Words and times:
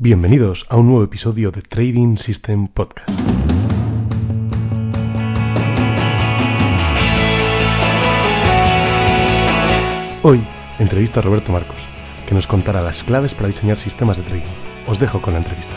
Bienvenidos 0.00 0.64
a 0.68 0.76
un 0.76 0.86
nuevo 0.86 1.02
episodio 1.02 1.50
de 1.50 1.60
Trading 1.60 2.18
System 2.18 2.68
Podcast. 2.68 3.18
Hoy 10.22 10.40
entrevista 10.78 11.18
a 11.18 11.22
Roberto 11.24 11.50
Marcos, 11.50 11.74
que 12.28 12.34
nos 12.36 12.46
contará 12.46 12.80
las 12.80 13.02
claves 13.02 13.34
para 13.34 13.48
diseñar 13.48 13.76
sistemas 13.76 14.16
de 14.18 14.22
trading. 14.22 14.46
Os 14.86 15.00
dejo 15.00 15.20
con 15.20 15.32
la 15.32 15.40
entrevista. 15.40 15.72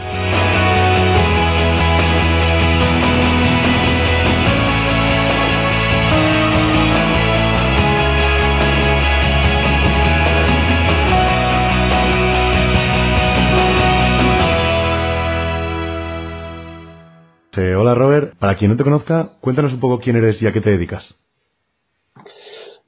Eh, 17.58 17.76
hola 17.76 17.94
Robert, 17.94 18.36
para 18.40 18.56
quien 18.56 18.72
no 18.72 18.78
te 18.78 18.84
conozca, 18.86 19.34
cuéntanos 19.42 19.74
un 19.74 19.82
poco 19.82 20.00
quién 20.00 20.16
eres 20.16 20.42
y 20.42 20.48
a 20.48 20.54
qué 20.54 20.62
te 20.62 20.70
dedicas. 20.70 21.16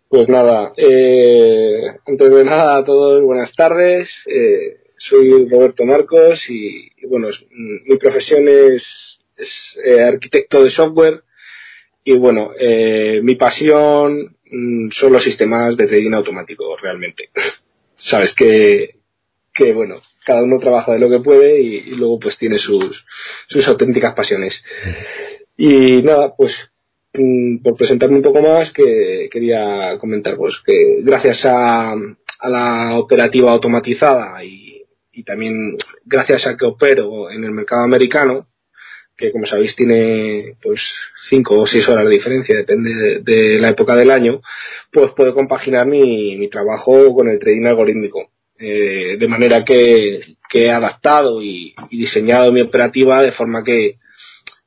Pues 0.08 0.30
nada, 0.30 0.72
eh, 0.78 1.82
antes 2.08 2.32
de 2.32 2.46
nada 2.46 2.78
a 2.78 2.84
todos 2.86 3.22
buenas 3.24 3.52
tardes. 3.54 4.24
Eh, 4.26 4.78
soy 4.96 5.50
Roberto 5.50 5.84
Marcos 5.84 6.50
y, 6.50 6.90
bueno, 7.10 7.28
mm, 7.28 7.90
mi 7.90 7.98
profesión 7.98 8.48
es, 8.48 9.20
es, 9.36 9.78
eh, 9.84 10.02
arquitecto 10.02 10.64
de 10.64 10.70
software 10.70 11.24
y 12.06 12.14
bueno, 12.14 12.52
eh, 12.58 13.20
mi 13.22 13.36
pasión 13.36 14.38
mm, 14.50 14.90
son 14.92 15.12
los 15.12 15.24
sistemas 15.24 15.76
de 15.76 15.88
trading 15.88 16.14
automático 16.14 16.78
realmente. 16.78 17.32
Sabes 17.98 18.34
que, 18.34 18.96
que 19.54 19.74
bueno, 19.74 20.02
cada 20.26 20.44
uno 20.44 20.60
trabaja 20.60 20.94
de 20.94 21.00
lo 21.00 21.10
que 21.10 21.20
puede 21.20 21.62
y, 21.62 21.82
luego 21.96 22.20
pues 22.20 22.38
tiene 22.38 22.60
sus, 22.60 23.06
sus 23.48 23.68
auténticas 23.68 24.14
pasiones. 24.14 24.64
Y 25.58 26.02
nada, 26.02 26.36
pues 26.36 26.56
mm, 27.14 27.62
por 27.64 27.76
presentarme 27.76 28.18
un 28.18 28.24
poco 28.24 28.42
más, 28.42 28.72
que 28.72 29.30
quería 29.32 29.98
comentar 30.00 30.38
pues 30.38 30.62
que 30.66 31.02
gracias 31.04 31.46
a, 31.46 31.94
a 31.94 32.50
la 32.50 32.98
operativa 32.98 33.52
automatizada 33.52 34.44
y, 34.44 34.84
y 35.12 35.24
también 35.24 35.78
gracias 36.06 36.48
a 36.48 36.58
que 36.58 36.66
opero 36.66 37.30
en 37.32 37.44
el 37.44 37.52
mercado 37.52 37.84
americano, 37.84 38.48
que 39.16 39.32
como 39.32 39.46
sabéis 39.46 39.76
tiene 39.76 40.58
pues 40.62 40.96
cinco 41.30 41.60
o 41.60 41.68
seis 41.68 41.88
horas 41.88 42.06
de 42.06 42.12
diferencia, 42.12 42.56
depende 42.56 42.94
de, 42.94 43.20
de 43.20 43.60
la 43.60 43.70
época 43.70 43.96
del 43.96 44.12
año, 44.12 44.42
pues 44.92 45.12
puedo 45.16 45.34
compaginar 45.34 45.86
mi, 45.86 46.36
mi 46.38 46.50
trabajo 46.50 47.14
con 47.14 47.30
el 47.30 47.40
trading 47.40 47.68
algorítmico. 47.68 48.33
Eh, 48.66 49.18
de 49.18 49.28
manera 49.28 49.66
que, 49.66 50.38
que 50.50 50.68
he 50.68 50.72
adaptado 50.72 51.42
y, 51.42 51.76
y 51.90 51.98
diseñado 51.98 52.54
mi 52.54 52.62
operativa 52.62 53.22
de 53.22 53.34
forma 53.34 53.62
que, 53.62 53.98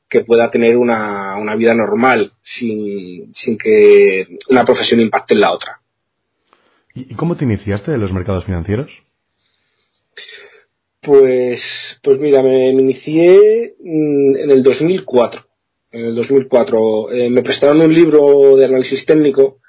que 0.07 0.21
pueda 0.21 0.51
tener 0.51 0.77
una, 0.77 1.37
una 1.37 1.57
vida 1.57 1.73
normal 1.75 2.33
sin, 2.43 3.33
sin 3.33 3.57
que 3.57 4.39
una 4.51 4.67
profesión 4.67 5.01
impacte 5.01 5.33
en 5.33 5.41
la 5.41 5.51
otra. 5.51 5.81
¿Y 6.95 7.15
cómo 7.15 7.37
te 7.37 7.47
iniciaste 7.47 7.95
en 7.95 8.01
los 8.01 8.13
mercados 8.13 8.45
financieros? 8.45 8.91
Pues, 11.01 11.99
pues 12.03 12.19
mira, 12.19 12.43
me, 12.43 12.75
me 12.75 12.83
inicié 12.83 13.77
mm, 13.81 14.37
en 14.37 14.51
el 14.51 14.63
2004. 14.63 15.41
En 15.93 16.05
el 16.05 16.15
2004 16.17 17.13
eh, 17.13 17.31
me 17.31 17.43
prestaron 17.43 17.81
un 17.81 17.95
libro 17.95 18.57
de 18.57 18.67
análisis 18.67 19.07
técnico 19.07 19.61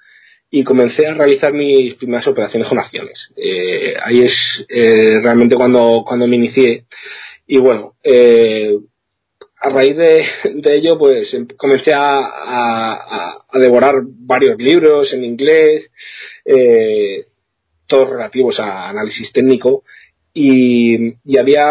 y 0.49 0.63
comencé 0.63 1.07
a 1.07 1.13
realizar 1.13 1.53
mis 1.53 1.95
primeras 1.95 2.27
operaciones 2.27 2.67
con 2.67 2.79
acciones. 2.79 3.31
Eh, 3.35 3.93
ahí 4.03 4.23
es 4.23 4.65
eh, 4.69 5.19
realmente 5.21 5.55
cuando, 5.55 6.03
cuando 6.07 6.27
me 6.27 6.37
inicié. 6.37 6.85
Y 7.45 7.57
bueno, 7.57 7.95
eh, 8.03 8.77
a 9.59 9.69
raíz 9.69 9.97
de, 9.97 10.25
ello, 10.75 10.97
pues 10.97 11.33
em- 11.33 11.47
comencé 11.57 11.91
a, 11.93 13.33
devorar 13.53 13.95
varios 14.03 14.57
libros 14.59 15.13
en 15.13 15.23
inglés, 15.23 15.89
eh, 16.45 17.25
todos 17.87 18.09
relativos 18.09 18.59
a 18.59 18.89
análisis 18.89 19.31
técnico, 19.31 19.83
y, 20.33 21.15
y 21.25 21.37
había, 21.37 21.67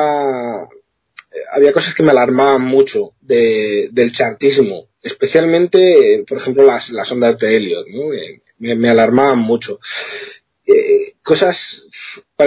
había 1.52 1.72
cosas 1.72 1.94
que 1.94 2.02
me 2.02 2.10
alarmaban 2.10 2.62
mucho 2.62 3.12
de- 3.20 3.88
del 3.92 4.12
chartismo, 4.12 4.88
especialmente, 5.02 6.24
por 6.28 6.38
ejemplo, 6.38 6.64
las, 6.64 6.90
las 6.90 7.10
ondas 7.12 7.38
de 7.38 7.56
Elliot, 7.56 7.86
¿no? 7.88 8.12
Me, 8.58 8.74
me 8.74 8.88
alarmaban 8.88 9.38
mucho. 9.38 9.78
Eh, 10.66 11.14
cosas 11.22 11.86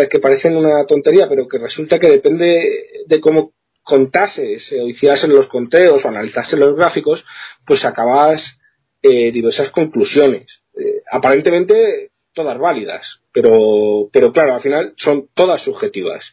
que 0.09 0.19
parecen 0.19 0.57
una 0.57 0.85
tontería, 0.85 1.27
pero 1.29 1.47
que 1.47 1.57
resulta 1.57 1.99
que 1.99 2.09
depende 2.09 3.03
de 3.05 3.19
cómo 3.19 3.53
contases 3.83 4.71
o 4.73 4.87
hicieras 4.87 5.23
en 5.23 5.33
los 5.33 5.47
conteos 5.47 6.03
o 6.03 6.07
analizases 6.07 6.59
los 6.59 6.75
gráficos, 6.75 7.25
pues 7.65 7.79
sacabas 7.79 8.59
eh, 9.01 9.31
diversas 9.31 9.69
conclusiones. 9.71 10.63
Eh, 10.77 11.01
aparentemente 11.11 12.11
todas 12.33 12.57
válidas, 12.59 13.21
pero, 13.33 14.09
pero 14.11 14.31
claro, 14.31 14.53
al 14.53 14.61
final 14.61 14.93
son 14.97 15.29
todas 15.33 15.61
subjetivas. 15.61 16.23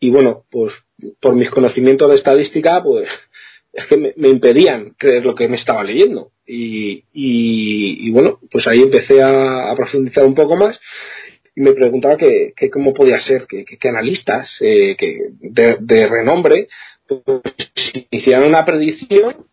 Y 0.00 0.10
bueno, 0.10 0.44
pues 0.50 0.74
por 1.20 1.34
mis 1.34 1.50
conocimientos 1.50 2.08
de 2.08 2.16
estadística, 2.16 2.82
pues 2.82 3.08
es 3.76 3.86
que 3.86 3.96
me, 3.96 4.28
impedían 4.28 4.92
creer 4.96 5.24
lo 5.24 5.34
que 5.34 5.48
me 5.48 5.56
estaba 5.56 5.84
leyendo. 5.84 6.32
Y, 6.46 8.10
bueno, 8.10 8.40
pues 8.50 8.66
ahí 8.66 8.80
empecé 8.80 9.22
a, 9.22 9.74
profundizar 9.76 10.24
un 10.24 10.34
poco 10.34 10.56
más 10.56 10.80
y 11.54 11.60
me 11.60 11.72
preguntaba 11.72 12.16
que, 12.16 12.52
que 12.56 12.70
cómo 12.70 12.94
podía 12.94 13.18
ser 13.20 13.46
que, 13.46 13.64
que- 13.64 13.88
analistas 13.88 14.56
eh, 14.60 14.96
que 14.96 15.30
de, 15.40 16.06
renombre 16.06 16.68
pues, 17.06 17.22
hicieran 18.10 18.44
una 18.44 18.64
predicción 18.64 19.46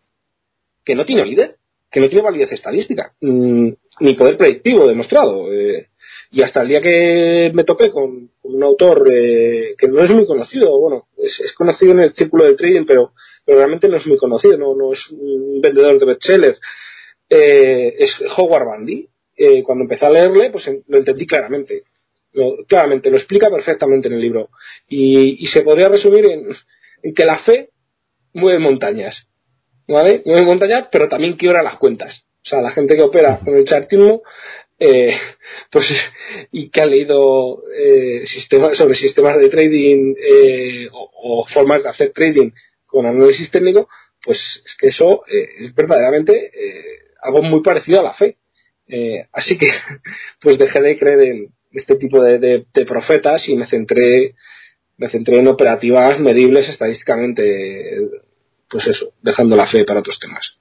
que 0.84 0.94
no 0.94 1.04
tiene 1.04 1.22
validez, 1.22 1.56
que 1.90 2.00
no 2.00 2.08
tiene 2.08 2.24
validez 2.24 2.52
estadística, 2.52 3.14
mm, 3.20 3.68
ni 4.00 4.14
poder 4.14 4.36
predictivo 4.36 4.86
demostrado. 4.86 5.52
eh, 5.52 5.88
y 6.30 6.42
hasta 6.42 6.62
el 6.62 6.68
día 6.68 6.80
que 6.80 7.50
me 7.54 7.64
topé 7.64 7.90
con, 7.90 8.30
con 8.42 8.54
un 8.56 8.62
autor 8.64 9.08
eh, 9.10 9.74
que 9.78 9.88
no 9.88 10.02
es 10.02 10.10
muy 10.10 10.26
conocido, 10.26 10.78
bueno, 10.80 11.06
es, 11.16 11.40
es 11.40 11.52
conocido 11.52 11.92
en 11.92 12.00
el 12.00 12.12
círculo 12.12 12.44
del 12.44 12.56
trading, 12.56 12.84
pero, 12.84 13.12
pero 13.44 13.58
realmente 13.58 13.88
no 13.88 13.96
es 13.96 14.06
muy 14.06 14.16
conocido, 14.16 14.56
no, 14.58 14.74
no 14.74 14.92
es 14.92 15.10
un 15.10 15.60
vendedor 15.60 15.98
de 15.98 16.06
bestsellers, 16.06 16.60
eh, 17.28 17.94
es 17.98 18.20
Howard 18.36 18.66
Bandy. 18.66 19.08
Eh, 19.36 19.62
cuando 19.64 19.82
empecé 19.82 20.06
a 20.06 20.10
leerle, 20.10 20.50
pues 20.50 20.70
lo 20.86 20.98
entendí 20.98 21.26
claramente. 21.26 21.82
Lo- 22.32 22.64
claramente, 22.68 23.10
lo 23.10 23.16
explica 23.16 23.50
perfectamente 23.50 24.06
en 24.08 24.14
el 24.14 24.20
libro. 24.20 24.50
Y, 24.88 25.42
y 25.42 25.46
se 25.46 25.62
podría 25.62 25.88
resumir 25.88 26.24
en, 26.26 27.14
que 27.14 27.24
la 27.24 27.36
fe 27.38 27.70
mueve 28.32 28.58
montañas. 28.60 29.26
¿Vale? 29.88 30.22
Mueve 30.24 30.46
montañas, 30.46 30.86
pero 30.90 31.08
también 31.08 31.36
quiebra 31.36 31.62
las 31.62 31.76
cuentas. 31.78 32.24
O 32.36 32.46
sea, 32.46 32.60
la 32.62 32.70
gente 32.70 32.94
que 32.94 33.02
opera 33.02 33.40
con 33.44 33.56
el 33.56 33.64
chartismo, 33.64 34.22
eh, 34.78 35.16
pues, 35.70 35.92
y 36.52 36.68
que 36.70 36.80
ha 36.80 36.86
leído 36.86 37.62
eh, 37.76 38.24
sobre 38.74 38.94
sistemas 38.94 39.38
de 39.38 39.48
trading 39.48 40.14
eh, 40.16 40.88
o 40.92 41.44
formas 41.48 41.82
de 41.82 41.88
hacer 41.88 42.12
trading 42.12 42.50
con 42.94 43.06
análisis 43.06 43.50
técnico, 43.50 43.88
pues 44.24 44.62
es 44.64 44.76
que 44.76 44.88
eso 44.88 45.22
eh, 45.26 45.48
es 45.58 45.74
verdaderamente 45.74 46.32
eh, 46.32 46.84
algo 47.22 47.42
muy 47.42 47.62
parecido 47.62 48.00
a 48.00 48.04
la 48.04 48.12
fe. 48.12 48.38
Eh, 48.86 49.26
así 49.32 49.58
que, 49.58 49.70
pues 50.40 50.58
dejé 50.58 50.80
de 50.80 50.98
creer 50.98 51.20
en 51.20 51.54
este 51.72 51.96
tipo 51.96 52.22
de, 52.22 52.66
profetas 52.86 53.48
y 53.48 53.56
me 53.56 53.66
centré, 53.66 54.34
me 54.96 55.08
centré 55.08 55.40
en 55.40 55.48
operativas 55.48 56.20
medibles 56.20 56.68
estadísticamente, 56.68 58.10
pues 58.70 58.86
eso, 58.86 59.12
dejando 59.22 59.56
la 59.56 59.66
fe 59.66 59.84
para 59.84 60.00
otros 60.00 60.18
temas. 60.18 60.58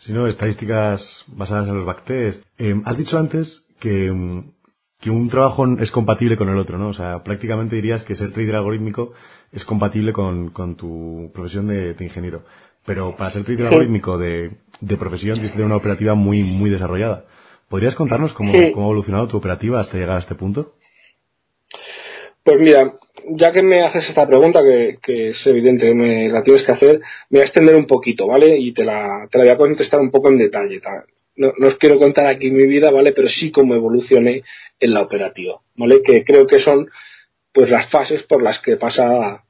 Si 0.00 0.12
no, 0.12 0.26
estadísticas 0.26 1.24
basadas 1.28 1.68
en 1.68 1.76
los 1.76 1.84
backtests. 1.84 2.44
Eh, 2.58 2.74
has 2.84 2.96
dicho 2.96 3.18
antes 3.18 3.64
que, 3.78 4.12
que 4.98 5.10
un 5.10 5.28
trabajo 5.28 5.66
es 5.78 5.90
compatible 5.90 6.36
con 6.36 6.48
el 6.48 6.58
otro, 6.58 6.78
¿no? 6.78 6.88
O 6.88 6.94
sea, 6.94 7.22
prácticamente 7.22 7.76
dirías 7.76 8.02
que 8.02 8.16
ser 8.16 8.32
trader 8.32 8.56
algorítmico 8.56 9.12
es 9.52 9.64
compatible 9.64 10.12
con, 10.12 10.50
con 10.50 10.76
tu 10.76 11.30
profesión 11.34 11.66
de, 11.66 11.94
de 11.94 12.04
ingeniero. 12.04 12.42
Pero 12.86 13.16
para 13.16 13.30
ser 13.30 13.44
Sí. 13.44 13.62
algorítmico 13.62 14.16
de, 14.18 14.52
de 14.80 14.96
profesión 14.96 15.34
tienes 15.34 15.50
que 15.52 15.56
tener 15.56 15.66
una 15.66 15.76
operativa 15.76 16.14
muy, 16.14 16.42
muy 16.42 16.70
desarrollada. 16.70 17.24
¿Podrías 17.68 17.94
contarnos 17.94 18.32
cómo, 18.32 18.52
Sí. 18.52 18.72
cómo 18.72 18.86
ha 18.86 18.90
evolucionado 18.90 19.28
tu 19.28 19.36
operativa 19.36 19.80
hasta 19.80 19.96
llegar 19.98 20.16
a 20.16 20.20
este 20.20 20.34
punto? 20.34 20.74
Pues 22.42 22.60
mira, 22.60 22.90
ya 23.28 23.52
que 23.52 23.62
me 23.62 23.82
haces 23.82 24.08
esta 24.08 24.26
pregunta, 24.26 24.62
que, 24.62 25.28
es 25.28 25.46
evidente, 25.46 25.94
me 25.94 26.28
la 26.28 26.42
tienes 26.42 26.62
que 26.62 26.72
hacer, 26.72 27.00
me 27.28 27.38
voy 27.38 27.40
a 27.40 27.44
extender 27.44 27.76
un 27.76 27.86
poquito, 27.86 28.26
¿vale? 28.26 28.56
Y 28.58 28.72
te 28.72 28.84
la, 28.84 29.28
te 29.30 29.38
la 29.38 29.44
voy 29.44 29.52
a 29.52 29.58
contestar 29.58 30.00
un 30.00 30.10
poco 30.10 30.28
en 30.28 30.38
detalle. 30.38 30.80
No, 31.36 31.52
no, 31.58 31.66
os 31.68 31.76
quiero 31.76 31.98
contar 31.98 32.26
aquí 32.26 32.50
mi 32.50 32.66
vida, 32.66 32.90
¿vale? 32.90 33.12
Pero 33.12 33.28
sí 33.28 33.50
cómo 33.50 33.74
evolucioné 33.74 34.42
en 34.80 34.94
la 34.94 35.02
operativa, 35.02 35.60
¿vale? 35.76 36.00
Que 36.02 36.24
creo 36.24 36.46
que 36.46 36.58
son 36.58 36.88
pues 37.52 37.70
las 37.70 37.88
fases 37.88 38.22
por 38.22 38.42
las 38.42 38.58
que 38.58 38.76
pasa, 38.76 39.44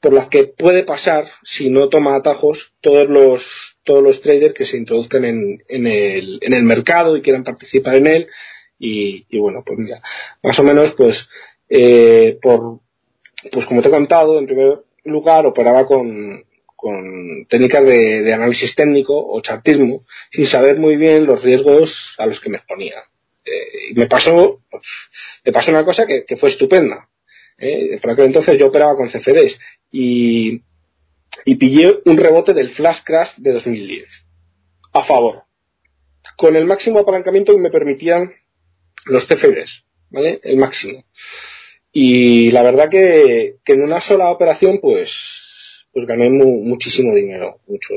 por 0.00 0.12
las 0.12 0.28
que 0.28 0.44
puede 0.44 0.84
pasar 0.84 1.26
si 1.42 1.70
no 1.70 1.88
toma 1.88 2.16
atajos 2.16 2.72
todos 2.80 3.08
los 3.08 3.74
todos 3.84 4.02
los 4.02 4.20
traders 4.22 4.54
que 4.54 4.64
se 4.64 4.78
introduzcan 4.78 5.26
en, 5.26 5.62
en, 5.68 5.86
el, 5.86 6.38
en 6.40 6.54
el 6.54 6.62
mercado 6.62 7.16
y 7.16 7.22
quieran 7.22 7.44
participar 7.44 7.96
en 7.96 8.06
él. 8.06 8.26
Y, 8.78 9.26
y 9.28 9.38
bueno 9.38 9.62
pues 9.64 9.78
mira 9.78 10.02
más 10.42 10.58
o 10.58 10.64
menos 10.64 10.92
pues 10.92 11.28
eh, 11.68 12.38
por 12.42 12.80
pues 13.52 13.66
como 13.66 13.82
te 13.82 13.88
he 13.88 13.92
contado 13.92 14.38
en 14.38 14.46
primer 14.46 14.80
lugar 15.04 15.46
operaba 15.46 15.86
con, 15.86 16.44
con 16.74 17.46
técnicas 17.48 17.84
de, 17.84 18.32
análisis 18.32 18.74
técnico 18.74 19.14
o 19.16 19.40
chartismo 19.40 20.04
sin 20.32 20.46
saber 20.46 20.78
muy 20.78 20.96
bien 20.96 21.24
los 21.24 21.44
riesgos 21.44 22.14
a 22.18 22.26
los 22.26 22.40
que 22.40 22.50
me 22.50 22.56
exponía. 22.56 23.04
Eh, 23.44 23.90
y 23.90 23.94
me 23.94 24.06
pasó 24.06 24.60
pues, 24.70 24.82
me 25.44 25.52
pasó 25.52 25.70
una 25.70 25.84
cosa 25.84 26.06
que, 26.06 26.24
que 26.24 26.36
fue 26.36 26.48
estupenda 26.48 27.08
¿eh? 27.58 28.00
Aquel 28.02 28.26
entonces 28.26 28.58
yo 28.58 28.68
operaba 28.68 28.96
con 28.96 29.08
CFDs 29.08 29.58
y, 29.90 30.62
y 31.44 31.54
pillé 31.56 32.00
un 32.04 32.16
rebote 32.16 32.54
del 32.54 32.68
flash 32.68 33.00
crash 33.04 33.34
de 33.36 33.52
2010 33.52 34.08
a 34.92 35.02
favor 35.02 35.44
con 36.36 36.56
el 36.56 36.66
máximo 36.66 37.00
apalancamiento 37.00 37.52
que 37.52 37.60
me 37.60 37.70
permitían 37.70 38.30
los 39.06 39.26
CFDs, 39.26 39.84
¿vale? 40.10 40.40
El 40.42 40.56
máximo. 40.56 41.04
Y 41.92 42.50
la 42.50 42.62
verdad 42.62 42.88
que, 42.88 43.56
en 43.64 43.82
una 43.82 44.00
sola 44.00 44.30
operación, 44.30 44.80
pues, 44.80 45.86
pues 45.92 46.06
gané 46.06 46.30
muchísimo 46.30 47.14
dinero. 47.14 47.60
Mucho, 47.66 47.94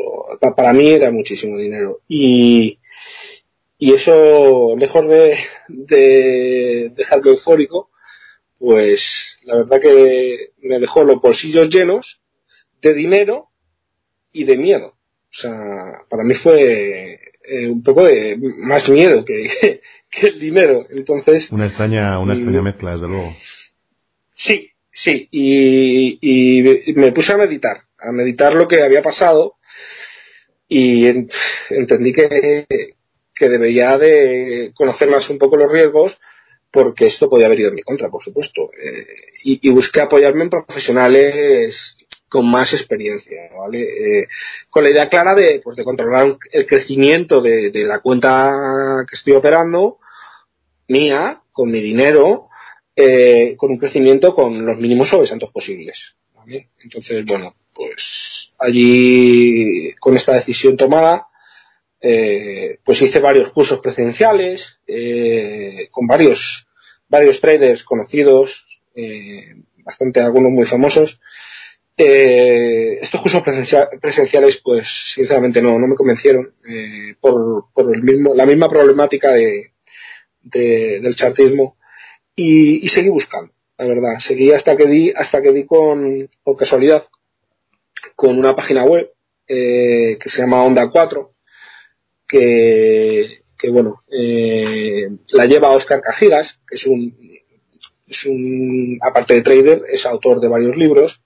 para 0.56 0.74
mí 0.74 0.89
era 0.92 1.12
muchísimo 1.12 1.57
dinero. 1.57 2.01
Y, 2.07 2.80
y 3.80 3.94
eso, 3.94 4.75
lejos 4.77 5.07
de, 5.07 5.38
de 5.68 6.92
dejarme 6.95 7.31
eufórico, 7.31 7.89
pues 8.59 9.38
la 9.44 9.57
verdad 9.57 9.81
que 9.81 10.51
me 10.63 10.80
dejó 10.80 11.04
los 11.04 11.21
bolsillos 11.21 11.69
llenos 11.69 12.21
de 12.81 12.94
dinero 12.94 13.50
y 14.31 14.44
de 14.45 14.57
miedo. 14.57 14.88
O 14.88 15.39
sea, 15.39 16.04
para 16.09 16.24
mí 16.24 16.33
fue 16.33 17.19
eh, 17.44 17.68
un 17.68 17.83
poco 17.83 18.06
de 18.06 18.38
más 18.57 18.89
miedo 18.89 19.24
que, 19.25 19.81
el 20.21 20.39
dinero. 20.39 20.86
Entonces. 20.89 21.51
Una 21.51 21.68
extraña, 21.68 22.19
una 22.19 22.33
extraña 22.33 22.62
mezcla, 22.62 22.92
desde 22.92 23.07
luego. 23.07 23.36
Sí, 24.33 24.71
sí. 24.92 25.27
Y, 25.31 26.19
y, 26.21 26.94
me 26.94 27.12
puse 27.12 27.33
a 27.33 27.38
meditar, 27.38 27.77
a 28.00 28.12
meditar 28.12 28.53
lo 28.53 28.68
que 28.68 28.83
había 28.83 29.01
pasado 29.01 29.56
y 30.68 31.06
entendí 31.69 32.13
que, 32.13 32.65
que 33.33 33.50
debería 33.50 33.98
de 33.98 34.71
conocer 34.75 35.10
más 35.10 35.30
un 35.30 35.38
poco 35.38 35.57
los 35.57 35.71
riesgos 35.71 36.18
porque 36.72 37.06
esto 37.06 37.30
podía 37.30 37.48
haber 37.48 37.60
ido 37.60 37.69
en 37.69 37.75
mi 37.75 37.81
contra, 37.81 38.10
por 38.10 38.22
supuesto. 38.22 38.64
Eh, 38.64 39.06
y, 39.44 39.69
busqué 39.69 40.02
apoyarme 40.02 40.44
en 40.44 40.50
profesionales 40.50 41.98
con 42.30 42.50
más 42.50 42.74
experiencia, 42.74 43.50
¿vale? 43.58 43.81
Eh, 43.84 44.28
con 44.69 44.84
la 44.84 44.90
idea 44.90 45.10
clara 45.10 45.34
de, 45.34 45.62
pues, 45.64 45.78
de 45.78 45.84
controlar 45.84 46.38
el 46.52 46.68
crecimiento 46.68 47.42
de, 47.42 47.72
la 47.86 48.00
cuenta 48.00 49.06
que 49.10 49.16
estoy 49.16 49.34
operando, 49.34 50.00
mía, 50.88 51.42
con 51.52 51.72
mi 51.72 51.81
dinero, 51.81 52.50
eh, 52.96 53.56
con 53.58 53.72
un 53.72 53.78
crecimiento 53.78 54.34
con 54.34 54.66
los 54.66 54.78
mínimos 54.78 55.10
sobresantos 55.10 55.52
posibles, 55.52 56.16
¿vale? 56.34 56.70
Entonces, 56.84 57.24
bueno, 57.25 57.56
pues 57.74 58.52
allí, 58.58 59.94
con 60.00 60.18
esta 60.18 60.34
decisión 60.34 60.75
tomada, 60.75 61.26
eh, 62.00 62.78
pues 62.84 63.02
hice 63.02 63.20
varios 63.20 63.52
cursos 63.52 63.80
presenciales 63.80 64.64
eh, 64.86 65.88
con 65.90 66.06
varios 66.06 66.68
varios 67.10 67.42
traders 67.42 67.84
conocidos 67.84 68.66
eh, 68.94 69.56
bastante 69.78 70.20
algunos 70.20 70.52
muy 70.52 70.66
famosos. 70.66 71.20
Estos 71.96 73.22
cursos 73.22 73.42
presenciales 73.42 74.58
pues 74.64 74.88
sinceramente 75.16 75.64
no, 75.64 75.80
no 75.80 75.88
me 75.88 75.96
convencieron 75.96 76.54
por, 77.20 77.72
por 77.74 77.96
el 77.96 78.04
mismo 78.04 78.36
la 78.36 78.46
misma 78.46 78.70
problemática 78.70 79.32
de, 79.32 79.72
del 80.44 81.16
chartismo 81.16 81.78
y, 82.36 82.88
seguí 82.90 83.10
buscando 83.10 83.52
la 83.80 83.88
verdad. 83.88 84.20
Seguí 84.20 84.52
hasta 84.52 84.78
que 84.78 84.86
di 84.86 85.10
hasta 85.10 85.42
que 85.42 85.52
di 85.52 85.66
con 85.66 86.30
por 86.44 86.56
casualidad 86.56 87.08
con 88.16 88.38
una 88.38 88.56
página 88.56 88.84
web 88.84 89.12
que 89.48 90.20
se 90.24 90.42
llama 90.42 90.64
Onda 90.64 90.92
4 90.92 91.32
que, 92.27 93.41
bueno, 93.71 94.03
eh, 94.12 95.07
la 95.31 95.45
lleva 95.45 95.71
Oscar 95.71 96.01
Cajigas, 96.01 96.59
que 96.68 96.75
es 96.75 96.85
un, 96.85 97.15
es 98.07 98.25
un, 98.25 99.00
aparte 99.01 99.35
de 99.35 99.41
trader, 99.41 99.83
es 99.91 100.06
autor 100.06 100.39
de 100.39 100.47
varios 100.47 100.75
libros, 100.75 101.21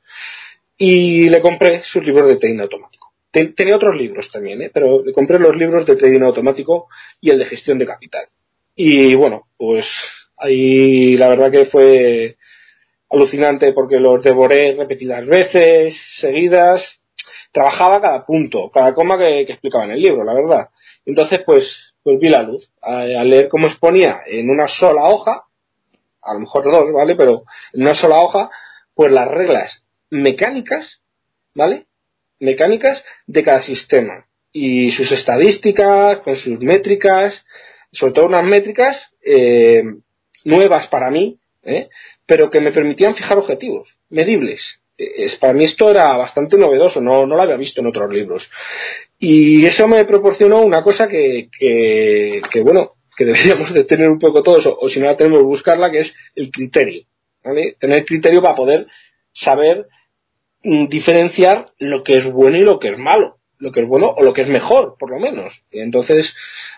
y 0.77 1.29
le 1.29 1.41
compré 1.41 1.83
sus 1.83 2.03
libros 2.03 2.27
de 2.27 2.37
trading 2.37 2.59
automático. 2.59 3.13
tenía 3.31 3.75
otros 3.75 3.95
libros 3.95 4.31
también, 4.31 4.61
¿eh? 4.61 4.71
pero 4.73 5.03
le 5.03 5.13
compré 5.13 5.39
los 5.39 5.55
libros 5.55 5.85
de 5.85 5.95
trading 5.95 6.21
automático 6.21 6.87
y 7.19 7.29
el 7.29 7.39
de 7.39 7.45
gestión 7.45 7.77
de 7.77 7.85
capital. 7.85 8.25
Y 8.75 9.13
bueno, 9.15 9.47
pues 9.57 9.87
ahí 10.37 11.17
la 11.17 11.29
verdad 11.29 11.51
que 11.51 11.65
fue 11.65 12.37
alucinante 13.11 13.73
porque 13.73 13.99
los 13.99 14.23
devoré 14.23 14.75
repetidas 14.75 15.25
veces, 15.25 16.01
seguidas. 16.15 16.99
Trabajaba 17.51 18.01
cada 18.01 18.25
punto, 18.25 18.71
cada 18.71 18.93
coma 18.93 19.17
que 19.17 19.41
explicaba 19.41 19.85
en 19.85 19.91
el 19.91 20.01
libro, 20.01 20.23
la 20.23 20.33
verdad. 20.33 20.69
Entonces, 21.05 21.41
pues, 21.45 21.93
pues 22.03 22.19
vi 22.19 22.29
la 22.29 22.43
luz 22.43 22.69
a, 22.81 23.03
leer 23.05 23.49
cómo 23.49 23.67
exponía 23.67 24.21
en 24.25 24.49
una 24.49 24.67
sola 24.67 25.05
hoja, 25.05 25.45
a 26.21 26.33
lo 26.33 26.39
mejor 26.41 26.63
dos, 26.65 26.91
¿vale? 26.93 27.15
Pero 27.15 27.43
en 27.73 27.81
una 27.81 27.93
sola 27.93 28.19
hoja, 28.19 28.49
pues 28.93 29.11
las 29.11 29.27
reglas 29.27 29.83
mecánicas, 30.09 31.01
¿vale? 31.55 31.87
Mecánicas 32.39 33.03
de 33.27 33.43
cada 33.43 33.61
sistema 33.61 34.27
y 34.51 34.91
sus 34.91 35.11
estadísticas, 35.11 36.19
con 36.19 36.35
sus 36.35 36.59
métricas, 36.59 37.45
sobre 37.91 38.13
todo 38.13 38.25
unas 38.25 38.43
métricas 38.43 39.13
eh, 39.21 39.83
nuevas 40.43 40.87
para 40.87 41.09
mí, 41.09 41.39
¿eh? 41.63 41.89
pero 42.25 42.49
que 42.49 42.61
me 42.61 42.71
permitían 42.71 43.15
fijar 43.15 43.37
objetivos 43.37 43.97
medibles 44.09 44.81
es, 45.01 45.35
para 45.37 45.53
mí 45.53 45.63
esto 45.63 45.89
era 45.89 46.15
bastante 46.15 46.57
novedoso, 46.57 47.01
no, 47.01 47.25
no 47.25 47.35
lo 47.35 47.41
había 47.41 47.57
visto 47.57 47.81
en 47.81 47.87
otros 47.87 48.11
libros. 48.11 48.49
Y 49.23 49.63
eso 49.67 49.87
me 49.87 50.03
proporcionó 50.05 50.61
una 50.61 50.81
cosa 50.81 51.07
que, 51.07 51.47
que, 51.51 52.41
bueno, 52.63 52.89
que 53.15 53.25
deberíamos 53.25 53.71
de 53.71 53.83
tener 53.83 54.09
un 54.09 54.17
poco 54.17 54.41
todos, 54.41 54.65
o, 54.65 54.89
si 54.89 54.99
no 54.99 55.05
la 55.05 55.15
tenemos, 55.15 55.43
buscarla, 55.43 55.91
que 55.91 55.99
es 55.99 56.15
el 56.35 56.49
criterio. 56.49 57.03
¿vale? 57.43 57.77
Tener 57.79 58.03
criterio 58.03 58.41
para 58.41 58.55
poder 58.55 58.87
saber 59.31 59.87
mm, 60.63 60.87
diferenciar 60.87 61.67
lo 61.77 62.03
que 62.03 62.17
es 62.17 62.31
bueno 62.31 62.57
y 62.57 62.61
lo 62.61 62.79
que 62.79 62.89
es 62.89 62.97
malo 62.97 63.37
lo 63.59 63.71
que 63.71 63.81
es 63.81 63.87
bueno 63.87 64.07
o 64.07 64.23
lo 64.23 64.33
que 64.33 64.41
es 64.41 64.47
mejor, 64.47 64.95
por 64.99 65.11
lo 65.11 65.19
menos. 65.19 65.53
Y 65.69 65.81
entonces, 65.81 66.33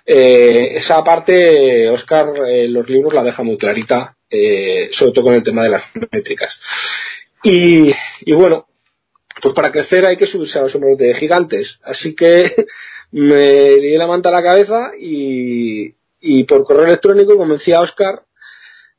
eh, 0.05 0.73
esa 0.75 1.01
parte, 1.01 1.87
Oscar, 1.87 2.33
eh, 2.45 2.67
los 2.67 2.89
libros 2.89 3.13
la 3.13 3.23
deja 3.23 3.41
muy 3.41 3.57
clarita, 3.57 4.17
eh, 4.29 4.89
sobre 4.91 5.13
todo 5.13 5.23
con 5.23 5.33
el 5.33 5.45
tema 5.45 5.63
de 5.63 5.69
las 5.69 5.89
métricas. 6.11 6.59
Y, 7.41 7.89
y 8.25 8.33
bueno, 8.33 8.67
pues 9.43 9.53
para 9.53 9.73
crecer 9.73 10.05
hay 10.05 10.15
que 10.15 10.25
subirse 10.25 10.57
a 10.57 10.61
los 10.61 10.73
hombros 10.73 10.97
de 10.97 11.13
gigantes. 11.13 11.79
Así 11.83 12.15
que 12.15 12.65
me 13.11 13.75
di 13.75 13.97
la 13.97 14.07
manta 14.07 14.29
a 14.29 14.31
la 14.31 14.41
cabeza 14.41 14.93
y, 14.97 15.93
por 16.47 16.63
correo 16.63 16.85
electrónico 16.85 17.37
convencí 17.37 17.73
a 17.73 17.81
Oscar, 17.81 18.23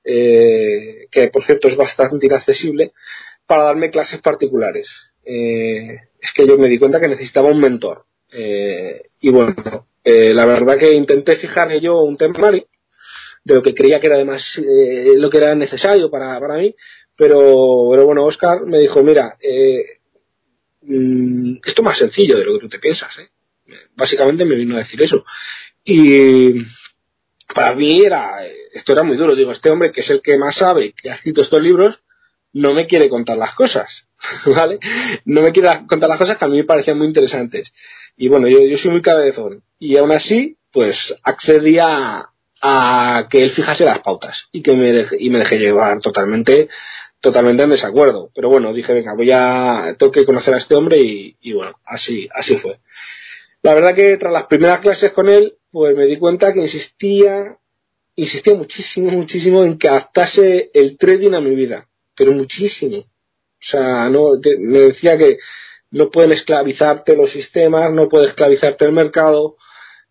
eh, 0.05 1.07
que 1.11 1.29
por 1.29 1.43
cierto 1.45 1.69
es 1.69 1.77
bastante 1.77 2.27
inaccesible, 2.27 2.93
para 3.47 3.65
darme 3.65 3.91
clases 3.91 4.21
particulares. 4.21 4.91
Eh, 5.25 5.99
es 6.21 6.33
que 6.33 6.47
yo 6.47 6.59
me 6.59 6.69
di 6.69 6.79
cuenta 6.79 7.01
que 7.01 7.09
necesitaba 7.09 7.49
un 7.49 7.61
mentor. 7.61 8.05
Eh, 8.31 9.01
y 9.21 9.31
bueno, 9.31 9.87
eh, 10.05 10.35
la 10.35 10.45
verdad 10.45 10.77
que 10.77 10.93
intenté 10.93 11.37
fijar 11.37 11.73
yo 11.81 12.03
un 12.03 12.17
temario 12.17 12.67
de 13.45 13.55
lo 13.55 13.63
que 13.63 13.75
creía 13.75 14.01
que 14.01 14.07
era 14.09 14.17
además 14.17 14.59
eh, 14.59 15.15
lo 15.17 15.31
que 15.31 15.39
era 15.39 15.55
necesario 15.55 16.11
para, 16.11 16.39
para 16.41 16.59
mí, 16.59 16.75
pero, 17.17 17.89
pero 17.91 18.07
bueno, 18.07 18.25
Oscar 18.25 18.67
me 18.67 18.81
dijo, 18.81 19.03
mira, 19.03 19.37
eh, 19.41 20.01
mm, 20.87 21.57
esto 21.64 21.83
es 21.83 21.85
más 21.85 21.99
sencillo 21.99 22.37
de 22.37 22.45
lo 22.45 22.55
que 22.55 22.61
tú 22.61 22.69
te 22.69 22.79
piensas. 22.79 23.19
¿eh? 23.19 23.31
Básicamente 23.97 24.45
me 24.45 24.55
vino 24.55 24.75
a 24.75 24.79
decir 24.79 25.03
eso. 25.03 25.25
Y 25.85 26.62
para 27.55 27.75
mí 27.75 28.05
era, 28.05 28.38
esto 28.73 28.93
era 28.93 29.03
muy 29.03 29.17
duro. 29.17 29.35
Digo, 29.35 29.53
este 29.53 29.71
hombre 29.71 29.93
que 29.93 30.00
es 30.00 30.11
el 30.11 30.23
que 30.23 30.38
más 30.38 30.57
sabe, 30.57 30.93
que 30.93 31.11
ha 31.11 31.14
escrito 31.14 31.43
estos 31.43 31.62
libros, 31.62 32.03
no 32.53 32.73
me 32.73 32.87
quiere 32.87 33.09
contar 33.09 33.37
las 33.37 33.55
cosas. 33.55 34.09
¿Vale? 34.47 34.79
No 35.25 35.43
me 35.43 35.53
quiere 35.53 35.87
contar 35.87 36.09
las 36.09 36.19
cosas 36.19 36.38
que 36.38 36.45
a 36.45 36.49
mí 36.49 36.57
me 36.57 36.64
parecían 36.64 36.99
muy 36.99 37.07
interesantes. 37.07 37.73
Y 38.17 38.29
bueno, 38.29 38.49
yo, 38.49 38.61
yo 38.61 38.79
soy 38.79 38.93
muy 38.93 39.03
cabezón. 39.03 39.62
Y 39.79 39.97
aún 39.97 40.12
así, 40.12 40.57
pues 40.71 41.14
accedía 41.23 42.31
a 42.67 43.26
que 43.29 43.45
él 43.45 43.50
fijase 43.50 43.85
las 43.85 43.99
pautas 43.99 44.49
y 44.50 44.62
que 44.62 44.73
me, 44.73 45.05
y 45.19 45.29
me 45.29 45.38
dejé 45.38 45.59
llevar 45.59 46.00
totalmente 46.00 46.69
totalmente 47.25 47.62
en 47.62 47.71
desacuerdo. 47.71 48.31
Pero 48.35 48.50
bueno, 48.50 48.73
dije, 48.75 48.93
venga, 48.93 49.14
voy 49.14 49.31
a, 49.33 49.97
tengo 49.99 50.12
que 50.12 50.26
conocer 50.26 50.52
a 50.52 50.59
este 50.59 50.75
hombre 50.75 50.99
y, 51.00 51.52
bueno, 51.54 51.81
así, 51.87 52.28
así 52.35 52.57
fue. 52.57 52.81
La 53.62 53.73
verdad 53.73 53.95
que 53.95 54.19
tras 54.19 54.31
las 54.31 54.47
primeras 54.47 54.81
clases 54.81 55.11
con 55.12 55.31
él, 55.31 55.54
pues 55.73 55.97
me 55.97 56.04
di 56.04 56.19
cuenta 56.19 56.52
que 56.52 56.61
insistía, 56.61 57.57
insistía 58.14 58.54
muchísimo, 58.54 59.11
muchísimo 59.11 59.64
en 59.64 59.78
que 59.78 59.88
adaptase 59.88 60.71
el 60.75 60.99
trading 60.99 61.33
a 61.33 61.40
mi 61.40 61.54
vida, 61.54 61.88
pero 62.14 62.33
muchísimo. 62.33 62.99
O 62.99 63.66
sea, 63.66 64.11
no, 64.11 64.33
me 64.59 64.81
decía 64.81 65.16
que 65.16 65.38
no 65.90 66.11
pueden 66.11 66.33
esclavizarte 66.33 67.16
los 67.16 67.31
sistemas, 67.31 67.90
no 67.90 68.07
puede 68.11 68.26
esclavizarte 68.26 68.85
el 68.85 68.93
mercado, 68.93 69.57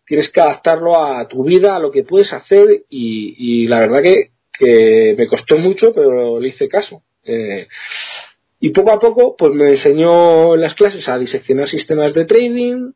tienes 0.04 0.28
que 0.30 0.40
adaptarlo 0.40 1.00
a 1.00 1.28
tu 1.28 1.44
vida, 1.44 1.76
a 1.76 1.78
lo 1.78 1.92
que 1.92 2.02
puedes 2.02 2.32
hacer 2.32 2.86
y, 2.88 3.36
y 3.38 3.68
la 3.68 3.78
verdad 3.78 4.02
que, 4.02 4.33
que 4.58 5.14
me 5.16 5.26
costó 5.26 5.58
mucho, 5.58 5.92
pero 5.92 6.40
le 6.40 6.48
hice 6.48 6.68
caso. 6.68 7.02
Eh, 7.24 7.66
y 8.60 8.70
poco 8.70 8.92
a 8.92 8.98
poco, 8.98 9.36
pues 9.36 9.52
me 9.52 9.70
enseñó 9.70 10.54
en 10.54 10.60
las 10.60 10.74
clases 10.74 11.08
a 11.08 11.18
diseccionar 11.18 11.68
sistemas 11.68 12.14
de 12.14 12.24
trading, 12.24 12.92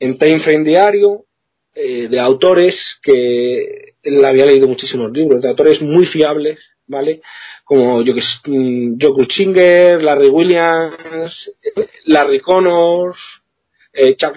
en 0.00 0.18
time 0.18 0.40
frame 0.40 0.64
diario, 0.64 1.26
eh, 1.74 2.08
de 2.08 2.20
autores 2.20 2.98
que 3.02 3.94
él 4.02 4.24
había 4.24 4.46
leído 4.46 4.66
muchísimos 4.66 5.12
libros, 5.12 5.40
de 5.40 5.48
autores 5.48 5.80
muy 5.80 6.06
fiables, 6.06 6.58
¿vale? 6.86 7.22
Como 7.64 8.02
yo 8.02 8.14
que 8.14 8.22
mm, 8.50 8.98
Joe 9.00 10.02
Larry 10.02 10.28
Williams, 10.28 11.52
Larry 12.06 12.40
Connors, 12.40 13.42
eh, 13.92 14.16
Chuck 14.16 14.36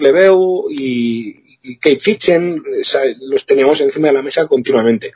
y, 0.70 1.58
y 1.62 1.78
Kate 1.78 1.98
Fitchen, 1.98 2.62
los 3.22 3.44
teníamos 3.44 3.80
encima 3.80 4.08
de 4.08 4.14
la 4.14 4.22
mesa 4.22 4.46
continuamente. 4.46 5.12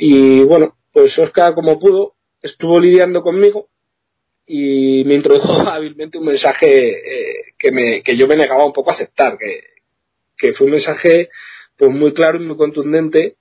Y 0.00 0.42
bueno, 0.44 0.76
pues 0.92 1.18
Oscar, 1.18 1.54
como 1.54 1.78
pudo, 1.78 2.14
estuvo 2.40 2.78
lidiando 2.78 3.20
conmigo 3.20 3.68
y 4.46 5.04
me 5.04 5.16
introdujo 5.16 5.60
hábilmente 5.68 6.18
un 6.18 6.26
mensaje 6.26 6.90
eh, 6.90 7.34
que, 7.58 7.72
me, 7.72 8.02
que 8.02 8.16
yo 8.16 8.28
me 8.28 8.36
negaba 8.36 8.64
un 8.64 8.72
poco 8.72 8.90
a 8.90 8.94
aceptar, 8.94 9.36
que, 9.36 9.60
que 10.36 10.52
fue 10.52 10.66
un 10.66 10.72
mensaje 10.72 11.30
pues 11.76 11.90
muy 11.90 12.12
claro 12.12 12.40
y 12.40 12.46
muy 12.46 12.56
contundente 12.56 13.36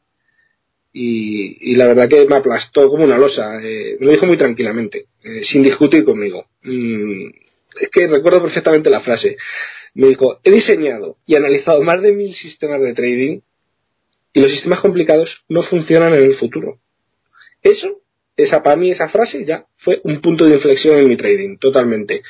y, 0.91 1.75
la 1.75 1.85
verdad 1.85 2.09
que 2.09 2.25
me 2.25 2.37
aplastó 2.37 2.89
como 2.89 3.03
una 3.03 3.19
losa. 3.19 3.59
Eh, 3.63 3.97
me 3.99 4.07
lo 4.07 4.11
dijo 4.13 4.25
muy 4.25 4.37
tranquilamente, 4.37 5.05
eh, 5.23 5.43
sin 5.43 5.61
discutir 5.61 6.03
conmigo. 6.03 6.47
Mm, 6.63 7.27
es 7.79 7.89
que 7.89 8.07
recuerdo 8.07 8.41
perfectamente 8.41 8.89
la 8.89 9.01
frase. 9.01 9.37
Me 9.93 10.07
dijo, 10.07 10.39
he 10.43 10.49
diseñado 10.49 11.17
y 11.27 11.35
analizado 11.35 11.83
más 11.83 12.01
de 12.01 12.13
mil 12.13 12.33
sistemas 12.33 12.81
de 12.81 12.93
trading 12.95 13.41
y 14.37 14.39
los 14.39 14.51
sistemas 14.51 14.81
complicados 14.81 15.43
no 15.49 15.63
funcionan 15.63 16.13
en 16.13 16.23
el 16.23 16.35
futuro. 16.35 16.79
Eso, 17.63 18.01
esa 18.35 18.61
para 18.61 18.75
mí 18.75 18.91
esa 18.91 19.07
frase 19.07 19.43
ya 19.43 19.65
fue 19.77 19.99
un 20.03 20.21
punto 20.21 20.45
de 20.45 20.53
inflexión 20.53 20.99
en 20.99 21.07
mi 21.07 21.17
trading, 21.17 21.57
totalmente. 21.57 22.21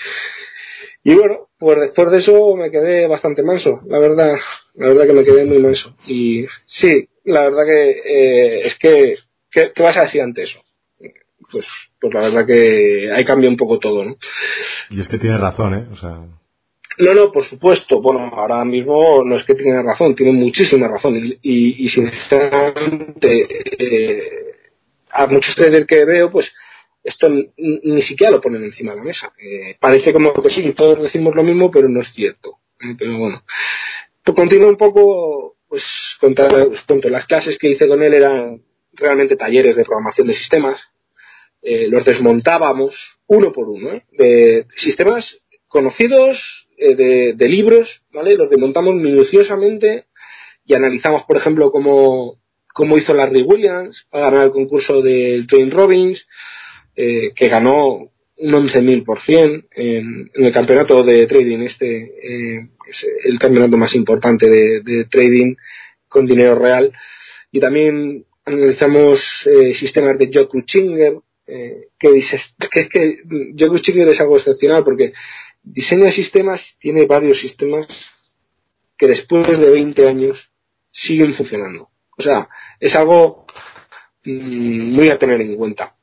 Y 1.03 1.15
bueno, 1.15 1.49
pues 1.59 1.77
después 1.81 2.09
de 2.11 2.19
eso 2.19 2.55
me 2.55 2.71
quedé 2.71 3.07
bastante 3.07 3.43
manso, 3.43 3.81
la 3.87 3.99
verdad, 3.99 4.37
la 4.75 4.87
verdad 4.87 5.05
que 5.05 5.13
me 5.13 5.25
quedé 5.25 5.43
muy 5.43 5.59
manso. 5.59 5.97
Y 6.07 6.45
sí, 6.65 7.09
la 7.25 7.41
verdad 7.49 7.65
que 7.65 7.89
eh, 7.89 8.67
es 8.67 8.75
que, 8.75 9.15
¿qué, 9.51 9.73
vas 9.83 9.97
a 9.97 10.03
decir 10.03 10.21
ante 10.21 10.43
eso? 10.43 10.61
Pues, 11.51 11.65
pues 11.99 12.13
la 12.13 12.21
verdad 12.21 12.45
que 12.45 13.11
ahí 13.11 13.25
cambia 13.25 13.49
un 13.49 13.57
poco 13.57 13.79
todo, 13.79 14.05
¿no? 14.05 14.17
Y 14.91 15.01
es 15.01 15.09
que 15.09 15.17
tiene 15.17 15.37
razón, 15.37 15.73
¿eh? 15.73 15.87
No, 16.99 17.13
no, 17.13 17.31
por 17.31 17.43
supuesto. 17.43 18.01
Bueno, 18.01 18.31
ahora 18.33 18.63
mismo 18.65 19.23
no 19.23 19.35
es 19.35 19.43
que 19.43 19.55
tiene 19.55 19.81
razón, 19.83 20.15
tiene 20.15 20.31
muchísima 20.31 20.87
razón. 20.87 21.15
Y, 21.15 21.37
y, 21.41 21.85
y 21.85 21.89
sinceramente, 21.89 23.47
eh, 23.79 24.29
a 25.11 25.27
muchos 25.27 25.55
traders 25.55 25.85
que 25.85 26.05
veo, 26.05 26.29
pues 26.29 26.51
esto 27.07 27.29
ni 27.29 28.01
siquiera 28.01 28.31
lo 28.31 28.41
ponen 28.41 28.63
encima 28.63 28.91
de 28.91 28.97
la 28.97 29.03
mesa. 29.03 29.33
Eh, 29.37 29.77
parece 29.79 30.11
como 30.11 30.33
que 30.33 30.49
sí, 30.49 30.73
todos 30.73 31.01
decimos 31.01 31.33
lo 31.35 31.43
mismo, 31.43 31.71
pero 31.71 31.87
no 31.87 32.01
es 32.01 32.11
cierto. 32.11 32.59
Eh, 32.81 32.95
pero 32.97 33.17
bueno, 33.17 33.43
pues 34.23 34.35
continúo 34.35 34.67
un 34.69 34.75
poco, 34.75 35.55
pues 35.69 36.17
contar, 36.19 36.51
las 37.05 37.25
clases 37.25 37.57
que 37.57 37.69
hice 37.69 37.87
con 37.87 38.03
él 38.03 38.13
eran 38.13 38.61
realmente 38.91 39.37
talleres 39.37 39.77
de 39.77 39.85
programación 39.85 40.27
de 40.27 40.33
sistemas. 40.33 40.89
Eh, 41.61 41.87
los 41.87 42.03
desmontábamos 42.03 43.19
uno 43.27 43.51
por 43.53 43.69
uno, 43.69 44.01
de 44.11 44.67
sistemas 44.75 45.39
conocidos, 45.67 46.66
eh, 46.77 47.33
de, 47.35 47.49
libros, 47.49 48.03
¿vale? 48.13 48.35
Los 48.35 48.49
desmontamos 48.49 48.95
minuciosamente 48.95 50.05
y 50.65 50.73
analizamos, 50.73 51.23
por 51.23 51.37
ejemplo, 51.37 51.71
cómo, 51.71 52.35
cómo 52.73 52.97
hizo 52.97 53.13
Larry 53.13 53.41
Williams 53.43 54.07
para 54.09 54.25
ganar 54.25 54.45
el 54.45 54.51
concurso 54.51 55.01
del 55.01 55.47
Train 55.47 55.71
Robbins, 55.71 56.27
eh, 56.95 57.31
que 57.35 57.47
ganó 57.47 58.11
un 58.37 58.51
11.000% 58.53 59.67
en, 59.71 60.31
en 60.33 60.45
el 60.45 60.53
campeonato 60.53 61.03
de 61.03 61.25
trading, 61.25 61.59
este 61.59 61.97
eh, 61.97 62.69
es 62.87 63.05
el 63.25 63.39
campeonato 63.39 63.77
más 63.77 63.95
importante 63.95 64.47
de, 64.49 65.05
trading 65.05 65.55
con 66.07 66.25
dinero 66.25 66.55
real. 66.55 66.91
Y 67.51 67.59
también 67.59 68.25
analizamos 68.45 69.47
eh, 69.47 69.73
sistemas 69.73 70.17
de 70.17 70.29
Joe 70.31 70.47
Cruchinger, 70.47 71.19
eh, 71.47 71.87
que, 71.97 72.11
dices, 72.11 72.53
que 72.71 72.81
es 72.81 72.89
que 72.89 73.17
Joe 73.57 74.11
es 74.11 74.21
algo 74.21 74.37
excepcional 74.37 74.83
porque 74.83 75.13
diseña 75.73 76.11
sistemas, 76.11 76.75
tiene 76.79 77.05
varios 77.05 77.39
sistemas 77.39 77.87
que 78.97 79.07
después 79.07 79.59
de 79.59 79.69
20 79.69 80.07
años 80.07 80.49
siguen 80.91 81.33
funcionando. 81.33 81.89
O 82.17 82.21
sea, 82.21 82.49
es 82.79 82.95
algo 82.95 83.45
mmm, 84.23 84.93
muy 84.95 85.09
a 85.09 85.17
tener 85.17 85.39
en 85.41 85.55
cuenta. 85.55 85.95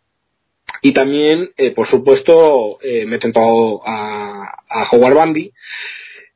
Y 0.81 0.93
también, 0.93 1.51
eh, 1.57 1.71
por 1.71 1.87
supuesto, 1.87 2.79
eh, 2.83 3.07
me 3.07 3.17
he 3.17 3.19
tentado 3.19 3.81
a, 3.87 4.45
a 4.69 4.89
Howard 4.91 5.15
Bandy, 5.15 5.53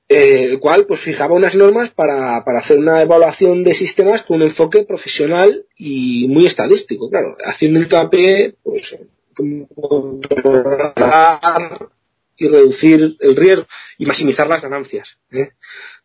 eh, 0.09 0.45
el 0.45 0.59
cual 0.59 0.87
pues 0.87 1.01
fijaba 1.01 1.35
unas 1.35 1.55
normas 1.55 1.91
para, 1.91 2.43
para, 2.45 2.61
hacer 2.61 2.79
una 2.79 3.03
evaluación 3.03 3.63
de 3.63 3.75
sistemas 3.75 4.23
con 4.23 4.37
un 4.37 4.49
enfoque 4.49 4.85
profesional 4.85 5.67
y 5.77 6.27
muy 6.29 6.47
estadístico, 6.47 7.11
claro, 7.11 7.35
haciendo 7.45 7.81
hincapié 7.81 8.55
pues 8.63 8.97
y 12.39 12.49
reducir 12.49 13.17
el 13.19 13.37
riesgo 13.37 13.67
y 13.99 14.07
maximizar 14.07 14.47
las 14.49 14.63
ganancias. 14.63 15.19
¿eh? 15.31 15.51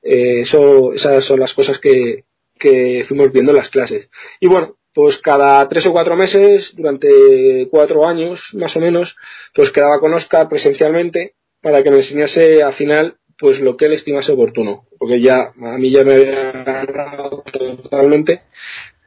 Eh, 0.02 0.42
eso, 0.42 0.94
esas 0.94 1.24
son 1.24 1.40
las 1.40 1.54
cosas 1.54 1.80
que, 1.80 2.25
que 2.58 3.06
fuimos 3.08 3.32
viendo 3.32 3.52
en 3.52 3.58
las 3.58 3.70
clases. 3.70 4.10
Y 4.40 4.48
bueno, 4.48 4.78
pues 4.94 5.18
cada 5.18 5.68
tres 5.70 5.86
o 5.86 5.92
cuatro 5.92 6.16
meses, 6.16 6.74
durante 6.75 7.68
cuatro 7.70 8.08
años 8.08 8.54
más 8.54 8.75
o 8.75 8.80
menos, 8.80 9.16
pues 9.54 9.72
quedaba 9.72 10.00
con 10.00 10.13
Oscar 10.13 10.50
presencialmente 10.50 11.36
para 11.62 11.84
que 11.84 11.92
me 11.92 11.98
enseñase 11.98 12.62
al 12.62 12.74
final 12.74 13.18
pues 13.38 13.60
lo 13.60 13.75
que 13.75 13.86
él 13.86 13.94
estimase 13.94 14.32
oportuno, 14.32 14.86
porque 14.98 15.20
ya 15.20 15.54
a 15.62 15.78
mí 15.78 15.90
ya 15.90 16.04
me 16.04 16.13
había 16.13 16.52
ganado 16.63 17.44
totalmente 17.82 18.44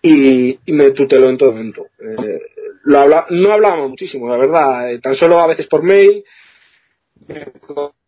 y, 0.03 0.59
me 0.67 0.91
tuteló 0.91 1.31
en 1.31 1.39
todo 1.39 1.53
momento. 1.53 1.87
Eh, 1.99 2.41
lo 2.85 2.99
habla, 2.99 3.27
no 3.31 3.53
hablábamos 3.53 3.91
muchísimo, 3.91 4.29
la 4.29 4.37
verdad, 4.37 5.01
tan 5.01 5.15
solo 5.15 5.39
a 5.39 5.47
veces 5.47 5.67
por 5.67 5.83
mail, 5.83 6.25
me 7.27 7.53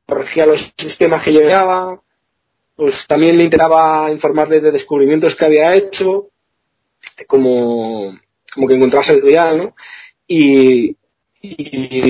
corregía 0.07 0.47
los 0.47 0.73
sistemas 0.77 1.23
que 1.23 1.33
llegaba, 1.33 2.01
pues 2.77 3.07
también 3.07 3.37
le 3.37 3.45
intentaba 3.45 4.11
informarle 4.11 4.61
de 4.61 4.71
descubrimientos 4.71 5.35
que 5.35 5.45
había 5.45 5.75
hecho, 5.75 6.29
como, 7.27 8.13
como 8.55 8.69
que 8.69 8.75
encontrase 8.75 9.15
el 9.15 9.23
real, 9.23 9.59
¿no? 9.59 9.75
Y, 10.27 10.97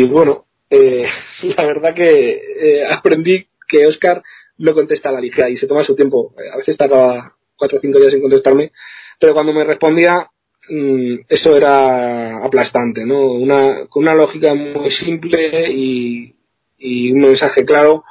bueno, 0.09 0.47
eh, 0.69 1.07
la 1.57 1.65
verdad 1.65 1.95
que 1.95 2.41
eh, 2.61 2.85
aprendí 2.87 3.47
que 3.67 3.87
Oscar 3.87 4.23
no 4.59 4.75
contesta 4.75 5.09
a 5.09 5.13
la 5.13 5.21
ligera 5.21 5.49
y 5.49 5.57
se 5.57 5.67
toma 5.67 5.85
su 5.85 5.95
tiempo. 5.95 6.35
A 6.53 6.57
veces 6.57 6.77
tardaba 6.77 7.37
cuatro 7.57 7.79
o 7.79 7.81
cinco 7.81 7.99
días 7.99 8.15
en 8.15 8.21
contestarme, 8.21 8.73
pero 9.19 9.35
cuando 9.35 9.53
me 9.53 9.65
respondía, 9.65 10.29
mmm, 10.69 11.17
eso 11.29 11.57
era 11.57 12.45
aplastante, 12.45 13.05
¿no? 13.05 13.33
Una, 13.33 13.87
con 13.89 14.03
una 14.03 14.15
lógica 14.15 14.55
muy 14.55 14.91
simple 14.91 15.71
y, 15.71 16.35
y 16.79 17.13
un 17.13 17.21
mensaje 17.21 17.65
claro, 17.65 18.05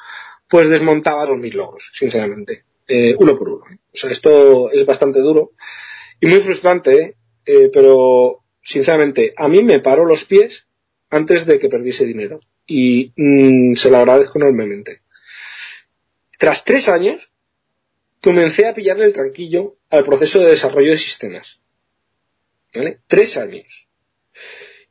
pues 0.50 0.70
desmontaba 0.70 1.26
los 1.26 1.40
mil 1.40 1.56
logros, 1.56 1.90
sinceramente, 1.94 2.64
eh, 2.88 3.16
uno 3.18 3.38
por 3.38 3.50
uno. 3.50 3.66
O 3.66 3.98
sea, 3.98 4.12
esto 4.12 4.72
es 4.72 4.86
bastante 4.86 5.20
duro 5.20 5.52
y 6.20 6.28
muy 6.28 6.42
frustrante, 6.42 7.02
¿eh? 7.02 7.16
Eh, 7.46 7.70
pero 7.72 8.44
sinceramente, 8.62 9.34
a 9.38 9.48
mí 9.48 9.64
me 9.64 9.80
paró 9.80 10.06
los 10.06 10.26
pies 10.26 10.68
antes 11.10 11.46
de 11.46 11.60
que 11.60 11.70
perdiese 11.70 12.06
dinero 12.06 12.42
y 12.66 13.14
mmm, 13.16 13.76
se 13.76 13.90
lo 13.90 13.98
agradezco 13.98 14.38
enormemente. 14.40 15.02
Tras 16.38 16.64
tres 16.66 16.90
años, 16.90 17.32
comencé 18.22 18.68
a 18.68 18.74
pillarle 18.74 19.06
el 19.06 19.14
tranquillo 19.14 19.78
al 19.90 20.04
proceso 20.04 20.40
de 20.40 20.50
desarrollo 20.50 20.92
de 20.92 20.98
sistemas. 20.98 21.62
¿Vale? 22.76 23.00
Tres 23.08 23.38
años. 23.38 23.88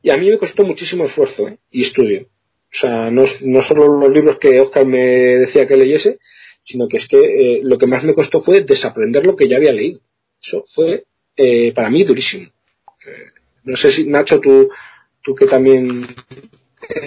Y 0.01 0.09
a 0.09 0.17
mí 0.17 0.29
me 0.29 0.37
costó 0.37 0.63
muchísimo 0.63 1.05
esfuerzo 1.05 1.47
¿eh? 1.47 1.59
y 1.69 1.83
estudio. 1.83 2.27
O 2.73 2.77
sea, 2.77 3.11
no, 3.11 3.23
no 3.41 3.61
solo 3.63 3.87
los 3.99 4.11
libros 4.11 4.37
que 4.39 4.59
Oscar 4.59 4.85
me 4.85 4.99
decía 4.99 5.67
que 5.67 5.77
leyese, 5.77 6.19
sino 6.63 6.87
que 6.87 6.97
es 6.97 7.07
que 7.07 7.17
eh, 7.17 7.61
lo 7.63 7.77
que 7.77 7.87
más 7.87 8.03
me 8.03 8.13
costó 8.13 8.41
fue 8.41 8.63
desaprender 8.63 9.25
lo 9.25 9.35
que 9.35 9.47
ya 9.47 9.57
había 9.57 9.71
leído. 9.71 10.01
Eso 10.41 10.63
fue 10.67 11.05
eh, 11.35 11.71
para 11.73 11.89
mí 11.89 12.03
durísimo. 12.03 12.49
Eh, 13.05 13.31
no 13.63 13.77
sé 13.77 13.91
si, 13.91 14.07
Nacho, 14.07 14.39
tú, 14.39 14.69
tú 15.21 15.35
que 15.35 15.45
también 15.45 16.07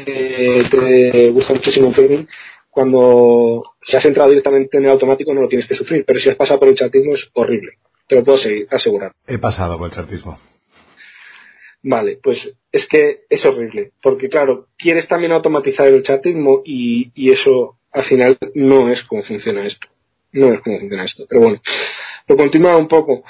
eh, 0.07 0.65
te 0.71 1.31
gusta 1.31 1.55
muchísimo 1.55 1.93
trading, 1.93 2.27
cuando 2.71 3.75
si 3.83 3.97
has 3.97 4.05
entrado 4.05 4.31
directamente 4.31 4.79
en 4.79 4.85
el 4.85 4.91
automático 4.91 5.35
no 5.35 5.43
lo 5.43 5.49
tienes 5.49 5.67
que 5.67 5.75
sufrir, 5.75 6.05
pero 6.07 6.19
si 6.19 6.31
has 6.31 6.37
pasado 6.37 6.61
por 6.61 6.69
el 6.69 6.77
chatismo 6.77 7.15
es 7.15 7.29
horrible. 7.35 7.73
Te 8.07 8.17
lo 8.17 8.25
puedo 8.25 8.39
seguir, 8.39 8.67
asegurar. 8.71 9.13
He 9.27 9.39
pasado 9.39 9.79
por 9.79 9.89
el 9.89 9.95
chartismo. 9.95 10.39
Vale, 11.83 12.19
pues 12.23 12.55
es 12.73 12.87
que 12.87 13.25
es 13.29 13.45
horrible, 13.47 13.93
porque 14.03 14.29
claro, 14.29 14.69
quieres 14.77 15.09
también 15.09 15.33
automatizar 15.33 15.89
el 15.89 16.03
chatismo 16.03 16.63
y, 16.65 17.11
y 17.15 17.31
eso 17.31 17.79
al 17.93 18.05
final 18.05 18.39
no 18.55 18.89
es 18.91 19.03
como 19.05 19.23
funciona 19.23 19.65
esto. 19.65 19.89
No 20.33 20.53
es 20.53 20.61
como 20.61 20.79
funciona 20.79 21.05
esto. 21.05 21.27
Pero 21.29 21.41
bueno, 21.41 21.63
lo 22.29 22.37
continuar 22.37 22.77
un 22.77 22.89
poco. 22.89 23.25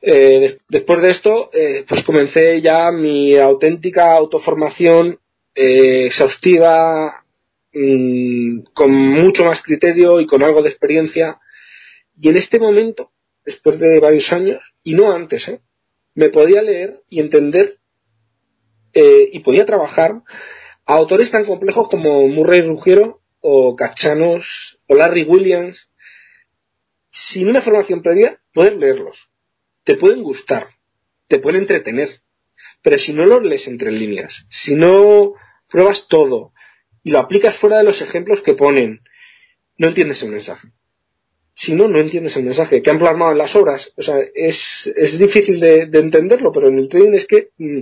Eh, 0.00 0.58
después 0.68 1.02
de 1.02 1.10
esto, 1.10 1.50
eh, 1.52 1.84
pues 1.86 2.04
comencé 2.04 2.60
ya 2.60 2.90
mi 2.92 3.36
auténtica 3.36 4.14
autoformación 4.14 5.18
eh, 5.54 6.06
exhaustiva, 6.06 7.24
mmm, 7.72 8.60
con 8.72 8.92
mucho 8.92 9.44
más 9.44 9.60
criterio 9.62 10.20
y 10.20 10.26
con 10.26 10.42
algo 10.42 10.62
de 10.62 10.70
experiencia. 10.70 11.40
Y 12.20 12.28
en 12.28 12.36
este 12.36 12.58
momento, 12.58 13.10
después 13.44 13.78
de 13.78 14.00
varios 14.00 14.32
años, 14.32 14.62
y 14.82 14.94
no 14.94 15.12
antes, 15.12 15.48
¿eh? 15.48 15.60
me 16.14 16.30
podía 16.30 16.62
leer 16.62 17.02
y 17.10 17.20
entender 17.20 17.78
eh, 18.98 19.28
y 19.30 19.40
podía 19.40 19.66
trabajar 19.66 20.22
a 20.86 20.94
autores 20.94 21.30
tan 21.30 21.44
complejos 21.44 21.88
como 21.90 22.26
Murray 22.28 22.62
Ruggiero 22.62 23.20
o 23.40 23.76
Cachanos 23.76 24.78
o 24.86 24.94
Larry 24.94 25.24
Williams. 25.24 25.90
Sin 27.10 27.46
una 27.50 27.60
formación 27.60 28.00
previa, 28.00 28.40
puedes 28.54 28.74
leerlos. 28.78 29.28
Te 29.84 29.96
pueden 29.96 30.22
gustar, 30.22 30.68
te 31.28 31.38
pueden 31.38 31.60
entretener. 31.60 32.08
Pero 32.80 32.98
si 32.98 33.12
no 33.12 33.26
los 33.26 33.42
lees 33.42 33.68
entre 33.68 33.92
líneas, 33.92 34.46
si 34.48 34.74
no 34.74 35.34
pruebas 35.68 36.08
todo 36.08 36.54
y 37.04 37.10
lo 37.10 37.18
aplicas 37.18 37.58
fuera 37.58 37.76
de 37.76 37.84
los 37.84 38.00
ejemplos 38.00 38.40
que 38.40 38.54
ponen, 38.54 39.02
no 39.76 39.88
entiendes 39.88 40.22
el 40.22 40.30
mensaje. 40.30 40.68
Si 41.52 41.74
no, 41.74 41.86
no 41.86 42.00
entiendes 42.00 42.34
el 42.38 42.44
mensaje 42.44 42.80
que 42.80 42.88
han 42.88 42.98
plasmado 42.98 43.32
en 43.32 43.38
las 43.38 43.54
obras. 43.56 43.92
O 43.98 44.02
sea, 44.02 44.16
es, 44.34 44.90
es 44.96 45.18
difícil 45.18 45.60
de, 45.60 45.84
de, 45.84 45.98
entenderlo, 45.98 46.50
pero 46.50 46.68
en 46.68 46.78
el 46.78 46.88
trading 46.88 47.12
es 47.12 47.26
que 47.26 47.50
mm, 47.58 47.80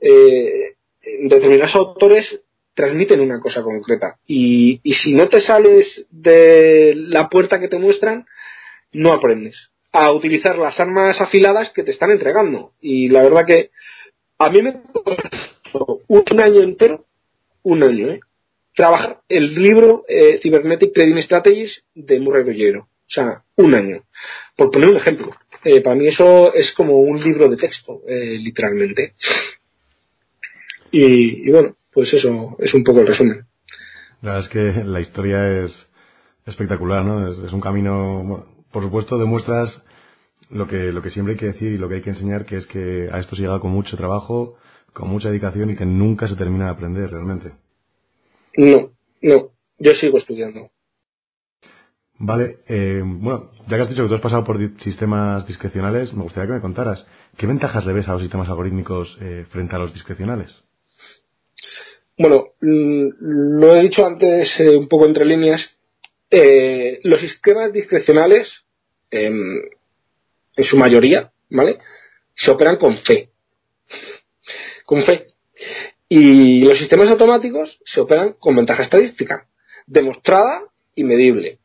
eh, 0.00 0.76
determinados 1.22 1.74
autores 1.76 2.40
transmiten 2.78 3.20
una 3.20 3.40
cosa 3.40 3.64
concreta. 3.64 4.20
Y, 4.24 4.80
si 4.94 5.12
no 5.12 5.28
te 5.28 5.40
sales 5.40 6.06
de 6.10 6.94
la 6.96 7.28
puerta 7.28 7.58
que 7.58 7.66
te 7.66 7.76
muestran, 7.76 8.24
no 8.92 9.12
aprendes 9.12 9.70
a 9.90 10.12
utilizar 10.12 10.56
las 10.58 10.78
armas 10.78 11.20
afiladas 11.20 11.70
que 11.70 11.82
te 11.82 11.90
están 11.90 12.12
entregando. 12.12 12.74
Y 12.80 13.08
la 13.08 13.24
verdad 13.24 13.44
que 13.44 13.72
a 14.38 14.48
mí 14.48 14.62
me 14.62 14.80
costó 14.92 16.02
un 16.06 16.40
año 16.40 16.60
entero, 16.62 17.04
un 17.62 17.82
año, 17.82 18.10
¿eh? 18.10 18.20
trabajar 18.76 19.22
el 19.28 19.56
libro 19.56 20.04
eh, 20.06 20.38
Cybernetic 20.40 20.92
Trading 20.92 21.20
Strategies 21.20 21.82
de 21.96 22.20
Murray 22.20 22.44
Rollero. 22.44 22.82
O 22.82 23.10
sea, 23.10 23.42
un 23.56 23.74
año. 23.74 24.04
Por 24.54 24.70
poner 24.70 24.90
un 24.90 24.96
ejemplo. 24.98 25.34
Eh, 25.64 25.80
para 25.80 25.96
mí 25.96 26.06
eso 26.06 26.54
es 26.54 26.70
como 26.70 26.98
un 26.98 27.20
libro 27.20 27.48
de 27.48 27.56
texto, 27.56 28.02
literalmente. 28.06 29.14
Y, 30.90 31.48
y, 31.48 31.50
bueno, 31.50 31.76
pues 31.92 32.12
eso 32.14 32.56
es 32.58 32.74
un 32.74 32.84
poco 32.84 33.00
el 33.00 33.06
resumen. 33.06 33.46
La 34.22 34.32
verdad 34.32 34.40
es 34.40 34.48
que 34.48 34.84
la 34.84 35.00
historia 35.00 35.62
es 35.64 35.88
espectacular, 36.46 37.04
¿no? 37.04 37.28
Es, 37.28 37.38
es 37.38 37.52
un 37.52 37.60
camino, 37.60 38.24
bueno, 38.24 38.46
por 38.72 38.82
supuesto, 38.82 39.18
demuestras 39.18 39.82
lo 40.50 40.66
que, 40.66 40.92
lo 40.92 41.02
que 41.02 41.10
siempre 41.10 41.34
hay 41.34 41.38
que 41.38 41.46
decir 41.46 41.72
y 41.72 41.78
lo 41.78 41.88
que 41.88 41.96
hay 41.96 42.02
que 42.02 42.10
enseñar, 42.10 42.46
que 42.46 42.56
es 42.56 42.66
que 42.66 43.08
a 43.12 43.18
esto 43.18 43.36
se 43.36 43.42
llega 43.42 43.60
con 43.60 43.70
mucho 43.70 43.96
trabajo, 43.96 44.56
con 44.92 45.08
mucha 45.08 45.28
dedicación 45.28 45.70
y 45.70 45.76
que 45.76 45.86
nunca 45.86 46.26
se 46.26 46.36
termina 46.36 46.66
de 46.66 46.70
aprender 46.70 47.10
realmente. 47.10 47.52
No, 48.56 48.90
no, 49.22 49.50
yo 49.78 49.94
sigo 49.94 50.18
estudiando. 50.18 50.70
Vale, 52.20 52.58
eh, 52.66 53.00
bueno, 53.04 53.52
ya 53.68 53.76
que 53.76 53.82
has 53.82 53.88
dicho 53.90 54.02
que 54.02 54.08
tú 54.08 54.14
has 54.16 54.20
pasado 54.20 54.42
por 54.42 54.58
sistemas 54.80 55.46
discrecionales, 55.46 56.12
me 56.14 56.24
gustaría 56.24 56.48
que 56.48 56.54
me 56.54 56.60
contaras, 56.60 57.06
¿qué 57.36 57.46
ventajas 57.46 57.86
le 57.86 57.92
ves 57.92 58.08
a 58.08 58.12
los 58.12 58.22
sistemas 58.22 58.48
algorítmicos 58.48 59.16
eh, 59.20 59.46
frente 59.50 59.76
a 59.76 59.78
los 59.78 59.94
discrecionales? 59.94 60.64
Bueno, 62.16 62.54
lo 62.60 63.76
he 63.76 63.82
dicho 63.82 64.04
antes 64.04 64.58
eh, 64.60 64.76
un 64.76 64.88
poco 64.88 65.06
entre 65.06 65.24
líneas, 65.24 65.76
eh, 66.30 66.98
los 67.04 67.20
sistemas 67.20 67.72
discrecionales, 67.72 68.64
eh, 69.10 69.30
en 70.58 70.64
su 70.64 70.76
mayoría, 70.76 71.32
¿vale? 71.48 71.78
Se 72.34 72.50
operan 72.50 72.76
con 72.76 72.98
fe. 72.98 73.30
Con 74.84 75.02
fe. 75.02 75.26
Y 76.08 76.60
los 76.60 76.78
sistemas 76.78 77.10
automáticos 77.10 77.80
se 77.84 78.00
operan 78.00 78.34
con 78.34 78.56
ventaja 78.56 78.82
estadística, 78.82 79.46
demostrada 79.86 80.64
y 80.94 81.04
medible. 81.04 81.58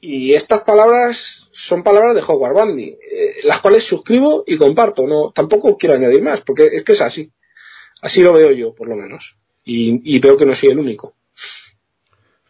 Y 0.00 0.34
estas 0.34 0.62
palabras 0.62 1.48
son 1.52 1.82
palabras 1.82 2.14
de 2.14 2.22
Howard 2.22 2.54
Bandy, 2.54 2.88
eh, 2.90 2.98
las 3.44 3.60
cuales 3.60 3.84
suscribo 3.84 4.44
y 4.46 4.56
comparto. 4.56 5.06
No, 5.06 5.32
tampoco 5.34 5.76
quiero 5.76 5.94
añadir 5.96 6.22
más, 6.22 6.42
porque 6.42 6.68
es 6.72 6.84
que 6.84 6.92
es 6.92 7.00
así. 7.00 7.32
Así 8.02 8.22
lo 8.22 8.32
veo 8.32 8.52
yo, 8.52 8.74
por 8.74 8.88
lo 8.88 8.96
menos. 8.96 9.36
Y, 9.64 10.14
y 10.14 10.18
veo 10.18 10.36
que 10.36 10.46
no 10.46 10.54
soy 10.54 10.70
el 10.70 10.78
único. 10.78 11.14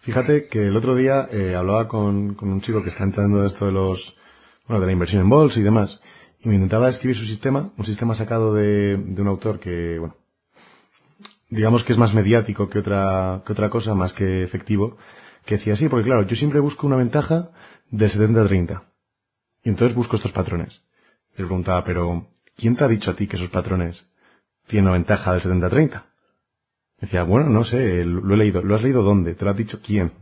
Fíjate 0.01 0.47
que 0.47 0.67
el 0.69 0.77
otro 0.77 0.95
día 0.95 1.27
eh, 1.33 1.57
hablaba 1.57 1.89
con, 1.89 2.37
un 2.41 2.61
chico 2.61 2.83
que 2.83 2.91
está 2.91 3.03
entrando 3.03 3.41
en 3.41 3.47
esto 3.47 3.67
de 3.67 3.73
los, 3.73 4.17
bueno, 4.69 4.81
de 4.81 4.87
la 4.87 4.93
inversión 4.93 5.23
en 5.23 5.29
bolsa 5.29 5.59
y 5.59 5.65
demás, 5.65 6.01
y 6.41 6.49
me 6.49 6.55
intentaba 6.55 6.89
escribir 6.89 7.17
su 7.17 7.25
sistema, 7.25 7.73
un 7.77 7.85
sistema 7.85 8.15
sacado 8.15 8.55
de, 8.55 8.97
de 8.99 9.23
un 9.23 9.27
autor 9.27 9.59
que, 9.59 9.99
bueno, 9.99 10.15
digamos 11.51 11.83
que 11.83 11.93
es 11.93 11.99
más 11.99 12.15
mediático 12.15 12.69
que 12.69 12.79
otra, 12.79 13.43
que 13.45 13.53
otra 13.53 13.69
cosa, 13.69 13.95
más 13.95 14.13
que 14.13 14.45
efectivo, 14.45 14.97
que 15.45 15.57
decía 15.57 15.73
así, 15.73 15.89
porque 15.89 16.07
claro, 16.07 16.25
yo 16.25 16.37
siempre 16.37 16.61
busco 16.61 16.87
una 16.87 16.97
ventaja 16.97 17.51
del 17.91 18.11
70-30. 18.11 18.83
Y 19.65 19.71
entonces 19.71 19.97
busco 19.97 20.15
estos 20.15 20.31
patrones. 20.31 20.83
Le 21.37 21.45
preguntaba, 21.45 21.83
pero, 21.83 22.29
¿quién 22.57 22.77
te 22.77 22.85
ha 22.85 22.89
dicho 22.89 23.11
a 23.11 23.17
ti 23.17 23.27
que 23.27 23.35
esos 23.35 23.51
patrones 23.51 24.07
tienen 24.66 24.88
una 24.88 24.98
ventaja 24.98 25.33
del 25.33 25.42
70-30? 25.42 26.05
Decía, 27.00 27.24
bueno, 27.24 27.50
no 27.50 27.64
sé, 27.64 28.05
lo 28.05 28.35
he 28.35 28.37
leído. 28.37 28.62
¿Lo 28.62 28.74
has 28.74 28.83
leído 28.83 29.02
dónde? 29.02 29.35
¿Te 29.35 29.44
lo 29.44 29.50
ha 29.50 29.55
dicho 29.55 29.81
quién? 29.85 30.12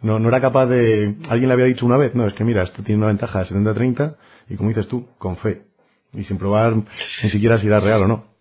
No, 0.00 0.18
no 0.18 0.28
era 0.28 0.40
capaz 0.40 0.66
de... 0.66 1.16
¿Alguien 1.28 1.48
le 1.48 1.54
había 1.54 1.66
dicho 1.66 1.86
una 1.86 1.96
vez? 1.96 2.14
No, 2.14 2.26
es 2.26 2.34
que 2.34 2.44
mira, 2.44 2.62
esto 2.62 2.82
tiene 2.82 2.98
una 2.98 3.08
ventaja 3.08 3.40
de 3.40 3.46
70-30 3.46 4.16
y 4.48 4.56
como 4.56 4.70
dices 4.70 4.88
tú, 4.88 5.06
con 5.18 5.36
fe. 5.36 5.62
Y 6.12 6.24
sin 6.24 6.38
probar 6.38 6.76
ni 6.76 7.30
siquiera 7.30 7.58
si 7.58 7.66
era 7.66 7.80
real 7.80 8.02
o 8.02 8.08
no. 8.08 8.34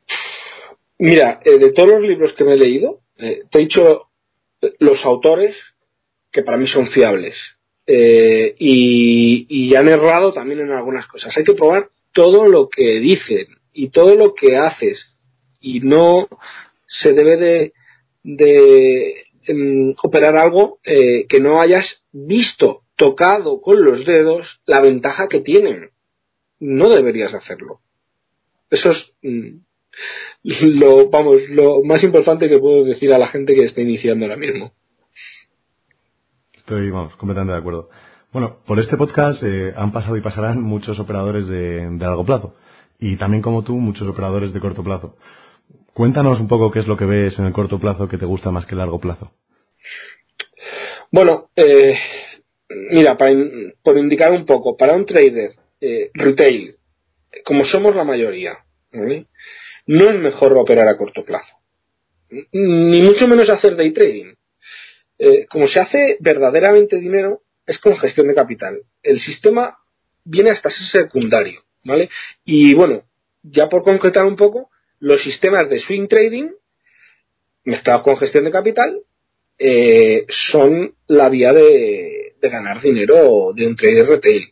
Mira, 0.97 1.39
eh, 1.43 1.57
de 1.57 1.71
todos 1.71 1.89
los 1.89 2.01
libros 2.01 2.33
que 2.33 2.43
me 2.43 2.53
he 2.53 2.57
leído, 2.57 3.01
eh, 3.17 3.43
te 3.49 3.57
he 3.57 3.61
dicho 3.61 4.09
los 4.79 5.05
autores 5.05 5.57
que 6.31 6.43
para 6.43 6.57
mí 6.57 6.67
son 6.67 6.87
fiables. 6.87 7.57
Eh, 7.85 8.55
y, 8.59 9.45
y 9.49 9.75
han 9.75 9.89
errado 9.89 10.31
también 10.31 10.61
en 10.61 10.71
algunas 10.71 11.07
cosas. 11.07 11.35
Hay 11.35 11.43
que 11.43 11.53
probar 11.53 11.89
todo 12.13 12.47
lo 12.47 12.69
que 12.69 12.99
dicen 12.99 13.47
y 13.73 13.89
todo 13.89 14.15
lo 14.15 14.33
que 14.33 14.55
haces. 14.55 15.12
Y 15.63 15.80
no 15.80 16.28
se 16.86 17.13
debe 17.13 17.38
de, 17.38 17.73
de 18.21 19.13
um, 19.49 19.95
operar 20.04 20.36
algo 20.36 20.80
eh, 20.84 21.26
que 21.28 21.39
no 21.39 21.62
hayas 21.62 22.06
visto, 22.12 22.84
tocado 22.97 23.62
con 23.62 23.84
los 23.84 24.06
dedos 24.06 24.62
la 24.65 24.82
ventaja 24.82 25.30
que 25.30 25.39
tienen. 25.39 25.91
No 26.60 26.89
deberías 26.89 27.34
hacerlo. 27.34 27.80
Eso 28.69 28.91
es 28.91 29.13
um, 29.23 29.62
lo, 30.62 31.10
vamos, 31.10 31.47
lo 31.49 31.82
más 31.84 32.04
importante 32.04 32.49
que 32.49 32.60
puedo 32.60 32.84
decir 32.84 33.13
a 33.13 33.17
la 33.17 33.28
gente 33.28 33.56
que 33.56 33.63
está 33.63 33.82
iniciando 33.82 34.26
ahora 34.26 34.38
mismo. 34.38 34.73
Estoy, 36.54 36.89
vamos, 36.91 37.15
completamente 37.15 37.54
de 37.54 37.60
acuerdo. 37.60 37.89
Bueno, 38.32 38.58
por 38.65 38.80
este 38.80 38.97
podcast 38.97 39.43
eh, 39.43 39.73
han 39.76 39.91
pasado 39.91 40.17
y 40.17 40.21
pasarán 40.21 40.62
muchos 40.62 40.99
operadores 40.99 41.47
de, 41.47 41.88
de 41.89 42.06
largo 42.06 42.26
plazo. 42.26 42.56
Y 42.99 43.17
también 43.17 43.43
como 43.43 43.63
tú, 43.63 43.76
muchos 43.78 44.08
operadores 44.08 44.54
de 44.54 44.60
corto 44.60 44.84
plazo. 44.84 45.17
Cuéntanos 45.93 46.39
un 46.39 46.47
poco 46.47 46.71
qué 46.71 46.79
es 46.79 46.88
lo 46.88 46.97
que 46.97 47.06
ves 47.06 47.38
en 47.38 47.45
el 47.45 47.53
corto 47.53 47.79
plazo 47.79 48.08
que 48.08 48.17
te 48.17 48.25
gusta 48.25 48.49
más 48.49 48.65
que 48.65 48.73
el 48.73 48.79
largo 48.79 48.99
plazo. 48.99 49.32
Bueno, 51.12 51.51
eh, 51.56 51.99
mira, 52.91 53.15
para 53.15 53.36
por 53.84 53.97
indicar 53.97 54.32
un 54.32 54.45
poco, 54.45 54.75
para 54.75 54.95
un 54.95 55.06
trader 55.06 55.51
eh, 55.79 56.10
retail, 56.15 56.77
como 57.45 57.63
somos 57.65 57.95
la 57.95 58.03
mayoría, 58.03 58.65
no 59.86 60.10
es 60.10 60.19
mejor 60.19 60.58
operar 60.58 60.88
a 60.88 60.97
corto 60.97 61.23
plazo, 61.23 61.56
ni 62.51 63.01
mucho 63.01 63.27
menos 63.27 63.49
hacer 63.49 63.75
day 63.75 63.93
trading. 63.93 64.34
Eh, 65.19 65.45
como 65.47 65.67
se 65.67 65.79
hace 65.79 66.17
verdaderamente 66.19 66.99
dinero, 66.99 67.43
es 67.67 67.77
con 67.77 67.95
gestión 67.95 68.27
de 68.27 68.36
capital. 68.36 68.82
El 69.03 69.19
sistema 69.19 69.77
viene 70.23 70.49
hasta 70.49 70.71
ser 70.71 71.03
secundario, 71.03 71.62
¿vale? 71.84 72.10
Y 72.43 72.73
bueno, 72.73 73.03
ya 73.43 73.69
por 73.69 73.84
concretar 73.84 74.25
un 74.25 74.36
poco, 74.36 74.71
los 75.03 75.21
sistemas 75.21 75.69
de 75.69 75.79
swing 75.79 76.07
trading 76.07 76.49
mezclados 77.65 78.03
con 78.03 78.15
gestión 78.15 78.45
de 78.45 78.51
capital 78.51 79.01
eh, 79.59 80.25
son 80.29 80.95
la 81.07 81.27
vía 81.27 81.51
de, 81.51 82.35
ganar 82.41 82.81
dinero 82.81 83.51
de 83.53 83.67
un 83.67 83.75
trader 83.75 84.07
retail. 84.07 84.43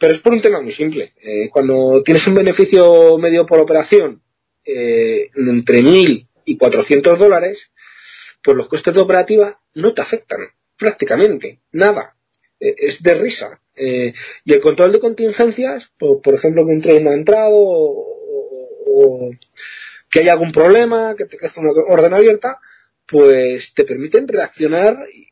Pero 0.00 0.14
es 0.14 0.18
por 0.18 0.32
un 0.32 0.40
tema 0.40 0.60
muy 0.60 0.72
simple. 0.72 1.12
Eh, 1.22 1.48
cuando 1.48 2.02
tienes 2.02 2.26
un 2.26 2.34
beneficio 2.34 3.18
medio 3.18 3.46
por 3.46 3.60
operación 3.60 4.20
eh, 4.64 5.30
entre 5.34 5.80
1.000 5.80 6.26
y 6.46 6.56
400 6.56 7.18
dólares, 7.20 7.70
pues 8.42 8.56
los 8.56 8.66
costes 8.66 8.94
de 8.94 9.00
operativa 9.00 9.60
no 9.74 9.94
te 9.94 10.02
afectan 10.02 10.40
prácticamente 10.76 11.60
nada. 11.70 12.16
Es 12.58 13.00
de 13.00 13.14
risa. 13.14 13.60
Y 13.76 14.52
el 14.52 14.60
control 14.60 14.90
de 14.90 14.98
contingencias, 14.98 15.92
por, 15.96 16.34
ejemplo, 16.34 16.66
que 16.66 16.72
un 16.72 16.80
tren 16.80 17.04
no 17.04 17.10
ha 17.10 17.14
entrado 17.14 18.17
que 20.10 20.20
haya 20.20 20.32
algún 20.32 20.52
problema, 20.52 21.14
que 21.16 21.26
te 21.26 21.36
crezca 21.36 21.60
una 21.60 21.70
orden 21.70 22.14
abierta, 22.14 22.58
pues 23.06 23.72
te 23.74 23.84
permiten 23.84 24.28
reaccionar 24.28 24.96
y, 25.12 25.28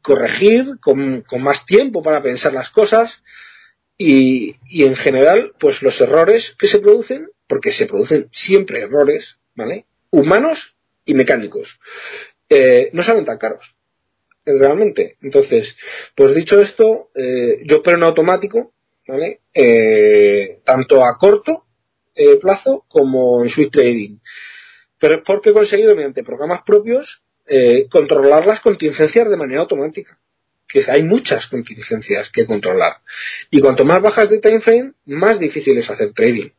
corregir 0.00 0.78
con, 0.80 1.24
más 1.40 1.66
tiempo 1.66 2.02
para 2.02 2.22
pensar 2.22 2.54
las 2.54 2.70
cosas 2.70 3.22
y, 3.98 4.56
en 4.82 4.96
general, 4.96 5.52
pues 5.58 5.82
los 5.82 6.00
errores 6.00 6.54
que 6.58 6.68
se 6.68 6.78
producen, 6.78 7.28
porque 7.46 7.72
se 7.72 7.84
producen 7.84 8.28
siempre 8.30 8.80
errores, 8.82 9.38
¿vale? 9.54 9.84
Humanos 10.10 10.76
y 11.04 11.12
mecánicos, 11.12 11.78
eh, 12.48 12.88
no 12.94 13.02
salen 13.02 13.26
tan 13.26 13.36
caros 13.36 13.76
realmente. 14.46 15.16
Entonces, 15.20 15.76
pues 16.14 16.34
dicho 16.34 16.58
esto, 16.60 17.10
eh, 17.14 17.62
yo 17.64 17.78
opero 17.78 17.98
en 17.98 18.04
automático, 18.04 18.72
¿vale? 19.06 19.40
Eh, 19.52 20.60
tanto 20.64 21.04
a 21.04 21.18
corto 21.18 21.66
eh, 22.18 22.36
plazo 22.40 22.84
como 22.88 23.42
en 23.42 23.48
swing 23.48 23.70
trading. 23.70 24.18
Pero 24.98 25.16
es 25.16 25.22
porque 25.24 25.50
he 25.50 25.52
conseguido 25.52 25.94
mediante 25.94 26.24
programas 26.24 26.62
propios 26.64 27.22
controlar 27.88 28.46
las 28.46 28.60
contingencias 28.60 29.30
de 29.30 29.36
manera 29.36 29.62
automática. 29.62 30.20
Que 30.66 30.84
hay 30.86 31.02
muchas 31.02 31.46
contingencias 31.46 32.28
que 32.28 32.44
controlar. 32.44 32.98
Y 33.50 33.58
cuanto 33.58 33.86
más 33.86 34.02
bajas 34.02 34.28
de 34.28 34.38
time 34.38 34.60
frame, 34.60 34.92
más 35.06 35.38
difícil 35.38 35.78
es 35.78 35.88
hacer 35.88 36.12
trading. 36.12 36.50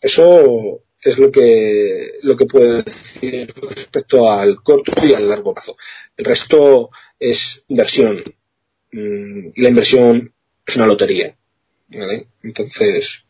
Eso 0.00 0.82
es 1.04 1.18
lo 1.18 1.30
que, 1.30 2.18
lo 2.22 2.36
que 2.36 2.46
puedo 2.46 2.82
decir 2.82 3.54
respecto 3.74 4.30
al 4.30 4.62
corto 4.62 4.92
y 5.02 5.14
al 5.14 5.28
largo 5.28 5.54
plazo. 5.54 5.76
El 6.16 6.24
resto 6.24 6.90
es 7.18 7.64
inversión. 7.68 8.22
Mm, 8.90 9.48
y 9.54 9.62
la 9.62 9.68
inversión 9.68 10.32
es 10.66 10.76
una 10.76 10.86
lotería. 10.86 11.36
Entonces, 12.42 13.23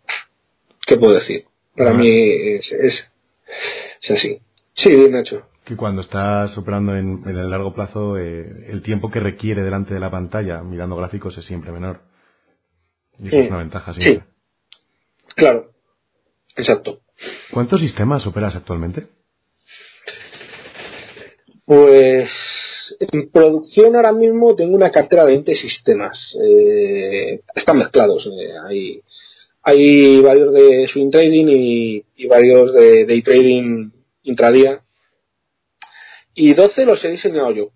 ¿qué 0.86 0.96
puedo 0.96 1.14
decir? 1.14 1.46
Para 1.76 1.92
mí 1.92 2.08
es, 2.08 2.72
es, 2.72 3.12
así. 4.10 4.40
Sí, 4.74 4.90
Nacho. 5.10 5.46
Que 5.64 5.76
cuando 5.76 6.02
estás 6.02 6.56
operando 6.58 6.96
en, 6.96 7.22
el 7.26 7.50
largo 7.50 7.74
plazo, 7.74 8.18
eh, 8.18 8.66
el 8.68 8.82
tiempo 8.82 9.10
que 9.10 9.20
requiere 9.20 9.62
delante 9.62 9.94
de 9.94 10.00
la 10.00 10.10
pantalla 10.10 10.62
mirando 10.62 10.96
gráficos 10.96 11.36
es 11.38 11.44
siempre 11.44 11.72
menor. 11.72 12.02
Y 13.18 13.28
eso 13.28 13.36
es 13.36 13.48
una 13.48 13.58
ventaja 13.58 13.94
Sí, 13.94 14.20
claro. 15.34 15.72
Exacto. 16.56 17.00
¿Cuántos 17.50 17.80
sistemas 17.80 18.26
operas 18.26 18.54
actualmente? 18.56 19.06
Pues 21.64 22.96
en 23.00 23.30
producción 23.30 23.96
ahora 23.96 24.12
mismo 24.12 24.54
tengo 24.54 24.74
una 24.74 24.90
cartera 24.90 25.24
de 25.24 25.32
20 25.32 25.54
sistemas. 25.54 26.36
Eh, 26.42 27.40
están 27.54 27.78
mezclados. 27.78 28.26
Eh, 28.26 28.52
hay, 28.66 29.02
hay 29.64 30.20
varios 30.20 30.52
de 30.52 30.86
swing 30.88 31.10
trading 31.10 31.46
y, 31.48 32.26
varios 32.26 32.72
de 32.74 33.06
day 33.06 33.22
trading 33.22 33.90
intradía. 34.22 34.82
Y 36.34 36.52
12 36.52 36.84
los 36.84 37.02
he 37.04 37.10
diseñado 37.10 37.50
yo. 37.52 37.70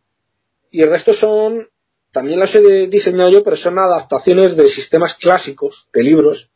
Y 0.71 0.83
el 0.83 0.91
resto 0.91 1.15
son, 1.15 1.67
también 2.13 2.41
los 2.41 2.55
he 2.55 2.87
diseñado 2.89 3.31
yo, 3.31 3.43
pero 3.43 3.57
son 3.57 3.79
adaptaciones 3.79 4.55
de 4.55 4.69
sistemas 4.69 5.15
clásicos, 5.15 5.89
de 5.95 6.03
libros, 6.03 6.51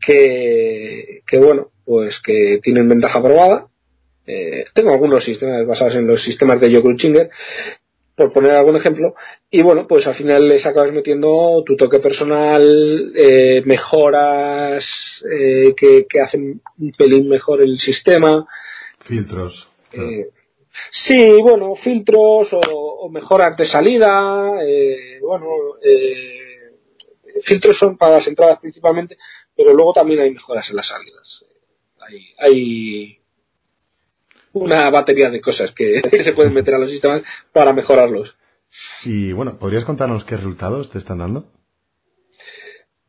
que, 0.00 1.22
bueno, 1.38 1.70
pues 1.84 2.18
que 2.20 2.58
tienen 2.62 2.88
ventaja 2.88 3.22
probada. 3.22 3.68
Eh, 4.26 4.64
tengo 4.72 4.92
algunos 4.92 5.24
sistemas 5.24 5.66
basados 5.66 5.96
en 5.96 6.06
los 6.06 6.22
sistemas 6.22 6.58
de 6.58 6.72
Joe 6.72 6.82
Cruchinger, 6.82 7.30
por 8.14 8.32
poner 8.32 8.52
algún 8.52 8.76
ejemplo, 8.76 9.14
y 9.50 9.62
bueno, 9.62 9.86
pues 9.86 10.06
al 10.06 10.14
final 10.14 10.48
les 10.48 10.64
acabas 10.66 10.92
metiendo 10.92 11.62
tu 11.64 11.76
toque 11.76 11.98
personal, 11.98 13.12
eh, 13.16 13.62
mejoras 13.64 15.24
eh, 15.30 15.74
que, 15.76 16.06
hacen 16.20 16.60
un 16.78 16.92
pelín 16.92 17.28
mejor 17.28 17.62
el 17.62 17.78
sistema. 17.78 18.46
Filtros. 19.00 19.68
sí, 20.90 21.40
bueno, 21.42 21.74
filtros 21.74 22.52
o, 22.52 22.60
o 22.60 23.08
mejoras 23.10 23.56
de 23.56 23.64
salida, 23.64 24.52
bueno, 25.20 25.46
filtros 27.42 27.76
son 27.76 27.96
para 27.96 28.16
las 28.16 28.28
entradas 28.28 28.58
principalmente, 28.60 29.16
pero 29.56 29.72
luego 29.72 29.92
también 29.92 30.20
hay 30.20 30.30
mejoras 30.30 30.68
en 30.70 30.76
las 30.76 30.86
salidas 30.86 31.44
hay, 32.38 33.21
una 34.52 34.90
batería 34.90 35.30
de 35.30 35.40
cosas 35.40 35.72
que, 35.72 36.00
se 36.22 36.32
pueden 36.32 36.54
meter 36.54 36.74
a 36.74 36.78
los 36.78 36.90
sistemas 36.90 37.22
para 37.52 37.72
mejorarlos. 37.72 38.36
Y 39.04 39.32
bueno, 39.32 39.58
¿podrías 39.58 39.84
contarnos 39.84 40.24
qué 40.24 40.36
resultados 40.36 40.90
te 40.90 40.98
están 40.98 41.18
dando? 41.18 41.50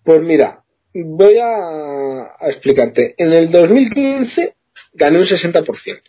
Pues 0.03 0.21
mira, 0.21 0.63
voy 0.93 1.38
a, 1.38 2.34
explicarte. 2.41 3.15
En 3.17 3.32
el 3.32 3.49
2015 3.49 4.56
gané 4.93 5.17
un 5.17 5.25
60%, 5.25 6.01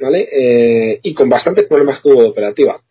¿vale? 0.00 0.28
Eh, 0.32 1.00
y 1.02 1.14
con 1.14 1.28
bastantes 1.28 1.66
problemas 1.66 2.00
que 2.00 2.08
hubo 2.08 2.22
de 2.22 2.28
operativa. 2.28 2.82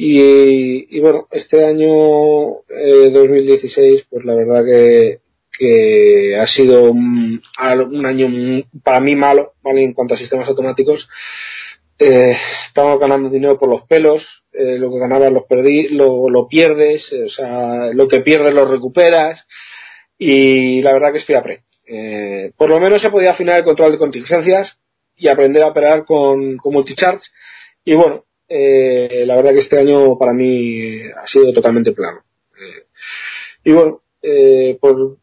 Y, 0.00 1.00
bueno, 1.00 1.26
este 1.32 1.64
año 1.64 1.88
2016, 2.68 4.00
eh, 4.00 4.04
pues 4.08 4.24
la 4.24 4.36
verdad 4.36 4.64
que 4.64 5.20
que 5.58 6.36
ha 6.40 6.46
sido 6.46 6.92
un, 6.92 7.42
año 7.58 8.62
para 8.82 9.00
mí 9.00 9.16
malo, 9.16 9.54
¿vale? 9.60 9.82
En 9.82 9.92
cuanto 9.92 10.14
a 10.14 10.16
sistemas 10.16 10.48
automáticos. 10.48 11.08
Eh, 11.98 12.36
estamos 12.68 13.00
ganando 13.00 13.28
dinero 13.28 13.58
por 13.58 13.68
los 13.68 13.82
pelos, 13.82 14.24
eh, 14.52 14.78
lo 14.78 14.88
que 14.90 15.00
ganabas 15.00 15.32
lo, 15.32 15.46
perdí, 15.46 15.88
lo, 15.88 16.46
pierdes, 16.48 17.12
o 17.12 17.28
sea, 17.28 17.92
lo 17.92 18.06
que 18.06 18.20
pierdes 18.20 18.54
lo 18.54 18.66
recuperas 18.66 19.44
y 20.16 20.80
la 20.80 20.92
verdad 20.92 21.10
que 21.10 21.18
estoy 21.18 21.34
a 21.34 21.42
pre. 21.42 21.64
Eh, 21.84 22.52
por 22.56 22.68
lo 22.68 22.78
menos 22.78 23.02
se 23.02 23.10
podía 23.10 23.32
afinar 23.32 23.58
el 23.58 23.64
control 23.64 23.92
de 23.92 23.98
contingencias 23.98 24.78
y 25.16 25.26
aprender 25.26 25.64
a 25.64 25.68
operar 25.68 26.04
con, 26.04 26.56
con 26.58 26.72
multicharts 26.72 27.32
y 27.84 27.94
bueno, 27.94 28.26
eh, 28.48 29.24
la 29.26 29.34
verdad 29.34 29.52
que 29.52 29.60
este 29.60 29.78
año 29.78 30.16
para 30.16 30.32
mí 30.32 31.00
ha 31.02 31.26
sido 31.26 31.52
totalmente 31.52 31.92
plano. 31.92 32.22
y 33.64 33.72
bueno, 33.72 34.02
por, 34.80 35.18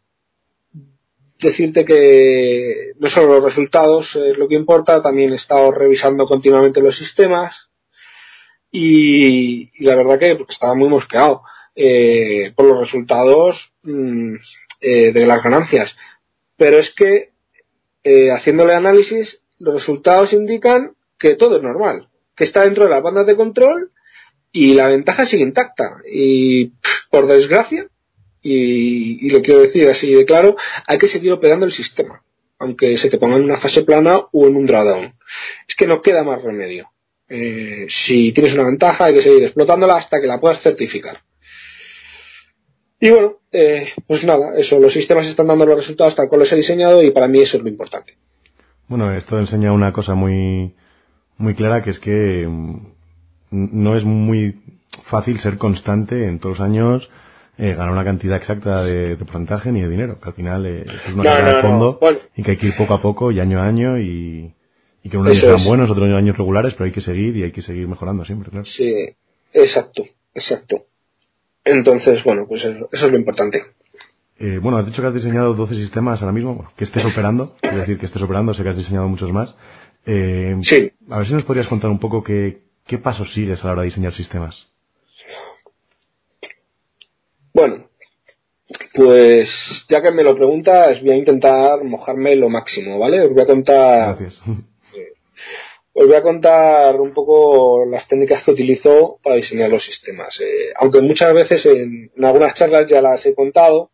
decirte 1.39 1.85
que 1.85 2.93
no 2.97 3.09
solo 3.09 3.35
los 3.35 3.43
resultados 3.43 4.15
es 4.15 4.37
lo 4.37 4.47
que 4.47 4.55
importa, 4.55 5.01
también 5.01 5.33
he 5.33 5.35
estado 5.35 5.71
revisando 5.71 6.25
continuamente 6.25 6.81
los 6.81 6.97
sistemas 6.97 7.69
y, 8.71 9.71
la 9.83 9.95
verdad 9.95 10.19
que 10.19 10.37
estaba 10.49 10.75
muy 10.75 10.89
mosqueado 10.89 11.43
eh, 11.75 12.51
por 12.55 12.65
los 12.65 12.79
resultados 12.79 13.71
mm, 13.83 14.35
eh, 14.81 15.11
de 15.11 15.25
las 15.25 15.41
ganancias. 15.43 15.95
Pero 16.57 16.77
es 16.77 16.93
que 16.93 17.31
eh, 18.03 18.31
haciéndole 18.31 18.75
análisis, 18.75 19.41
los 19.59 19.73
resultados 19.73 20.33
indican 20.33 20.95
que 21.17 21.35
todo 21.35 21.57
es 21.57 21.63
normal, 21.63 22.09
que 22.35 22.43
está 22.43 22.63
dentro 22.63 22.83
de 22.83 22.91
las 22.91 23.01
bandas 23.01 23.25
de 23.25 23.35
control 23.35 23.91
y 24.51 24.73
la 24.73 24.87
ventaja 24.87 25.25
sigue 25.25 25.43
intacta. 25.43 25.97
Y 26.11 26.73
por 27.09 27.27
desgracia, 27.27 27.87
y, 28.47 29.29
lo 29.29 29.41
quiero 29.41 29.62
decir 29.62 29.89
así 29.89 30.13
de 30.13 30.23
claro, 30.23 30.55
hay 30.86 30.99
que 30.99 31.08
seguir 31.08 31.31
operando 31.31 31.65
el 31.65 31.71
sistema, 31.71 32.21
aunque 32.60 32.95
se 32.97 33.10
te 33.10 33.17
ponga 33.17 33.38
en 33.38 33.43
una 33.43 33.58
fase 33.58 33.81
plana 33.81 34.21
o 34.31 34.47
en 34.47 34.55
un 34.55 34.67
drawdown. 34.67 35.13
Es 35.67 35.75
que 35.75 35.88
no 35.88 36.01
queda 36.01 36.23
más 36.23 36.43
remedio. 36.43 36.91
Eh, 37.27 37.88
si 37.89 38.31
tienes 38.34 38.53
una 38.53 38.65
ventaja, 38.65 39.05
hay 39.05 39.15
que 39.15 39.21
seguir 39.21 39.43
explotándola 39.43 39.95
hasta 39.95 40.21
que 40.21 40.27
la 40.27 40.39
puedas 40.39 40.62
certificar. 40.62 41.21
Y 42.99 43.10
bueno, 43.10 43.39
eh, 43.51 43.89
pues 44.05 44.23
nada, 44.23 44.55
eso, 44.58 44.79
los 44.79 44.93
sistemas 44.93 45.25
están 45.25 45.47
dando 45.47 45.65
los 45.65 45.77
resultados 45.77 46.15
tal 46.15 46.29
cual 46.29 46.41
los 46.41 46.51
he 46.51 46.55
diseñado 46.55 47.01
y 47.01 47.10
para 47.10 47.27
mí 47.27 47.41
eso 47.41 47.58
es 47.58 47.63
lo 47.63 47.69
importante. 47.69 48.15
Bueno, 48.88 49.12
esto 49.12 49.39
enseña 49.39 49.71
una 49.71 49.91
cosa 49.91 50.13
muy, 50.13 50.75
muy 51.38 51.55
clara 51.55 51.81
que 51.81 51.89
es 51.89 51.99
que 51.99 52.45
mm, 52.47 52.77
no 53.49 53.95
es 53.97 54.03
muy 54.03 54.62
fácil 55.05 55.39
ser 55.39 55.58
constante 55.58 56.27
en 56.27 56.39
todos 56.39 56.60
los 56.60 56.65
años 56.67 57.10
eh, 57.57 57.73
ganar 57.73 57.91
una 57.91 58.03
cantidad 58.03 58.37
exacta 58.37 58.83
de, 58.83 59.15
porcentaje 59.17 59.71
ni 59.71 59.81
de 59.81 59.89
dinero, 59.89 60.19
que 60.19 60.29
al 60.29 60.35
final 60.35 60.65
eh, 60.65 60.85
es 60.85 61.13
una 61.13 61.23
carrera 61.23 61.55
de 61.55 61.61
fondo 61.61 61.99
y 62.35 62.43
que 62.43 62.51
hay 62.51 62.57
que 62.57 62.67
ir 62.67 62.75
poco 62.75 62.93
a 62.93 63.01
poco 63.01 63.31
y 63.31 63.39
año 63.39 63.59
a 63.59 63.65
año 63.65 63.97
y, 63.97 64.53
que 65.09 65.17
unos 65.17 65.29
años 65.29 65.39
sean 65.39 65.63
buenos, 65.65 65.89
otros 65.89 66.11
años 66.13 66.37
regulares, 66.37 66.73
pero 66.73 66.85
hay 66.85 66.91
que 66.91 67.01
seguir 67.01 67.37
y 67.37 67.43
hay 67.43 67.51
que 67.51 67.61
seguir 67.61 67.87
mejorando 67.87 68.25
siempre, 68.25 68.49
claro. 68.49 68.65
Sí, 68.65 68.93
exacto, 69.53 70.03
exacto. 70.33 70.85
Entonces, 71.63 72.23
bueno, 72.23 72.45
pues 72.47 72.65
eso, 72.65 72.89
es 72.91 73.01
lo 73.01 73.17
importante. 73.17 73.63
Eh, 74.37 74.59
bueno, 74.61 74.77
has 74.77 74.85
dicho 74.85 75.01
que 75.01 75.07
has 75.07 75.13
diseñado 75.13 75.53
12 75.53 75.75
sistemas 75.75 76.21
ahora 76.21 76.33
mismo, 76.33 76.69
que 76.75 76.83
estés 76.83 77.05
operando, 77.05 77.55
es 77.61 77.75
decir, 77.75 77.97
que 77.97 78.05
estés 78.05 78.21
operando, 78.21 78.53
sé 78.53 78.63
que 78.63 78.69
has 78.69 78.77
diseñado 78.77 79.07
muchos 79.07 79.31
más. 79.31 79.55
Eh, 80.05 80.57
sí. 80.61 80.91
A 81.09 81.19
ver 81.19 81.27
si 81.27 81.33
nos 81.33 81.43
podrías 81.43 81.67
contar 81.67 81.89
un 81.89 81.99
poco 81.99 82.21
qué, 82.21 82.63
qué 82.85 82.97
pasos 82.97 83.31
sigues 83.33 83.63
a 83.63 83.67
la 83.67 83.73
hora 83.73 83.81
de 83.83 83.87
diseñar 83.87 84.13
sistemas. 84.13 84.74
Bueno, 87.55 87.85
pues 88.93 89.85
ya 89.87 90.01
que 90.01 90.11
me 90.11 90.25
lo 90.25 90.35
preguntas, 90.35 91.01
voy 91.01 91.11
a 91.11 91.15
intentar 91.15 91.81
mojarme 91.85 92.35
lo 92.35 92.49
máximo, 92.49 92.99
¿vale? 92.99 93.21
Os 93.21 93.31
voy 93.31 93.43
a 93.43 93.45
contar. 93.45 94.17
os 95.93 96.05
voy 96.05 96.15
a 96.15 96.21
contar 96.21 96.99
un 96.99 97.13
poco 97.13 97.85
las 97.85 98.09
técnicas 98.09 98.43
que 98.43 98.51
utilizo 98.51 99.21
para 99.23 99.37
diseñar 99.37 99.69
los 99.69 99.85
sistemas. 99.85 100.37
Eh, 100.41 100.73
aunque 100.75 100.99
muchas 100.99 101.33
veces 101.33 101.65
en, 101.67 102.11
algunas 102.21 102.55
charlas 102.55 102.87
ya 102.89 103.01
las 103.01 103.25
he 103.25 103.33
contado, 103.33 103.91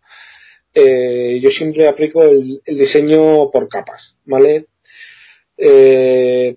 eh, 0.73 1.39
yo 1.39 1.51
siempre 1.51 1.87
aplico 1.87 2.23
el, 2.23 2.63
diseño 2.65 3.51
por 3.51 3.69
capas, 3.69 4.15
¿vale? 4.25 4.65
Eh, 5.55 6.55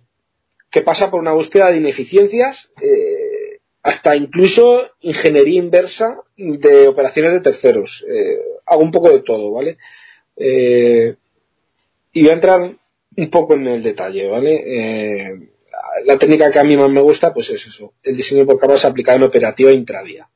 que 0.70 0.80
pasa 0.80 1.10
por 1.10 1.20
una 1.20 1.34
búsqueda 1.34 1.70
de 1.70 1.76
ineficiencias, 1.76 2.72
hasta 3.84 4.16
incluso 4.16 4.82
ingeniería 5.00 5.60
inversa 5.60 6.18
de 6.36 6.88
operaciones 6.88 7.34
de 7.34 7.40
terceros. 7.40 8.04
hago 8.66 8.82
un 8.82 8.90
poco 8.90 9.10
de 9.10 9.20
todo, 9.20 9.52
¿vale? 9.52 9.76
y 12.14 12.22
voy 12.22 12.30
a 12.30 12.34
entrar 12.34 12.76
un 13.16 13.30
poco 13.30 13.54
en 13.54 13.66
el 13.66 13.82
detalle, 13.82 14.28
¿vale? 14.28 14.54
Eh, 14.54 15.50
la 16.04 16.18
técnica 16.18 16.50
que 16.50 16.58
a 16.58 16.64
mí 16.64 16.76
más 16.76 16.90
me 16.90 17.00
gusta, 17.00 17.34
pues 17.34 17.50
es 17.50 17.66
eso, 17.66 17.94
el 18.02 18.16
diseño 18.16 18.46
por 18.46 18.58
capas 18.58 18.84
aplicado 18.84 19.18
en 19.18 19.24
operativa 19.24 19.72
intradía. 19.72 20.28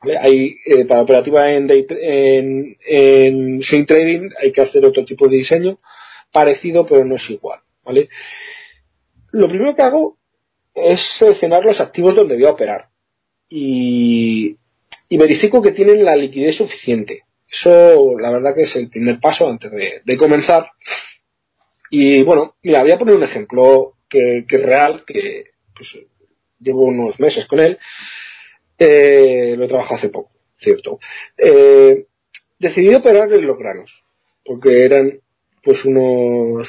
¿Vale? 0.00 0.18
Hay, 0.18 0.56
eh, 0.66 0.84
para 0.84 1.02
operativa 1.02 1.50
en, 1.52 1.70
en, 1.70 2.76
en 2.86 3.62
swing 3.62 3.86
trading 3.86 4.28
hay 4.38 4.52
que 4.52 4.60
hacer 4.60 4.84
otro 4.84 5.04
tipo 5.04 5.28
de 5.28 5.36
diseño, 5.36 5.78
parecido 6.32 6.86
pero 6.86 7.04
no 7.04 7.16
es 7.16 7.30
igual, 7.30 7.60
¿vale? 7.84 8.08
Lo 9.32 9.48
primero 9.48 9.74
que 9.74 9.82
hago 9.82 10.18
es 10.76 11.00
seleccionar 11.00 11.64
los 11.64 11.80
activos 11.80 12.14
donde 12.14 12.34
voy 12.34 12.44
a 12.44 12.50
operar 12.50 12.90
y, 13.48 14.56
y 15.08 15.16
verifico 15.16 15.62
que 15.62 15.72
tienen 15.72 16.04
la 16.04 16.14
liquidez 16.14 16.56
suficiente. 16.56 17.22
Eso, 17.48 18.18
la 18.18 18.30
verdad 18.30 18.54
que 18.54 18.62
es 18.62 18.76
el 18.76 18.90
primer 18.90 19.18
paso 19.18 19.48
antes 19.48 19.70
de, 20.04 20.16
comenzar 20.16 20.70
y 21.90 22.22
bueno, 22.22 22.56
mira, 22.62 22.82
voy 22.82 22.90
a 22.90 22.98
poner 22.98 23.14
un 23.14 23.22
ejemplo 23.22 23.94
que, 24.08 24.44
es 24.48 24.62
real, 24.62 25.04
que 25.06 25.44
pues, 25.74 25.96
llevo 26.58 26.82
unos 26.82 27.18
meses 27.20 27.46
con 27.46 27.60
él. 27.60 27.78
Eh, 28.78 29.54
lo 29.56 29.64
he 29.64 29.68
trabajado 29.68 29.94
hace 29.94 30.08
poco, 30.08 30.32
cierto. 30.58 30.98
Eh, 31.38 32.06
decidí 32.58 32.92
operar 32.92 33.32
en 33.32 33.46
los 33.46 33.56
granos, 33.56 34.04
porque 34.44 34.84
eran 34.84 35.20
pues 35.62 35.84
unos, 35.84 36.68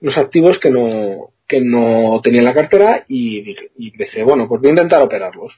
unos 0.00 0.18
activos 0.18 0.58
que 0.58 0.70
no, 0.70 1.33
que 1.54 1.60
no 1.60 2.20
tenía 2.20 2.40
en 2.40 2.46
la 2.46 2.54
cartera 2.54 3.04
y 3.06 3.40
dije, 3.42 3.70
y 3.76 3.92
bueno, 4.24 4.48
pues 4.48 4.60
voy 4.60 4.70
a 4.70 4.72
intentar 4.72 5.02
operarlos. 5.02 5.56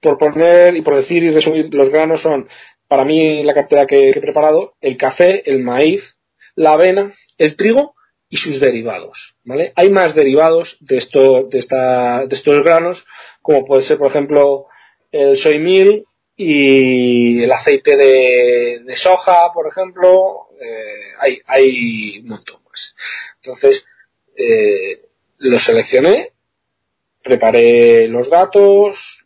Por 0.00 0.16
poner 0.16 0.74
y 0.74 0.80
por 0.80 0.96
decir 0.96 1.22
y 1.22 1.30
resumir, 1.30 1.72
los 1.74 1.90
granos 1.90 2.22
son 2.22 2.48
para 2.88 3.04
mí 3.04 3.42
la 3.42 3.52
cartera 3.52 3.86
que, 3.86 4.08
he 4.08 4.20
preparado, 4.20 4.74
el 4.80 4.96
café, 4.96 5.42
el 5.50 5.62
maíz, 5.62 6.16
la 6.54 6.72
avena, 6.72 7.12
el 7.36 7.56
trigo 7.56 7.94
y 8.30 8.38
sus 8.38 8.58
derivados. 8.58 9.36
¿vale? 9.44 9.74
Hay 9.76 9.90
más 9.90 10.14
derivados 10.14 10.78
de, 10.80 10.96
esto, 10.96 11.44
de, 11.44 11.58
esta, 11.58 12.26
de 12.26 12.34
estos 12.34 12.64
granos, 12.64 13.04
como 13.42 13.66
puede 13.66 13.82
ser, 13.82 13.98
por 13.98 14.06
ejemplo, 14.06 14.66
el 15.10 15.36
soy 15.36 15.58
meal 15.58 16.06
y 16.36 17.42
el 17.42 17.52
aceite 17.52 17.96
de, 17.96 18.96
soja, 18.96 19.52
por 19.52 19.68
ejemplo. 19.68 20.48
Eh, 20.60 21.12
hay, 21.20 21.40
hay 21.46 22.18
un 22.20 22.28
montón 22.28 22.62
más. 22.64 22.94
Entonces, 23.42 23.84
eh, 24.36 25.08
lo 25.38 25.58
seleccioné, 25.58 26.32
preparé 27.22 28.08
los 28.08 28.28
datos, 28.30 29.24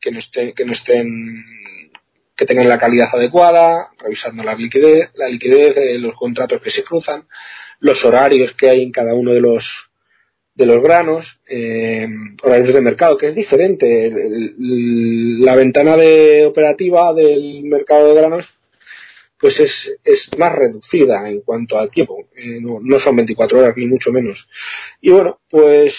que 0.00 0.10
no 0.10 0.18
estén, 0.18 0.54
que 0.54 0.64
no 0.64 0.72
estén 0.72 1.44
que 2.40 2.46
tengan 2.46 2.70
la 2.70 2.78
calidad 2.78 3.10
adecuada, 3.12 3.90
revisando 3.98 4.42
la 4.42 4.54
liquidez, 4.54 5.10
la 5.14 5.28
liquidez 5.28 5.74
de 5.74 5.98
los 5.98 6.14
contratos 6.14 6.62
que 6.62 6.70
se 6.70 6.82
cruzan, 6.82 7.28
los 7.80 8.02
horarios 8.02 8.54
que 8.54 8.70
hay 8.70 8.82
en 8.82 8.90
cada 8.90 9.12
uno 9.12 9.34
de 9.34 9.42
los 9.42 9.89
de 10.60 10.66
los 10.66 10.82
granos, 10.82 11.40
eh, 11.48 12.06
horarios 12.42 12.74
de 12.74 12.80
mercado, 12.82 13.16
que 13.16 13.28
es 13.28 13.34
diferente. 13.34 14.12
la 14.58 15.56
ventana 15.56 15.96
de 15.96 16.44
operativa 16.44 17.14
del 17.14 17.64
mercado 17.64 18.08
de 18.08 18.14
granos 18.14 18.46
pues 19.38 19.58
es, 19.58 19.98
es 20.04 20.28
más 20.36 20.54
reducida 20.54 21.28
en 21.30 21.40
cuanto 21.40 21.78
al 21.78 21.90
tiempo. 21.90 22.28
Eh, 22.36 22.60
no, 22.60 23.00
son 23.00 23.16
24 23.16 23.58
horas, 23.58 23.76
ni 23.76 23.86
mucho 23.86 24.12
menos. 24.12 24.46
Y 25.00 25.10
bueno, 25.10 25.40
pues 25.48 25.98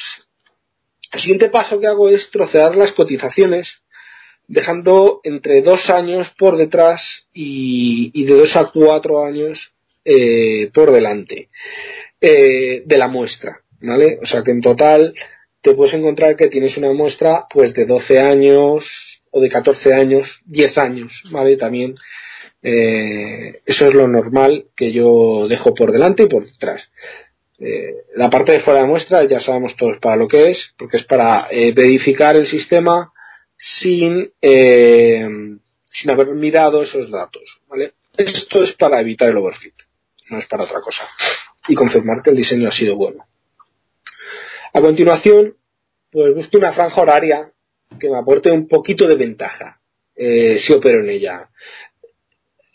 el 1.12 1.20
siguiente 1.20 1.50
paso 1.50 1.80
que 1.80 1.88
hago 1.88 2.08
es 2.10 2.30
trocear 2.30 2.76
las 2.76 2.92
cotizaciones 2.92 3.82
dejando 4.48 5.22
entre 5.24 5.62
dos 5.64 5.90
años 5.90 6.32
por 6.38 6.56
detrás 6.56 7.26
y, 7.34 8.24
de 8.26 8.36
dos 8.36 8.56
a 8.56 8.70
cuatro 8.72 9.26
años 9.26 9.74
eh, 10.06 10.70
por 10.72 10.92
delante 10.92 11.50
eh, 12.20 12.84
de 12.86 12.98
la 12.98 13.08
muestra, 13.08 13.62
¿vale? 13.82 14.20
O 14.22 14.26
sea 14.26 14.44
que 14.44 14.52
en 14.52 14.62
total 14.62 15.14
te 15.62 15.74
puedes 15.74 15.94
encontrar 15.94 16.36
que 16.36 16.50
tienes 16.50 16.78
una 16.78 16.94
muestra 16.94 17.46
pues 17.50 17.74
de 17.74 17.86
12 17.86 18.20
años 18.20 19.22
o 19.32 19.40
de 19.40 19.50
14 19.50 19.94
años, 19.94 20.42
10 20.46 20.78
años, 20.78 21.24
¿vale? 21.32 21.58
También 21.58 21.96
eh, 22.62 23.62
eso 23.66 23.86
es 23.86 23.94
lo 23.94 24.08
normal 24.08 24.68
que 24.76 24.92
yo 24.92 25.48
dejo 25.48 25.74
por 25.74 25.92
delante 25.92 26.24
y 26.24 26.28
por 26.28 26.46
detrás. 26.46 26.92
la 28.16 28.30
parte 28.30 28.54
de 28.54 28.60
fuera 28.60 28.82
de 28.82 28.88
muestra 28.88 29.24
ya 29.26 29.40
sabemos 29.40 29.76
todos 29.76 30.00
para 30.00 30.16
lo 30.16 30.28
que 30.28 30.50
es, 30.50 30.74
porque 30.78 30.98
es 30.98 31.04
para 31.04 31.48
verificar 31.76 32.36
el 32.36 32.48
sistema, 32.48 33.12
sin, 33.62 34.34
eh, 34.42 35.28
sin 35.86 36.12
haber 36.12 36.30
mirado 36.30 36.82
esos 36.82 37.12
datos. 37.12 37.62
¿vale? 37.68 37.94
Esto 38.18 38.64
es 38.64 38.74
para 38.74 39.00
evitar 39.00 39.30
el 39.30 39.38
overfit, 39.38 39.76
no 40.32 40.40
es 40.40 40.48
para 40.48 40.64
otra 40.64 40.82
cosa. 40.82 41.08
Y 41.68 41.76
confirmar 41.76 42.24
que 42.24 42.32
el 42.32 42.36
diseño 42.36 42.70
ha 42.70 42.72
sido 42.72 42.96
bueno. 42.96 43.26
A 44.74 44.80
continuación, 44.80 45.58
pues 46.10 46.34
busco 46.34 46.58
una 46.58 46.72
franja 46.72 47.02
horaria 47.02 47.52
que 48.00 48.10
me 48.10 48.18
aporte 48.18 48.50
un 48.50 48.68
poquito 48.68 49.06
de 49.06 49.16
ventaja 49.16 49.82
eh, 50.16 50.60
si 50.60 50.72
opero 50.74 51.00
en 51.00 51.10
ella. 51.10 51.50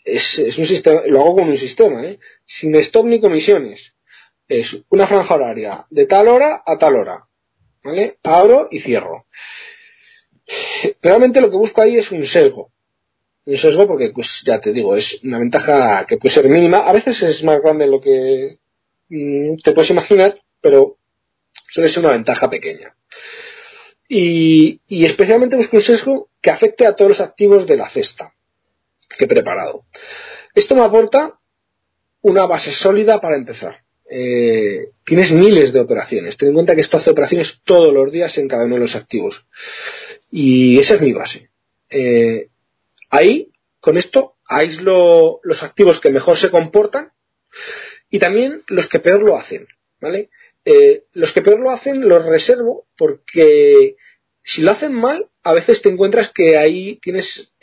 Es, 0.03 0.37
un 0.57 0.65
sistema, 0.65 1.01
lo 1.07 1.21
hago 1.21 1.35
con 1.37 1.49
un 1.49 1.57
sistema, 1.57 2.05
¿eh? 2.05 2.19
sin 2.45 2.75
stop 2.75 3.05
ni 3.07 3.19
comisiones. 3.19 3.93
Es 4.47 4.77
una 4.89 5.07
franja 5.07 5.35
horaria 5.35 5.85
de 5.89 6.05
tal 6.05 6.27
hora 6.27 6.61
a 6.65 6.77
tal 6.77 6.95
hora. 6.95 7.27
¿Vale? 7.83 8.17
Abro 8.23 8.67
y 8.69 8.79
cierro. 8.79 9.25
Realmente 11.01 11.41
lo 11.41 11.49
que 11.49 11.57
busco 11.57 11.81
ahí 11.81 11.97
es 11.97 12.11
un 12.11 12.23
sesgo. 12.23 12.71
Un 13.45 13.57
sesgo 13.57 13.87
porque, 13.87 14.09
pues 14.09 14.43
ya 14.45 14.59
te 14.59 14.71
digo, 14.71 14.95
es 14.95 15.19
una 15.23 15.39
ventaja 15.39 16.05
que 16.05 16.17
puede 16.17 16.33
ser 16.33 16.47
mínima. 16.49 16.79
A 16.79 16.93
veces 16.93 17.21
es 17.23 17.43
más 17.43 17.61
grande 17.61 17.85
de 17.85 17.91
lo 17.91 18.01
que 18.01 18.57
mm, 19.09 19.57
te 19.63 19.71
puedes 19.71 19.89
imaginar, 19.89 20.39
pero 20.61 20.96
suele 21.67 21.89
ser 21.89 22.03
una 22.03 22.13
ventaja 22.13 22.49
pequeña. 22.49 22.95
Y, 24.09 24.79
especialmente 25.05 25.57
busco 25.57 25.77
un 25.77 25.83
sesgo 25.83 26.29
que 26.41 26.49
afecte 26.49 26.85
a 26.85 26.95
todos 26.95 27.09
los 27.09 27.21
activos 27.21 27.65
de 27.67 27.75
la 27.75 27.89
cesta 27.89 28.33
que 29.17 29.25
he 29.25 29.27
preparado. 29.27 29.85
Esto 30.53 30.75
me 30.75 30.83
aporta 30.83 31.39
una 32.21 32.45
base 32.45 32.71
sólida 32.71 33.19
para 33.19 33.35
empezar. 33.35 33.83
Eh, 34.09 34.91
tienes 35.03 35.31
miles 35.31 35.73
de 35.73 35.81
operaciones. 35.81 36.37
Ten 36.37 36.49
en 36.49 36.53
cuenta 36.53 36.75
que 36.75 36.81
esto 36.81 36.97
hace 36.97 37.09
operaciones 37.09 37.61
todos 37.63 37.93
los 37.93 38.11
días 38.11 38.37
en 38.37 38.47
cada 38.47 38.65
uno 38.65 38.75
de 38.75 38.81
los 38.81 38.95
activos. 38.95 39.45
Y 40.31 40.79
esa 40.79 40.95
es 40.95 41.01
mi 41.01 41.11
base. 41.11 41.49
Eh, 41.89 42.49
ahí, 43.09 43.51
con 43.79 43.97
esto, 43.97 44.37
aíslo 44.45 45.41
los 45.43 45.63
activos 45.63 45.99
que 45.99 46.11
mejor 46.11 46.37
se 46.37 46.49
comportan 46.49 47.11
y 48.09 48.19
también 48.19 48.63
los 48.67 48.87
que 48.87 48.99
peor 48.99 49.21
lo 49.21 49.37
hacen. 49.37 49.67
¿Vale? 49.99 50.29
Eh, 50.69 51.05
los 51.13 51.31
que 51.31 51.41
peor 51.41 51.61
lo 51.61 51.71
hacen 51.71 52.09
los 52.09 52.25
reservo 52.25 52.87
porque 52.97 53.95
si 54.43 54.61
lo 54.61 54.71
hacen 54.71 54.91
mal, 54.91 55.29
a 55.43 55.53
veces 55.53 55.81
te 55.81 55.87
encuentras 55.87 56.29
que 56.33 56.57
ahí 56.57 56.99
tienes 57.01 57.53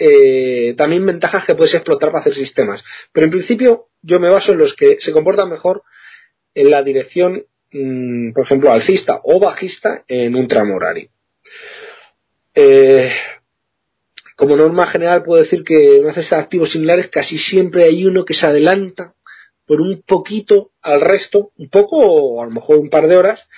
también 0.79 1.05
ventajas 1.05 1.45
que 1.45 1.55
puedes 1.55 1.75
explotar 1.75 2.09
para 2.09 2.21
hacer 2.21 2.33
sistemas. 2.33 2.83
Pero 3.13 3.27
en 3.27 3.31
principio 3.31 3.89
yo 4.01 4.19
me 4.21 4.31
baso 4.31 4.53
en 4.53 4.59
los 4.59 4.73
que 4.73 4.97
se 5.01 5.13
comportan 5.13 5.51
mejor 5.51 5.83
en 6.55 6.71
la 6.71 6.83
dirección, 6.83 7.45
mm, 7.73 8.33
por 8.33 8.45
ejemplo, 8.45 8.73
alcista 8.73 9.21
o 9.23 9.39
bajista 9.39 10.05
en 10.09 10.35
un 10.35 10.49
tramo 10.49 10.77
horario. 10.77 11.11
Eh, 12.55 13.13
como 14.35 14.57
norma 14.57 14.87
general 14.87 15.23
puedo 15.25 15.43
decir 15.43 15.63
que 15.63 15.99
en 15.99 16.07
de 16.07 16.27
activos 16.31 16.71
similares 16.71 17.09
casi 17.09 17.37
siempre 17.37 17.85
hay 17.85 18.07
uno 18.07 18.25
que 18.25 18.33
se 18.33 18.47
adelanta 18.47 19.15
por 19.67 19.81
un 19.81 20.03
poquito 20.03 20.73
al 20.83 21.01
resto, 21.01 21.53
un 21.57 21.69
poco 21.69 21.97
o 21.97 22.43
a 22.43 22.47
lo 22.47 22.53
mejor 22.53 22.79
un 22.79 22.91
par 22.91 23.09
de 23.09 23.17
horas, 23.17 23.49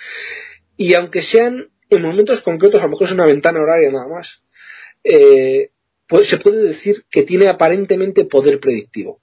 y 0.77 0.95
aunque 0.95 1.23
sean 1.23 1.71
en 1.88 2.03
momentos 2.03 2.40
concretos, 2.42 2.81
a 2.81 2.85
lo 2.85 2.90
mejor 2.90 3.07
es 3.07 3.12
una 3.12 3.27
ventana 3.27 3.61
horaria 3.61 3.90
nada 3.90 4.09
más, 4.09 4.42
eh, 5.05 5.71
pues 6.09 6.29
se 6.29 6.38
puede 6.38 6.62
decir 6.62 7.05
que 7.11 7.23
tiene 7.23 7.49
aparentemente 7.49 8.25
poder 8.25 8.61
predictivo. 8.61 9.21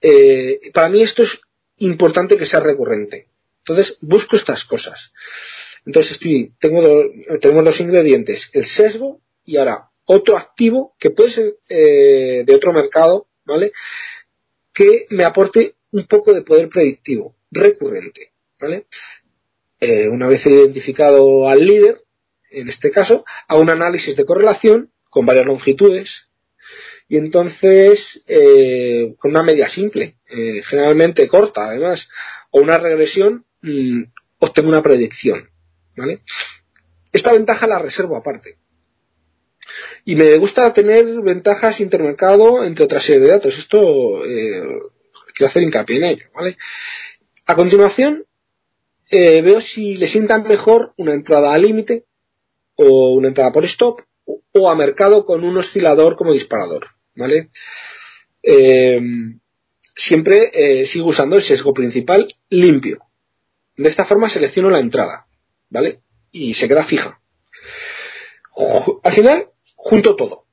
Eh, 0.00 0.60
para 0.72 0.88
mí 0.88 1.02
esto 1.02 1.22
es 1.22 1.40
importante 1.78 2.36
que 2.36 2.46
sea 2.46 2.60
recurrente. 2.60 3.28
Entonces, 3.58 3.98
busco 4.00 4.36
estas 4.36 4.64
cosas. 4.64 5.12
Entonces, 5.84 6.12
estoy, 6.12 6.52
tengo 6.58 6.82
tenemos 7.40 7.64
dos 7.64 7.80
ingredientes, 7.80 8.48
el 8.52 8.64
sesgo 8.64 9.20
y 9.44 9.56
ahora 9.56 9.90
otro 10.04 10.36
activo 10.36 10.94
que 10.98 11.10
puede 11.10 11.30
ser 11.30 11.56
eh, 11.68 12.44
de 12.46 12.54
otro 12.54 12.72
mercado, 12.72 13.28
¿vale? 13.44 13.72
Que 14.72 15.06
me 15.10 15.24
aporte 15.24 15.74
un 15.96 16.06
poco 16.06 16.32
de 16.32 16.42
poder 16.42 16.68
predictivo. 16.68 17.34
recurrente. 17.50 18.32
¿vale? 18.60 18.86
Eh, 19.80 20.08
una 20.08 20.26
vez 20.26 20.44
identificado 20.46 21.48
al 21.48 21.64
líder, 21.64 22.02
en 22.50 22.68
este 22.68 22.90
caso, 22.90 23.24
a 23.48 23.56
un 23.56 23.70
análisis 23.70 24.16
de 24.16 24.24
correlación 24.24 24.90
con 25.08 25.24
varias 25.24 25.46
longitudes 25.46 26.28
y 27.08 27.16
entonces 27.16 28.22
eh, 28.26 29.14
con 29.18 29.30
una 29.30 29.42
media 29.42 29.68
simple, 29.68 30.16
eh, 30.28 30.62
generalmente 30.64 31.28
corta 31.28 31.68
además, 31.68 32.08
o 32.50 32.60
una 32.60 32.78
regresión, 32.78 33.46
mm, 33.62 34.02
obtengo 34.38 34.68
una 34.68 34.82
predicción. 34.82 35.48
¿vale? 35.96 36.20
Esta 37.12 37.32
ventaja 37.32 37.66
la 37.66 37.78
reservo 37.78 38.16
aparte. 38.16 38.58
Y 40.04 40.14
me 40.14 40.36
gusta 40.38 40.72
tener 40.72 41.06
ventajas 41.22 41.80
intermercado 41.80 42.64
entre 42.64 42.84
otra 42.84 43.00
serie 43.00 43.22
de 43.22 43.30
datos. 43.30 43.58
Esto 43.58 44.22
quiero 45.36 45.50
hacer 45.50 45.62
hincapié 45.62 45.98
en 45.98 46.04
ello. 46.04 46.26
¿vale? 46.34 46.56
A 47.46 47.54
continuación, 47.54 48.24
eh, 49.10 49.42
veo 49.42 49.60
si 49.60 49.94
le 49.96 50.06
sientan 50.08 50.44
mejor 50.44 50.94
una 50.96 51.12
entrada 51.12 51.52
a 51.52 51.58
límite 51.58 52.06
o 52.74 53.12
una 53.12 53.28
entrada 53.28 53.52
por 53.52 53.64
stop 53.66 54.00
o 54.52 54.70
a 54.70 54.74
mercado 54.74 55.26
con 55.26 55.44
un 55.44 55.58
oscilador 55.58 56.16
como 56.16 56.32
disparador. 56.32 56.86
¿vale? 57.14 57.50
Eh, 58.42 59.00
siempre 59.94 60.50
eh, 60.52 60.86
sigo 60.86 61.08
usando 61.08 61.36
el 61.36 61.42
sesgo 61.42 61.74
principal 61.74 62.34
limpio. 62.48 63.00
De 63.76 63.88
esta 63.88 64.06
forma 64.06 64.30
selecciono 64.30 64.70
la 64.70 64.78
entrada, 64.78 65.26
¿vale? 65.68 66.00
Y 66.32 66.54
se 66.54 66.66
queda 66.66 66.82
fija. 66.82 67.20
Al 69.02 69.12
final, 69.12 69.50
junto 69.74 70.16
todo. 70.16 70.46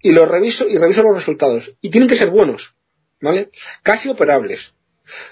Y 0.00 0.12
lo 0.12 0.24
reviso 0.24 0.66
y 0.66 0.78
reviso 0.78 1.02
los 1.02 1.14
resultados. 1.14 1.74
Y 1.82 1.90
tienen 1.90 2.08
que 2.08 2.16
ser 2.16 2.30
buenos, 2.30 2.74
¿vale? 3.22 3.50
Casi 3.82 4.10
operables. 4.10 4.74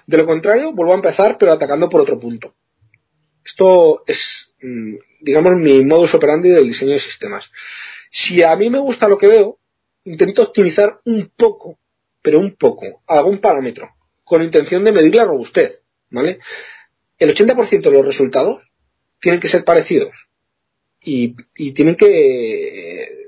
De 0.06 0.16
lo 0.16 0.26
contrario, 0.26 0.72
vuelvo 0.72 0.92
a 0.92 0.96
empezar, 0.96 1.36
pero 1.38 1.52
atacando 1.52 1.88
por 1.88 2.00
otro 2.00 2.18
punto. 2.18 2.54
Esto 3.44 4.02
es, 4.06 4.54
mm, 4.62 4.94
digamos, 5.20 5.54
mi 5.56 5.84
modus 5.84 6.14
operandi 6.14 6.48
del 6.48 6.66
diseño 6.66 6.92
de 6.92 7.00
sistemas. 7.00 7.50
Si 8.10 8.42
a 8.42 8.56
mí 8.56 8.70
me 8.70 8.80
gusta 8.80 9.08
lo 9.08 9.18
que 9.18 9.26
veo, 9.26 9.58
intento 10.04 10.42
optimizar 10.42 11.00
un 11.04 11.30
poco, 11.36 11.78
pero 12.22 12.38
un 12.38 12.56
poco, 12.56 13.02
algún 13.06 13.38
parámetro, 13.38 13.90
con 14.24 14.42
intención 14.42 14.84
de 14.84 14.92
medir 14.92 15.14
la 15.14 15.24
robustez, 15.24 15.82
¿vale? 16.10 16.38
El 17.18 17.34
80% 17.34 17.82
de 17.82 17.90
los 17.90 18.06
resultados 18.06 18.62
tienen 19.20 19.40
que 19.40 19.48
ser 19.48 19.64
parecidos 19.64 20.12
y, 21.00 21.34
tienen 21.72 21.96
que 21.96 23.19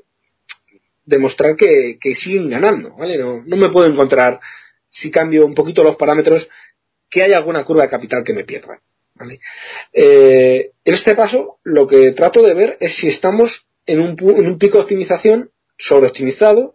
demostrar 1.05 1.57
que, 1.57 1.99
siguen 2.17 2.51
ganando, 2.51 2.95
¿vale? 2.97 3.19
No, 3.19 3.43
me 3.45 3.71
puedo 3.71 3.87
encontrar, 3.87 4.41
si 4.89 5.11
cambio 5.11 5.47
un 5.47 5.55
poquito 5.55 5.83
los 5.83 5.97
parámetros, 5.97 6.49
que 7.11 7.23
haya 7.23 7.37
alguna 7.37 7.65
curva 7.65 7.83
de 7.83 7.91
capital 7.91 8.25
que 8.25 8.35
me 8.35 8.45
pierda. 8.45 8.81
Eh, 9.93 10.73
en 10.85 10.95
este 10.95 11.15
paso, 11.15 11.59
lo 11.63 11.87
que 11.87 12.13
trato 12.13 12.43
de 12.43 12.55
ver 12.55 12.77
es 12.81 12.97
si 12.97 13.09
estamos 13.09 13.67
en 13.87 14.01
un, 14.01 14.17
en 14.19 14.47
un 14.47 14.59
pico 14.59 14.79
de 14.79 14.85
optimización 14.85 15.51
sobreoptimizado 15.77 16.75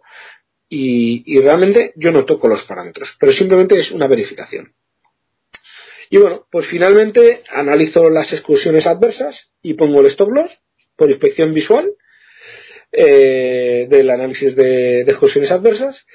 y, 0.68 1.22
y 1.26 1.40
realmente 1.40 1.92
yo 1.96 2.12
no 2.12 2.24
toco 2.24 2.48
los 2.48 2.64
parámetros, 2.64 3.16
pero 3.18 3.32
simplemente 3.32 3.76
es 3.76 3.90
una 3.90 4.06
verificación. 4.06 4.74
Y 6.10 6.18
bueno, 6.18 6.46
pues 6.50 6.66
finalmente 6.66 7.42
analizo 7.50 8.08
las 8.08 8.32
excursiones 8.32 8.86
adversas 8.86 9.50
y 9.62 9.74
pongo 9.74 10.00
el 10.00 10.06
stop 10.06 10.30
loss 10.30 10.58
por 10.96 11.10
inspección 11.10 11.52
visual 11.52 11.92
eh, 12.92 13.86
del 13.88 14.10
análisis 14.10 14.56
de, 14.56 15.04
de, 15.04 15.10
excursiones 15.10 15.52
adversas 15.52 16.06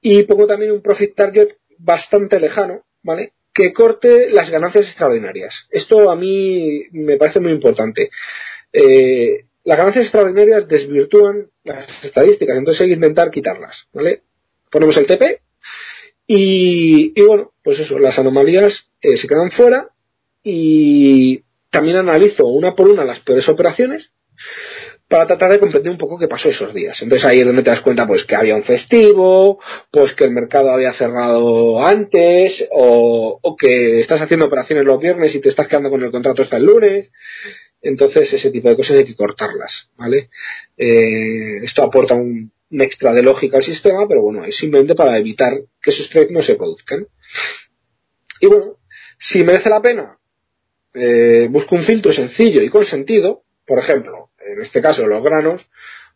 y 0.00 0.22
pongo 0.24 0.46
también 0.46 0.72
un 0.72 0.82
profit 0.82 1.14
target 1.14 1.48
bastante 1.78 2.40
lejano, 2.40 2.84
¿vale? 3.02 3.32
Que 3.52 3.72
corte 3.72 4.30
las 4.30 4.50
ganancias 4.50 4.86
extraordinarias. 4.86 5.66
Esto 5.70 6.10
a 6.10 6.16
mí 6.16 6.84
me 6.92 7.16
parece 7.16 7.40
muy 7.40 7.52
importante. 7.52 8.10
Eh, 8.72 9.44
las 9.64 9.78
ganancias 9.78 10.06
extraordinarias 10.06 10.68
desvirtúan 10.68 11.50
las 11.64 12.04
estadísticas, 12.04 12.56
entonces 12.56 12.80
hay 12.82 12.88
que 12.88 12.94
intentar 12.94 13.30
quitarlas, 13.30 13.86
¿vale? 13.92 14.22
Ponemos 14.70 14.96
el 14.96 15.06
TP 15.06 15.40
y, 16.26 17.20
bueno, 17.22 17.52
pues 17.62 17.80
eso, 17.80 17.98
las 17.98 18.18
anomalías 18.18 18.90
eh, 19.00 19.16
se 19.16 19.28
quedan 19.28 19.50
fuera 19.50 19.90
y 20.42 21.42
también 21.70 21.96
analizo 21.96 22.46
una 22.46 22.74
por 22.74 22.88
una 22.88 23.04
las 23.04 23.20
peores 23.20 23.48
operaciones 23.48 24.12
para 25.08 25.26
tratar 25.26 25.50
de 25.50 25.58
comprender 25.58 25.90
un 25.90 25.98
poco 25.98 26.18
qué 26.18 26.28
pasó 26.28 26.50
esos 26.50 26.74
días. 26.74 27.00
Entonces 27.00 27.24
ahí 27.24 27.40
es 27.40 27.46
donde 27.46 27.62
te 27.62 27.70
das 27.70 27.80
cuenta 27.80 28.06
pues 28.06 28.24
que 28.24 28.36
había 28.36 28.54
un 28.54 28.62
festivo, 28.62 29.58
pues 29.90 30.14
que 30.14 30.24
el 30.24 30.32
mercado 30.32 30.70
había 30.70 30.92
cerrado 30.92 31.84
antes, 31.84 32.68
o, 32.70 33.56
que 33.58 34.00
estás 34.00 34.20
haciendo 34.20 34.46
operaciones 34.46 34.84
los 34.84 35.00
viernes 35.00 35.34
y 35.34 35.40
te 35.40 35.48
estás 35.48 35.66
quedando 35.66 35.90
con 35.90 36.02
el 36.02 36.10
contrato 36.10 36.42
hasta 36.42 36.58
el 36.58 36.66
lunes. 36.66 37.10
Entonces, 37.80 38.32
ese 38.32 38.50
tipo 38.50 38.68
de 38.68 38.76
cosas 38.76 38.98
hay 38.98 39.04
que 39.04 39.16
cortarlas, 39.16 39.88
¿vale? 39.96 40.30
Eh, 40.76 41.58
esto 41.64 41.82
aporta 41.82 42.14
un, 42.14 42.52
extra 42.70 43.12
de 43.12 43.22
lógica 43.22 43.56
al 43.56 43.64
sistema, 43.64 44.06
pero 44.06 44.22
bueno, 44.22 44.44
es 44.44 44.56
simplemente 44.56 44.94
para 44.94 45.16
evitar 45.16 45.54
que 45.80 45.90
esos 45.90 46.10
trades 46.10 46.30
no 46.30 46.42
se 46.42 46.56
produzcan. 46.56 47.06
Y 48.40 48.46
bueno, 48.46 48.76
si 49.18 49.42
merece 49.42 49.70
la 49.70 49.80
pena, 49.80 50.18
eh, 50.94 51.48
busco 51.50 51.76
un 51.76 51.82
filtro 51.82 52.12
sencillo 52.12 52.62
y 52.62 52.68
con 52.68 52.84
sentido, 52.84 53.44
por 53.64 53.78
ejemplo, 53.78 54.27
en 54.52 54.62
este 54.62 54.80
caso 54.80 55.06
los 55.06 55.22
granos, 55.22 55.66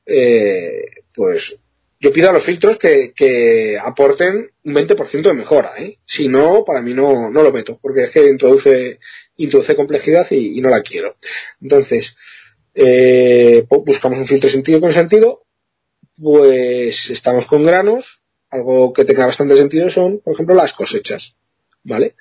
eh, 0.07 0.85
pues 1.15 1.57
yo 2.03 2.13
pido 2.13 2.31
a 2.31 2.33
los 2.33 2.45
filtros 2.45 2.79
que, 2.79 3.79
aporten 3.83 4.51
un 4.65 4.75
20% 4.75 5.23
de 5.23 5.33
mejora. 5.35 5.75
¿eh? 5.79 5.99
Si 6.05 6.27
no, 6.27 6.65
para 6.65 6.83
mí 6.83 6.95
no, 6.95 7.31
no 7.31 7.43
lo 7.43 7.53
meto, 7.53 7.79
porque 7.81 8.05
es 8.05 8.11
que 8.11 8.29
introduce, 8.29 8.99
introduce 9.37 9.77
complejidad 9.77 10.27
y, 10.31 10.61
no 10.61 10.69
la 10.69 10.83
quiero. 10.83 11.17
Entonces, 11.61 12.17
eh, 12.75 13.65
buscamos 13.69 14.19
un 14.19 14.27
filtro 14.27 14.51
sentido 14.51 14.81
con 14.81 14.93
sentido, 14.93 15.45
pues 16.21 17.09
estamos 17.11 17.47
con 17.47 17.65
granos, 17.65 18.21
algo 18.51 18.93
que 18.93 19.05
tenga 19.05 19.27
bastante 19.27 19.57
sentido 19.57 19.89
son, 19.89 20.19
por 20.21 20.35
ejemplo, 20.35 20.57
las 20.57 20.73
cosechas. 20.73 21.37
¿Vale? 21.85 22.17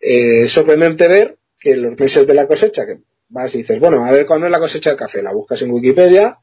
Es 0.00 0.50
sorprendente 0.50 1.08
ver 1.08 1.36
que 1.58 1.76
los 1.76 1.98
meses 1.98 2.26
de 2.26 2.34
la 2.34 2.46
cosecha, 2.46 2.86
que 2.86 2.98
vas 3.28 3.54
y 3.54 3.58
dices, 3.58 3.80
bueno, 3.80 4.04
a 4.04 4.12
ver 4.12 4.26
cuándo 4.26 4.46
es 4.46 4.52
la 4.52 4.58
cosecha 4.58 4.90
del 4.90 4.98
café, 4.98 5.22
la 5.22 5.32
buscas 5.32 5.60
en 5.62 5.70
Wikipedia, 5.70 6.38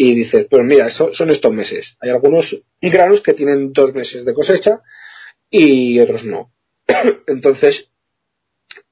y 0.00 0.14
dices, 0.14 0.46
pues 0.48 0.64
mira, 0.64 0.90
son 0.90 1.30
estos 1.30 1.52
meses. 1.52 1.96
Hay 2.00 2.10
algunos 2.10 2.56
granos 2.80 3.20
que 3.20 3.34
tienen 3.34 3.72
dos 3.72 3.94
meses 3.94 4.24
de 4.24 4.32
cosecha 4.32 4.80
y 5.50 5.98
otros 5.98 6.24
no. 6.24 6.52
Entonces, 7.26 7.90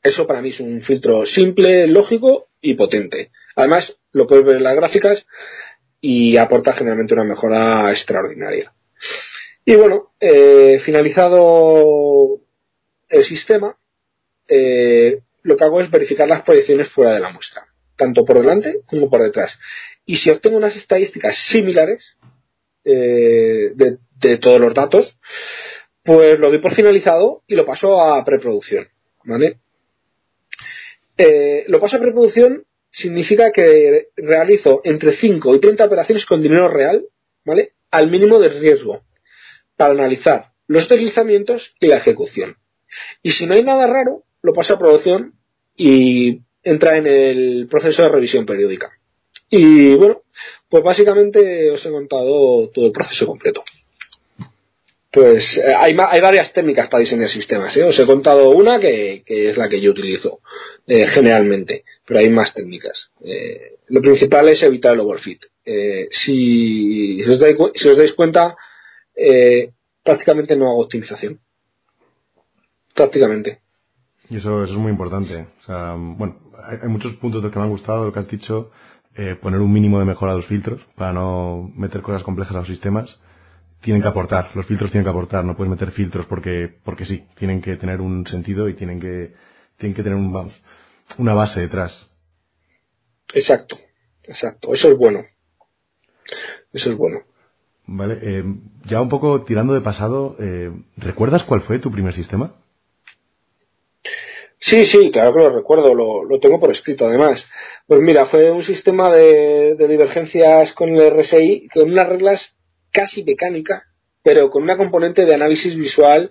eso 0.03 0.27
para 0.27 0.43
mí 0.43 0.49
es 0.49 0.59
un 0.59 0.83
filtro 0.83 1.25
simple, 1.25 1.87
lógico 1.87 2.49
y 2.61 2.75
potente. 2.75 3.31
Además, 3.55 4.01
lo 4.11 4.27
puedes 4.27 4.45
ver 4.45 4.57
en 4.57 4.65
las 4.65 4.75
gráficas 4.75 5.27
y 6.01 6.37
aporta 6.39 6.73
generalmente 6.73 7.15
una 7.15 7.25
mejora 7.25 7.91
extraordinaria. 7.91 8.75
Y 9.65 9.77
bueno, 9.77 10.12
eh, 10.19 10.81
finalizado 10.81 12.41
el 13.09 13.25
sistema, 13.25 13.79
eh, 14.49 15.21
lo 15.46 15.56
que 15.56 15.64
hago 15.64 15.80
es 15.80 15.90
verificar 15.90 16.28
las 16.28 16.42
proyecciones 16.42 16.88
fuera 16.88 17.14
de 17.14 17.20
la 17.20 17.30
muestra, 17.30 17.66
tanto 17.96 18.24
por 18.24 18.40
delante 18.40 18.80
como 18.87 19.09
por 19.09 19.22
detrás. 19.22 19.59
Y 20.04 20.16
si 20.16 20.30
obtengo 20.30 20.56
unas 20.56 20.74
estadísticas 20.74 21.37
similares 21.37 22.16
eh, 22.85 23.72
de, 23.74 24.38
todos 24.38 24.61
los 24.61 24.74
datos, 24.74 25.18
pues 26.02 26.38
lo 26.40 26.48
doy 26.48 26.59
por 26.59 26.74
finalizado 26.74 27.44
y 27.46 27.54
lo 27.54 27.64
paso 27.64 28.00
a 28.00 28.24
preproducción. 28.24 28.88
¿Vale? 29.24 29.59
Eh, 31.16 31.64
lo 31.68 31.80
paso 31.80 31.96
a 31.96 32.00
preproducción 32.00 32.64
significa 32.90 33.52
que 33.52 34.09
realizo 34.16 34.80
entre 34.82 35.12
5 35.12 35.54
y 35.54 35.61
30 35.61 35.85
operaciones 35.85 36.26
con 36.26 36.42
dinero 36.42 36.68
real, 36.68 37.06
¿vale? 37.44 37.74
Al 37.90 38.11
mínimo 38.11 38.38
de 38.40 38.48
riesgo, 38.48 39.02
para 39.76 39.92
analizar 39.92 40.52
los 40.66 40.88
deslizamientos 40.88 41.72
y 41.78 41.86
la 41.86 41.99
ejecución. 41.99 42.57
Y 43.22 43.32
si 43.32 43.47
no 43.47 43.55
hay 43.55 43.62
nada 43.62 43.86
raro, 43.86 44.24
lo 44.42 44.53
paso 44.53 44.74
a 44.74 44.78
producción 44.78 45.36
y 45.77 46.41
entra 46.62 46.97
en 46.97 47.07
el 47.07 47.68
proceso 47.68 48.03
de 48.03 48.09
revisión 48.09 48.45
periódica. 48.45 48.91
Y 49.51 49.95
bueno, 49.95 50.22
pues 50.68 50.83
básicamente 50.83 51.70
os 51.70 51.85
he 51.87 51.91
contado 51.91 52.68
todo 52.70 52.87
el 52.87 52.93
proceso 52.93 53.27
completo. 53.27 53.62
Pues 55.11 55.57
eh, 55.57 55.74
hay, 55.74 55.97
hay 55.99 56.20
varias 56.20 56.53
técnicas 56.53 56.89
para 56.89 57.01
diseñar 57.01 57.29
sistemas. 57.29 57.77
¿eh? 57.77 57.85
Os 57.85 57.99
he 57.99 58.05
contado 58.05 58.51
una 58.51 58.81
que, 58.81 59.22
es 59.27 59.57
la 59.57 59.68
que 59.68 59.81
yo 59.81 59.93
utilizo 59.93 60.41
eh, 60.87 61.07
generalmente, 61.07 61.85
pero 62.05 62.20
hay 62.20 62.29
más 62.29 62.53
técnicas. 62.53 63.11
lo 63.89 64.03
principal 64.03 64.49
es 64.49 64.62
evitar 64.62 64.95
el 64.95 65.01
overfit. 65.01 65.45
Si, 66.11 67.24
os 67.24 67.39
dais, 67.39 67.57
si 67.74 67.89
os 67.89 67.97
dais 67.97 68.12
cuenta, 68.12 68.57
prácticamente 70.03 70.55
no 70.55 70.68
hago 70.68 70.83
optimización. 70.83 71.41
Prácticamente. 72.95 73.61
Y 74.31 74.37
eso, 74.39 74.64
eso 74.64 74.72
es 74.72 74.79
muy 74.79 74.91
importante. 74.91 75.47
O 75.61 75.62
sea, 75.62 75.95
bueno, 75.97 76.37
hay, 76.64 76.79
hay 76.83 76.89
muchos 76.89 77.14
puntos 77.14 77.43
de 77.43 77.51
que 77.51 77.59
me 77.59 77.64
han 77.64 77.70
gustado, 77.70 78.05
lo 78.05 78.12
que 78.12 78.18
has 78.18 78.29
dicho 78.29 78.70
eh, 79.14 79.37
poner 79.41 79.61
un 79.61 79.72
mínimo 79.72 79.99
de 79.99 80.05
mejora 80.05 80.33
a 80.33 80.37
los 80.37 80.47
filtros 80.47 80.81
para 80.95 81.12
no 81.12 81.70
meter 81.74 82.03
cosas 82.03 82.22
complejas 82.22 82.55
a 82.57 82.61
los 82.61 82.68
sistemas 82.68 83.18
tienen 83.81 84.03
que 84.03 84.09
aportar, 84.09 84.51
los 84.55 84.66
filtros 84.66 84.91
tienen 84.91 85.05
que 85.05 85.11
aportar, 85.11 85.45
no 85.45 85.57
puedes 85.57 85.70
meter 85.70 85.93
filtros 85.93 86.27
porque, 86.27 86.77
porque 86.83 87.05
sí, 87.05 87.24
tienen 87.37 87.61
que 87.61 87.77
tener 87.77 88.01
un 88.01 88.27
sentido 88.27 88.68
y 88.68 88.74
tienen 88.74 89.01
que, 89.01 89.33
tienen 89.77 89.95
que 89.95 90.03
tener 90.03 90.18
un, 90.18 90.33
vamos, 90.33 90.61
una 91.18 91.35
base 91.35 91.61
detrás. 91.61 92.11
Exacto, 93.33 93.79
exacto, 94.24 94.74
eso 94.74 94.89
es 94.89 94.99
bueno. 94.99 95.24
Eso 96.72 96.91
es 96.91 96.97
bueno. 96.99 97.18
Vale, 97.87 98.18
eh, 98.22 98.45
ya 98.87 99.01
un 99.01 99.09
poco 99.09 99.43
tirando 99.43 99.72
de 99.72 99.81
pasado, 99.81 100.37
eh, 100.41 100.72
¿recuerdas 100.97 101.45
cuál 101.45 101.61
fue 101.61 101.79
tu 101.79 101.93
primer 101.93 102.12
sistema? 102.12 102.55
Sí, 104.67 104.85
sí, 104.85 105.12
claro 105.12 105.33
que 105.33 105.39
lo 105.39 105.51
recuerdo, 105.51 105.95
lo, 105.95 106.41
tengo 106.41 106.59
por 106.59 106.73
escrito 106.73 107.07
además. 107.07 107.47
Pues 107.87 108.01
mira, 108.01 108.27
fue 108.27 108.51
un 108.51 108.64
sistema 108.64 109.14
de, 109.14 109.77
divergencias 109.79 110.73
con 110.73 110.89
el 110.89 111.09
RSI 111.09 111.69
con 111.73 111.93
unas 111.93 112.09
reglas 112.09 112.57
casi 112.91 113.23
mecánicas, 113.23 113.85
pero 114.25 114.51
con 114.51 114.64
una 114.64 114.77
componente 114.77 115.25
de 115.25 115.35
análisis 115.35 115.77
visual 115.77 116.31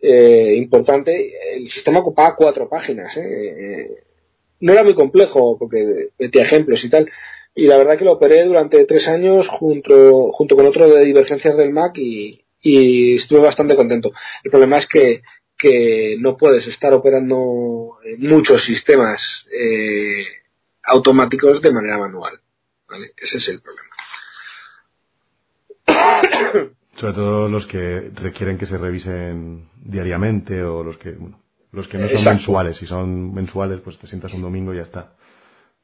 eh, 0.00 0.54
importante. 0.56 1.32
El 1.56 1.68
sistema 1.68 1.98
ocupaba 1.98 2.36
cuatro 2.36 2.68
páginas. 2.68 3.16
¿eh? 3.16 3.88
No 4.60 4.72
era 4.72 4.84
muy 4.84 4.94
complejo, 4.94 5.56
porque 5.58 6.10
metía 6.20 6.42
ejemplos 6.42 6.84
y 6.84 6.90
tal. 6.90 7.10
Y 7.56 7.66
la 7.66 7.76
verdad 7.76 7.98
que 7.98 8.04
lo 8.04 8.12
operé 8.12 8.44
durante 8.44 8.84
tres 8.84 9.08
años 9.08 9.48
junto, 9.48 10.30
junto 10.30 10.54
con 10.54 10.66
otro 10.66 10.88
de 10.88 11.04
divergencias 11.04 11.56
del 11.56 11.72
Mac 11.72 11.98
y 11.98 13.16
estuve 13.16 13.40
bastante 13.40 13.74
contento. 13.74 14.12
El 14.44 14.52
problema 14.52 14.78
es 14.78 14.86
que 14.86 15.22
que 15.62 16.16
no 16.18 16.36
puedes 16.36 16.66
estar 16.66 16.92
operando 16.92 17.96
muchos 18.18 18.64
sistemas 18.64 19.46
eh, 19.56 20.24
automáticos 20.82 21.62
de 21.62 21.70
manera 21.70 21.98
manual. 21.98 22.40
¿vale? 22.88 23.12
Ese 23.16 23.38
es 23.38 23.48
el 23.48 23.60
problema. 23.60 23.94
Sobre 26.96 27.12
todo 27.12 27.48
los 27.48 27.64
que 27.68 28.10
requieren 28.12 28.58
que 28.58 28.66
se 28.66 28.76
revisen 28.76 29.68
diariamente 29.76 30.64
o 30.64 30.82
los 30.82 30.98
que, 30.98 31.12
bueno, 31.12 31.40
los 31.70 31.86
que 31.86 31.98
no 31.98 32.08
son 32.08 32.24
mensuales. 32.24 32.76
Si 32.78 32.86
son 32.86 33.32
mensuales, 33.32 33.80
pues 33.82 33.98
te 33.98 34.08
sientas 34.08 34.34
un 34.34 34.42
domingo 34.42 34.74
y 34.74 34.78
ya 34.78 34.82
está. 34.82 35.14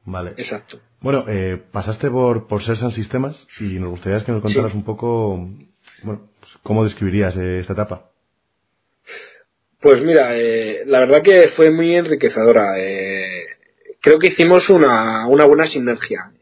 Vale. 0.04 0.32
Exacto. 0.38 0.80
Bueno, 1.00 1.24
eh, 1.28 1.62
pasaste 1.70 2.10
por, 2.10 2.48
por 2.48 2.64
Sersan 2.64 2.90
Sistemas 2.90 3.46
y 3.60 3.78
nos 3.78 3.90
gustaría 3.90 4.24
que 4.24 4.32
nos 4.32 4.42
contaras 4.42 4.72
sí. 4.72 4.78
un 4.78 4.84
poco, 4.84 5.36
bueno, 6.02 6.30
pues, 6.40 6.58
cómo 6.64 6.82
describirías 6.82 7.36
eh, 7.36 7.60
esta 7.60 7.74
etapa. 7.74 8.07
Pues 9.80 10.02
mira, 10.02 10.36
eh, 10.36 10.82
la 10.86 11.00
verdad 11.00 11.22
que 11.22 11.48
fue 11.48 11.70
muy 11.70 11.94
enriquecedora. 11.94 12.78
Eh, 12.78 13.46
creo 14.00 14.18
que 14.18 14.28
hicimos 14.28 14.68
una, 14.70 15.26
una, 15.28 15.44
buena 15.44 15.66
sinergia. 15.66 16.32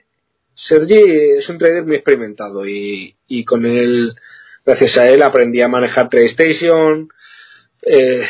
Sergi 0.55 0.95
es 1.39 1.49
un 1.51 1.59
trader 1.59 1.85
muy 1.85 1.97
experimentado 1.97 2.67
y, 2.67 3.15
y, 3.29 3.45
con 3.45 3.67
él, 3.67 4.15
gracias 4.65 4.97
a 4.97 5.09
él, 5.11 5.23
aprendí 5.23 5.61
a 5.61 5.69
manejar 5.69 6.09
TradeStation, 6.09 7.11
eh, 7.83 8.25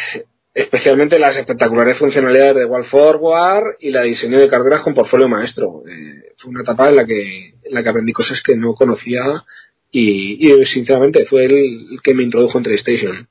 especialmente 0.52 1.20
las 1.20 1.36
espectaculares 1.36 1.98
funcionalidades 1.98 2.56
de 2.56 2.64
Wall 2.64 2.84
Forward 2.84 3.76
y 3.78 3.92
la 3.92 4.02
diseño 4.02 4.38
de 4.40 4.48
carteras 4.48 4.80
con 4.80 4.94
portfolio 4.94 5.28
maestro. 5.28 5.84
Eh, 5.88 6.34
fue 6.36 6.50
una 6.50 6.62
etapa 6.62 6.88
en 6.88 6.96
la 6.96 7.06
que, 7.06 7.54
en 7.62 7.74
la 7.74 7.82
que 7.84 7.88
aprendí 7.90 8.12
cosas 8.12 8.42
que 8.42 8.56
no 8.56 8.74
conocía 8.74 9.44
y, 9.90 10.50
y 10.50 10.66
sinceramente 10.66 11.26
fue 11.26 11.44
el, 11.44 11.54
el 11.92 12.02
que 12.02 12.14
me 12.14 12.24
introdujo 12.24 12.58
en 12.58 12.64
TradeStation. 12.64 13.28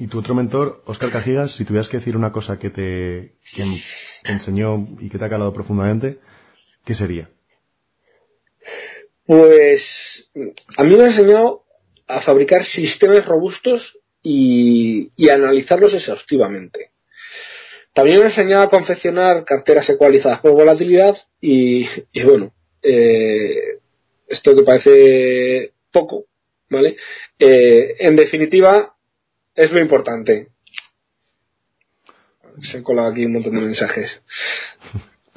Y 0.00 0.06
tu 0.06 0.18
otro 0.18 0.34
mentor, 0.34 0.82
Oscar 0.86 1.10
Cajigas, 1.10 1.52
si 1.52 1.66
tuvieras 1.66 1.90
que 1.90 1.98
decir 1.98 2.16
una 2.16 2.32
cosa 2.32 2.58
que 2.58 2.70
te, 2.70 3.34
enseñó 4.24 4.88
y 4.98 5.10
que 5.10 5.18
te 5.18 5.24
ha 5.26 5.28
calado 5.28 5.52
profundamente, 5.52 6.18
¿qué 6.86 6.94
sería? 6.94 7.28
Pues 9.26 10.30
a 10.78 10.84
mí 10.84 10.96
me 10.96 11.04
ha 11.04 11.08
enseñado 11.08 11.64
a 12.08 12.22
fabricar 12.22 12.64
sistemas 12.64 13.26
robustos 13.26 13.98
y, 14.22 15.12
a 15.28 15.34
analizarlos 15.34 15.92
exhaustivamente. 15.92 16.92
También 17.92 18.20
me 18.20 18.24
ha 18.24 18.28
enseñado 18.28 18.62
a 18.62 18.70
confeccionar 18.70 19.44
carteras 19.44 19.90
ecualizadas 19.90 20.40
por 20.40 20.52
volatilidad 20.52 21.14
y, 21.42 21.86
y 22.10 22.22
bueno, 22.22 22.54
eh, 22.82 23.80
esto 24.26 24.56
que 24.56 24.62
parece 24.62 25.74
poco, 25.92 26.24
¿vale? 26.70 26.96
Eh, 27.38 27.96
en 27.98 28.16
definitiva, 28.16 28.96
es 29.60 29.72
lo 29.72 29.78
importante. 29.78 30.48
Se 32.62 32.78
han 32.78 32.82
colado 32.82 33.10
aquí 33.10 33.26
un 33.26 33.34
montón 33.34 33.54
de 33.54 33.60
mensajes. 33.60 34.22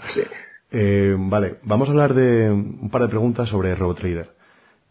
Sí. 0.07 0.21
Eh, 0.71 1.15
vale, 1.17 1.57
vamos 1.63 1.87
a 1.87 1.91
hablar 1.91 2.13
de 2.13 2.49
un 2.49 2.89
par 2.89 3.01
de 3.01 3.09
preguntas 3.09 3.49
sobre 3.49 3.75
RoboTrader. 3.75 4.35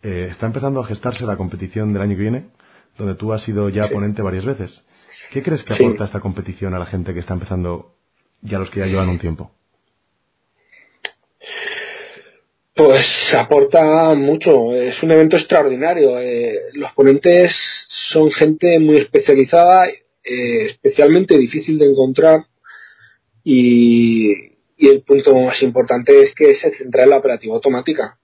Eh, 0.02 0.28
está 0.30 0.46
empezando 0.46 0.80
a 0.80 0.86
gestarse 0.86 1.24
la 1.26 1.36
competición 1.36 1.92
del 1.92 2.02
año 2.02 2.16
que 2.16 2.22
viene, 2.22 2.50
donde 2.98 3.14
tú 3.14 3.32
has 3.32 3.42
sido 3.42 3.68
ya 3.68 3.84
sí. 3.84 3.94
ponente 3.94 4.22
varias 4.22 4.44
veces. 4.44 4.84
¿Qué 5.32 5.42
crees 5.42 5.64
que 5.64 5.72
aporta 5.74 5.98
sí. 5.98 6.04
esta 6.04 6.20
competición 6.20 6.74
a 6.74 6.78
la 6.78 6.86
gente 6.86 7.14
que 7.14 7.20
está 7.20 7.34
empezando 7.34 7.96
y 8.42 8.54
a 8.54 8.58
los 8.58 8.70
que 8.70 8.80
ya 8.80 8.86
llevan 8.86 9.08
un 9.08 9.18
tiempo? 9.18 9.50
Pues 12.74 13.34
aporta 13.34 14.14
mucho, 14.14 14.72
es 14.72 15.02
un 15.02 15.10
evento 15.10 15.36
extraordinario. 15.36 16.18
Eh, 16.18 16.54
los 16.72 16.92
ponentes 16.92 17.86
son 17.88 18.30
gente 18.30 18.78
muy 18.78 18.96
especializada, 18.96 19.88
eh, 19.88 20.62
especialmente 20.62 21.36
difícil 21.36 21.78
de 21.78 21.90
encontrar 21.90 22.46
y, 23.44 24.52
el 24.78 25.02
punto 25.02 25.36
más 25.36 25.62
importante 25.62 26.22
es 26.22 26.34
que 26.34 26.54
se 26.54 26.72
centra 26.72 27.04
en 27.04 27.10
la 27.10 27.18
operativa 27.18 27.54
automática. 27.54 28.18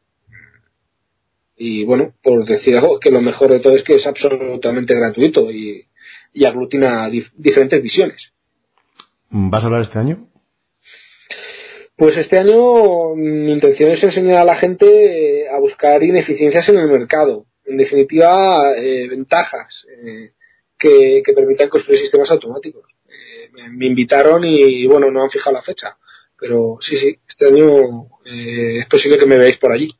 Y 1.56 1.84
bueno, 1.84 2.14
por 2.20 2.44
decir 2.44 2.76
algo, 2.76 2.98
que 2.98 3.12
lo 3.12 3.20
mejor 3.20 3.50
de 3.50 3.60
todo 3.60 3.76
es 3.76 3.84
que 3.84 3.94
es 3.94 4.06
absolutamente 4.06 4.94
gratuito 4.94 5.50
y, 5.50 5.86
aglutina 6.44 7.08
dif 7.08 7.30
diferentes 7.36 7.80
visiones. 7.82 8.32
¿Vas 9.30 9.62
a 9.62 9.66
hablar 9.66 9.82
este 9.82 9.98
año? 9.98 10.27
Pues 11.98 12.16
este 12.16 12.38
año 12.38 13.16
mi 13.16 13.50
intención 13.52 13.90
es 13.90 14.04
enseñar 14.04 14.38
a 14.38 14.44
la 14.44 14.54
gente 14.54 15.48
a 15.50 15.58
buscar 15.58 16.00
ineficiencias 16.00 16.68
en 16.68 16.78
el 16.78 16.86
mercado. 16.86 17.46
En 17.64 17.76
definitiva, 17.76 18.72
eh, 18.76 19.08
ventajas 19.08 19.84
eh, 19.90 20.30
que, 20.78 21.24
que, 21.26 21.32
permitan 21.32 21.68
construir 21.68 21.98
sistemas 21.98 22.30
automáticos. 22.30 22.84
Eh, 23.08 23.50
me, 23.52 23.76
me, 23.76 23.86
invitaron 23.86 24.44
y, 24.44 24.86
bueno, 24.86 25.10
no 25.10 25.24
han 25.24 25.30
fijado 25.30 25.56
la 25.56 25.62
fecha. 25.62 25.98
Pero 26.38 26.76
sí, 26.80 26.96
sí, 26.96 27.18
este 27.26 27.48
año 27.48 28.06
eh, 28.26 28.78
es 28.78 28.86
posible 28.86 29.18
que 29.18 29.26
me 29.26 29.36
veáis 29.36 29.58
por 29.58 29.72
allí. 29.72 29.90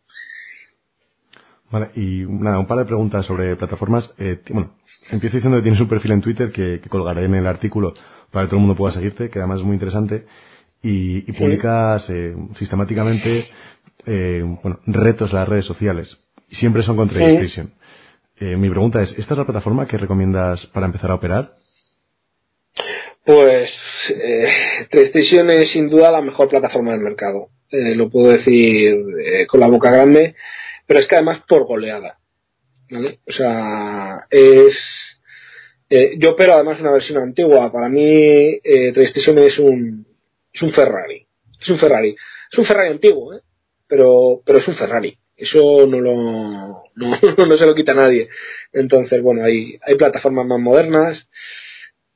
Vale, 1.68 1.90
y 1.96 2.24
nada, 2.28 2.61
un 2.61 2.68
par 2.68 2.78
de 2.78 2.84
preguntas 2.84 3.26
sobre 3.26 3.57
plataformas. 3.57 4.14
Eh, 4.18 4.40
bueno, 4.51 4.76
empiezo 5.11 5.38
diciendo 5.38 5.59
que 5.59 5.62
tienes 5.62 5.80
un 5.80 5.88
perfil 5.88 6.12
en 6.12 6.22
Twitter 6.22 6.53
que, 6.53 6.78
que 6.80 6.88
colgaré 6.88 7.24
en 7.24 7.34
el 7.34 7.49
artículo 7.49 7.92
para 8.30 8.46
que 8.46 8.51
todo 8.51 8.61
el 8.61 8.66
mundo 8.66 8.76
pueda 8.76 8.94
seguirte, 8.94 9.30
que 9.30 9.40
además 9.40 9.59
es 9.59 9.66
muy 9.66 9.74
interesante 9.74 10.26
y, 10.82 11.30
y 11.30 11.32
publicas 11.32 12.08
eh, 12.10 12.34
sistemáticamente 12.56 13.44
eh, 14.06 14.42
bueno, 14.62 14.80
retos 14.86 15.30
en 15.30 15.36
las 15.36 15.48
redes 15.48 15.66
sociales. 15.66 16.16
Y 16.48 16.56
siempre 16.56 16.82
son 16.82 16.96
con 16.96 17.08
TradeStation. 17.08 17.66
Sí. 17.66 18.44
Eh, 18.46 18.56
mi 18.56 18.70
pregunta 18.70 19.02
es, 19.02 19.18
¿esta 19.18 19.34
es 19.34 19.38
la 19.38 19.44
plataforma 19.44 19.86
que 19.86 19.98
recomiendas 19.98 20.66
para 20.66 20.86
empezar 20.86 21.10
a 21.10 21.16
operar? 21.16 21.54
Pues 23.24 23.70
eh, 24.10 24.48
TradeStation 24.90 25.50
es 25.50 25.70
sin 25.70 25.90
duda 25.90 26.10
la 26.10 26.22
mejor 26.22 26.48
plataforma 26.48 26.92
del 26.92 27.02
mercado. 27.02 27.50
Eh, 27.70 27.94
lo 27.94 28.08
puedo 28.08 28.32
decir 28.32 28.96
eh, 29.22 29.46
con 29.46 29.60
la 29.60 29.68
boca 29.68 29.90
grande, 29.90 30.34
pero 30.86 31.00
es 31.00 31.06
que 31.06 31.16
además 31.16 31.42
por 31.46 31.66
goleada. 31.66 32.18
¿vale? 32.90 33.20
O 33.26 33.32
sea, 33.32 34.20
es... 34.30 35.20
Eh, 35.90 36.16
yo 36.18 36.32
opero 36.32 36.54
además 36.54 36.80
una 36.80 36.92
versión 36.92 37.22
antigua. 37.22 37.70
Para 37.72 37.88
mí, 37.88 38.00
eh, 38.02 38.92
TradeStation 38.92 39.38
es 39.38 39.58
un, 39.58 40.06
es 40.59 40.62
un 40.62 40.70
Ferrari. 40.70 41.24
Es 41.61 41.68
un 41.70 41.78
Ferrari. 41.78 42.16
Es 42.50 42.59
un 42.59 42.64
Ferrari 42.64 42.90
antiguo, 42.90 43.32
¿eh? 43.32 43.40
pero, 43.86 44.42
pero 44.44 44.59
es 44.59 44.66
un 44.66 44.74
Ferrari. 44.74 45.16
Eso 45.36 45.86
no 45.86 46.00
lo, 46.00 46.14
no, 46.96 47.18
no 47.46 47.56
se 47.56 47.64
lo 47.64 47.76
quita 47.76 47.94
nadie. 47.94 48.28
Entonces, 48.72 49.22
bueno, 49.22 49.44
hay, 49.44 49.78
hay 49.82 49.94
plataformas 49.94 50.46
más 50.46 50.59
modernas 50.59 51.28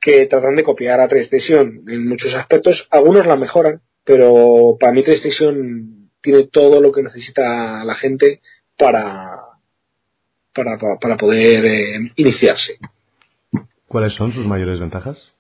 que 0.01 0.27
tratan 0.27 0.57
de 0.57 0.65
copiar 0.65 1.01
a 1.01 1.07
TradeStation 1.07 1.85
en 1.87 2.09
muchos 2.09 2.35
aspectos. 2.35 2.89
Algunos 2.91 3.27
la 3.27 3.37
mejoran, 3.37 3.81
pero 4.03 4.77
para 4.81 4.93
mí 4.93 5.05
TradeStation 5.05 6.11
tiene 6.21 6.49
todo 6.49 6.81
lo 6.81 6.91
que 6.91 7.05
necesita 7.05 7.85
la 7.85 7.95
gente 7.95 8.41
para, 8.77 9.37
para, 10.53 10.79
para 11.01 11.17
poder 11.17 11.65
eh, 11.65 12.13
iniciarse. 12.17 12.79
¿Cuáles 13.87 14.15
son 14.15 14.33
sus 14.33 14.47
mayores 14.47 14.81
ventajas? 14.81 15.33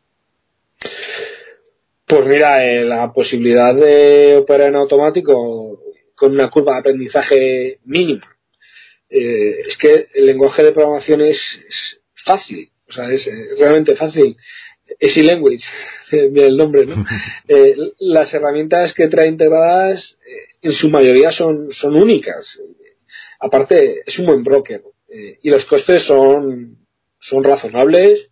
Pues 2.12 2.26
mira, 2.26 2.62
eh, 2.62 2.84
la 2.84 3.10
posibilidad 3.10 3.74
de 3.74 4.36
operar 4.36 4.68
en 4.68 4.76
automático 4.76 5.80
con 6.14 6.32
una 6.32 6.50
curva 6.50 6.74
de 6.74 6.80
aprendizaje 6.80 7.78
mínima. 7.84 8.36
Eh, 9.08 9.62
es 9.66 9.78
que 9.78 10.08
el 10.12 10.26
lenguaje 10.26 10.62
de 10.62 10.72
programación 10.72 11.22
es, 11.22 11.38
es 11.66 12.02
fácil, 12.12 12.68
o 12.86 12.92
sea, 12.92 13.10
es, 13.10 13.26
es 13.26 13.58
realmente 13.58 13.96
fácil. 13.96 14.36
Easy 15.00 15.22
Language, 15.22 15.64
el 16.10 16.54
nombre, 16.54 16.84
¿no? 16.84 17.02
Eh, 17.48 17.76
las 18.00 18.34
herramientas 18.34 18.92
que 18.92 19.08
trae 19.08 19.28
integradas 19.28 20.18
eh, 20.26 20.58
en 20.60 20.72
su 20.72 20.90
mayoría 20.90 21.32
son, 21.32 21.72
son 21.72 21.96
únicas. 21.96 22.60
aparte 23.40 24.02
es 24.04 24.18
un 24.18 24.26
buen 24.26 24.44
broker 24.44 24.82
eh, 25.08 25.38
y 25.42 25.48
los 25.48 25.64
costes 25.64 26.02
son, 26.02 26.76
son 27.18 27.42
razonables 27.42 28.28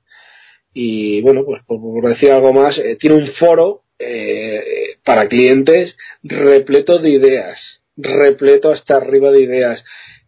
y 0.73 1.21
bueno, 1.23 1.45
pues 1.45 1.63
por, 1.65 2.05
decir 2.09 2.31
algo 2.31 2.53
más, 2.53 2.79
eh, 2.79 2.97
tiene 2.99 3.17
un 3.17 3.27
foro 3.27 3.85
eh, 3.99 4.97
para 5.05 5.29
clientes 5.29 5.97
repleto 6.23 6.99
de 6.99 7.11
ideas, 7.11 7.83
repleto 7.97 8.71
hasta 8.71 8.97
arriba 8.97 9.31
de 9.31 9.43
ideas 9.43 9.85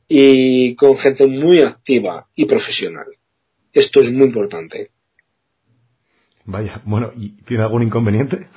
y 0.09 0.75
con 0.77 0.99
gente 0.99 1.27
muy 1.27 1.63
activa 1.63 2.29
y 2.35 2.45
profesional. 2.47 3.07
Esto 3.73 4.01
es 4.01 4.11
muy 4.11 4.27
importante. 4.27 4.91
Vaya, 6.45 6.83
bueno, 6.85 7.13
¿y 7.17 7.31
tiene 7.45 7.63
algún 7.63 7.85
inconveniente? 7.85 8.49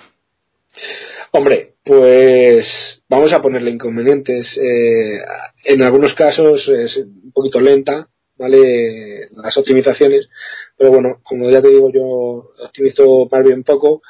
Hombre, 1.32 1.76
pues 1.84 3.04
vamos 3.08 3.32
a 3.32 3.42
ponerle 3.42 3.72
inconvenientes. 3.72 4.58
Eh, 4.58 5.20
en 5.66 5.82
algunos 5.82 6.14
casos 6.14 6.68
es 6.68 6.98
un 6.98 7.32
poquito 7.32 7.62
lenta, 7.62 8.10
¿vale? 8.38 9.28
Las 9.36 9.58
optimizaciones, 9.58 10.30
pero 10.78 10.92
bueno, 10.92 11.22
como 11.24 11.50
ya 11.50 11.62
te 11.62 11.70
digo, 11.70 11.92
yo 11.92 12.52
optimizo 12.66 13.28
más 13.32 13.44
bien 13.44 13.64
poco, 13.64 14.02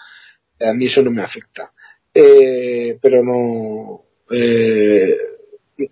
a 0.60 0.74
mí 0.74 0.86
eso 0.86 1.02
no 1.02 1.12
me 1.12 1.22
afecta. 1.22 1.72
Eh, 2.14 2.98
pero 3.02 3.24
no, 3.24 4.06
eh, 4.32 5.18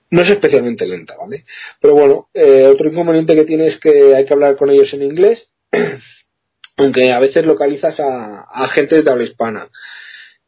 no 0.09 0.21
es 0.21 0.29
especialmente 0.29 0.88
lenta, 0.88 1.15
¿vale? 1.17 1.45
Pero 1.81 1.93
bueno, 1.93 2.29
otro 2.71 2.89
inconveniente 2.89 3.36
que 3.36 3.45
tiene 3.45 3.67
es 3.67 3.79
que 3.79 4.15
hay 4.15 4.25
que 4.25 4.34
hablar 4.34 4.55
con 4.55 4.69
ellos 4.69 4.93
en 4.93 5.03
inglés, 5.03 5.49
aunque 6.77 7.11
a 7.11 7.19
veces 7.19 7.45
localizas 7.45 7.99
a, 7.99 8.39
a 8.39 8.65
agentes 8.65 9.03
de 9.03 9.11
habla 9.11 9.25
hispana. 9.25 9.69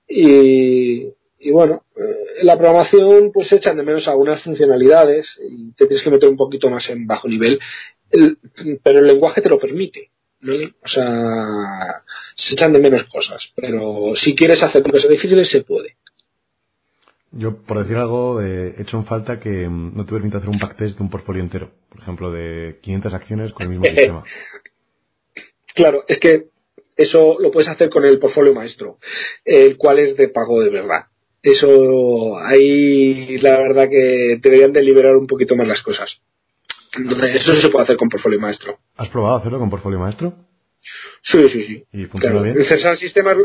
Y, 0.08 1.15
y 1.40 1.52
bueno, 1.52 1.84
eh, 1.96 2.42
en 2.42 2.48
la 2.48 2.58
programación 2.58 3.32
pues 3.32 3.48
se 3.48 3.58
echan 3.58 3.78
de 3.78 3.84
menos 3.84 4.08
algunas 4.08 4.42
funcionalidades 4.42 5.40
y 5.50 5.72
te 5.74 5.86
tienes 5.86 6.04
que 6.04 6.12
meter 6.12 6.30
un 6.30 6.38
poquito 6.38 6.70
más 6.70 6.90
en 6.90 7.06
bajo 7.06 7.28
nivel, 7.28 7.60
pero 8.84 9.00
el 9.00 9.08
lenguaje 9.08 9.42
te 9.42 9.50
lo 9.50 9.60
permite. 9.60 10.12
O 10.84 10.88
sea, 10.88 12.04
se 12.36 12.54
echan 12.54 12.72
de 12.72 12.80
menos 12.80 13.06
cosas, 13.06 13.52
pero 13.56 14.16
si 14.16 14.36
quieres 14.36 14.62
hacer 14.62 14.84
cosas 14.84 15.10
difíciles 15.10 15.48
se 15.50 15.64
puede. 15.64 15.98
Yo, 17.32 17.58
por 17.58 17.80
decir 17.80 17.98
algo, 17.98 18.42
eh, 18.42 18.76
he 18.78 18.82
hecho 18.84 18.98
en 18.98 19.06
falta 19.06 19.40
que 19.40 19.68
mm, 19.68 19.98
no 19.98 20.06
te 20.06 20.14
permite 20.14 20.38
hacer 20.38 20.50
un 20.50 20.60
backtest 20.60 20.98
de 20.98 21.04
un 21.04 21.10
portfolio 21.10 21.44
entero, 21.44 21.72
por 21.90 22.00
ejemplo, 22.00 22.32
de 22.32 22.80
500 22.82 23.14
acciones 23.14 23.54
con 23.54 23.64
el 23.64 23.70
mismo 23.72 23.86
sistema. 23.94 24.24
Claro, 25.74 26.06
es 26.08 26.20
que 26.20 26.48
eso 26.96 27.38
lo 27.40 27.52
puedes 27.52 27.68
hacer 27.68 27.90
con 27.90 28.06
el 28.06 28.20
portfolio 28.20 28.54
maestro, 28.54 29.00
el 29.44 29.78
cual 29.78 30.00
es 30.00 30.16
de 30.16 30.30
pago 30.30 30.62
de 30.62 30.70
verdad. 30.70 31.08
Eso 31.46 32.40
ahí 32.40 33.38
la 33.38 33.60
verdad 33.60 33.88
que 33.88 34.40
deberían 34.42 34.74
de 34.74 34.82
liberar 34.82 35.16
un 35.16 35.28
poquito 35.28 35.56
más 35.56 35.68
las 35.68 35.84
cosas. 35.84 36.20
Entonces, 36.98 37.36
eso 37.36 37.54
se 37.54 37.70
puede 37.70 37.84
hacer 37.84 37.98
con 37.98 38.10
portfolio 38.10 38.40
maestro. 38.40 38.80
¿Has 38.98 39.10
probado 39.10 39.36
hacerlo 39.36 39.60
con 39.60 39.70
portfolio 39.70 40.00
maestro? 40.00 40.34
Sí, 41.22 41.48
sí, 41.48 41.62
sí. 41.62 41.86
¿Y 41.92 42.06
funciona 42.06 42.42
bien? 42.42 42.58
El 42.58 42.96
Sistemas, 42.98 43.38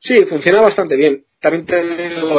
sí, 0.00 0.24
funciona 0.24 0.60
bastante 0.60 0.96
bien. 0.96 1.24
También 1.38 1.66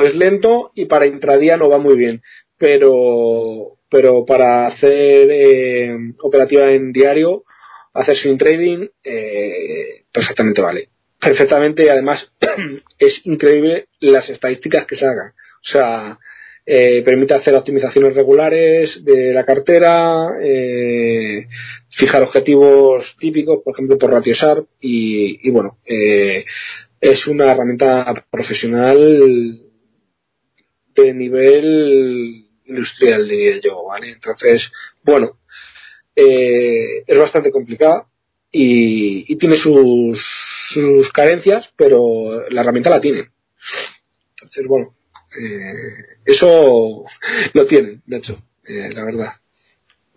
es 0.03 0.15
lento 0.15 0.71
y 0.75 0.85
para 0.85 1.05
intradía 1.05 1.55
no 1.55 1.69
va 1.69 1.77
muy 1.77 1.95
bien. 1.95 2.21
Pero, 2.57 3.77
pero 3.89 4.25
para 4.25 4.67
hacer 4.67 5.29
eh, 5.31 5.95
operativa 6.21 6.69
en 6.71 6.91
diario 6.91 7.45
hacer 7.93 8.15
swing 8.15 8.37
trading, 8.37 8.87
eh, 9.05 10.03
perfectamente 10.11 10.61
vale. 10.61 10.89
Perfectamente 11.19 11.85
y 11.85 11.89
además 11.89 12.31
es 12.99 13.25
increíble 13.25 13.87
las 13.99 14.29
estadísticas 14.29 14.85
que 14.85 14.95
se 14.95 15.05
hagan. 15.05 15.29
O 15.29 15.67
sea, 15.67 16.19
eh, 16.65 17.01
permite 17.03 17.33
hacer 17.33 17.55
optimizaciones 17.55 18.15
regulares 18.15 19.03
de 19.03 19.33
la 19.33 19.45
cartera, 19.45 20.37
eh, 20.41 21.47
fijar 21.89 22.23
objetivos 22.23 23.15
típicos, 23.17 23.61
por 23.63 23.73
ejemplo, 23.73 23.97
por 23.97 24.11
ratio 24.11 24.35
SARP 24.35 24.67
y, 24.81 25.47
y 25.47 25.51
bueno, 25.51 25.79
es 25.85 27.27
una 27.27 27.51
herramienta 27.51 28.25
profesional 28.29 29.61
de 30.93 31.13
nivel 31.13 32.47
industrial, 32.65 33.27
diría 33.27 33.59
yo, 33.59 33.85
¿vale? 33.85 34.09
Entonces, 34.09 34.71
bueno, 35.03 35.39
eh, 36.15 37.03
es 37.05 37.19
bastante 37.19 37.51
complicada 37.51 38.07
y, 38.51 39.35
tiene 39.37 39.55
sus, 39.55 40.19
sus, 40.69 41.09
carencias, 41.11 41.71
pero 41.75 42.49
la 42.49 42.61
herramienta 42.61 42.89
la 42.89 43.01
tiene. 43.01 43.29
Entonces, 44.35 44.67
bueno, 44.67 44.95
eh, 45.39 46.17
eso 46.25 47.05
lo 47.53 47.65
tienen, 47.65 48.01
de 48.05 48.17
hecho, 48.17 48.41
eh, 48.67 48.89
la 48.93 49.05
verdad. 49.05 49.33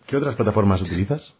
¿Qué 0.06 0.16
otras 0.16 0.36
plataformas 0.36 0.82
utilizas? 0.82 1.34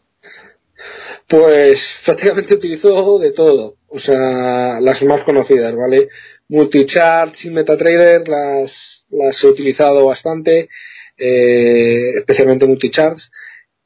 Pues 1.26 2.00
prácticamente 2.04 2.54
utilizo 2.54 3.18
de 3.18 3.32
todo, 3.32 3.76
o 3.88 3.98
sea, 3.98 4.80
las 4.80 5.02
más 5.02 5.22
conocidas, 5.22 5.74
¿vale? 5.76 6.08
Multicharts 6.48 7.44
y 7.44 7.50
MetaTrader 7.50 8.28
las, 8.28 9.06
las 9.10 9.44
he 9.44 9.46
utilizado 9.46 10.06
bastante, 10.06 10.68
especialmente 11.16 12.66
Multicharts 12.66 13.30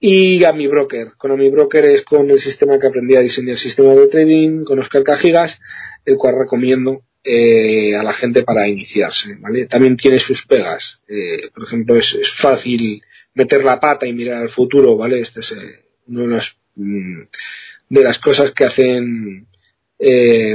y 0.07 0.44
a 0.44 0.52
mi 0.52 0.66
broker. 0.66 1.14
Con 1.16 1.34
mi 1.38 1.48
broker 1.48 1.82
es 1.86 2.02
con 2.02 2.30
el 2.30 2.38
sistema 2.38 2.78
que 2.78 2.88
aprendí 2.88 3.16
a 3.16 3.20
diseñar 3.20 3.57
sistemas 3.57 3.96
de 3.96 4.09
trading, 4.09 4.62
con 4.62 4.78
Oscar 4.78 5.02
Cajigas, 5.02 5.59
el 6.05 6.18
cual 6.18 6.38
recomiendo 6.38 7.05
eh, 7.24 7.96
a 7.96 8.02
la 8.02 8.12
gente 8.12 8.42
para 8.42 8.68
iniciarse. 8.68 9.36
¿vale? 9.40 9.64
También 9.64 9.96
tiene 9.96 10.18
sus 10.18 10.44
pegas. 10.44 11.00
Eh, 11.09 11.48
por 11.55 11.64
ejemplo, 11.64 11.96
es, 11.96 12.18
fácil 12.36 13.02
meter 13.32 13.64
la 13.64 13.80
pata 13.80 14.07
y 14.07 14.12
mirar 14.12 14.42
al 14.42 14.50
futuro. 14.50 14.94
¿vale? 14.94 15.20
Esta 15.20 15.40
es 15.40 15.52
eh, 15.52 15.86
una 16.09 16.20
de 16.20 16.28
las, 16.28 16.55
mm, 16.74 17.22
de 17.88 18.02
las 18.02 18.18
cosas 18.18 18.50
que 18.50 18.64
hacen 18.64 19.48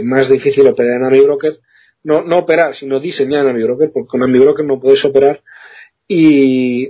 más 0.03 0.29
difícil 0.29 0.67
operar 0.67 1.01
en 1.01 1.11
mi 1.11 1.21
broker. 1.21 1.57
No, 2.03 2.21
no 2.21 2.37
operar, 2.37 2.75
sino 2.75 2.99
diseñar 2.99 3.47
en 3.47 3.55
mi 3.55 3.63
broker, 3.63 3.89
porque 3.91 4.09
con 4.09 4.31
mi 4.31 4.37
broker 4.37 4.63
no 4.63 4.79
puedes 4.79 5.03
operar. 5.05 5.41
Y, 6.07 6.89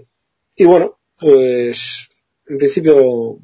y 0.58 0.66
bueno, 0.66 1.00
pues 1.18 2.09
en 2.50 2.58
principio 2.58 3.38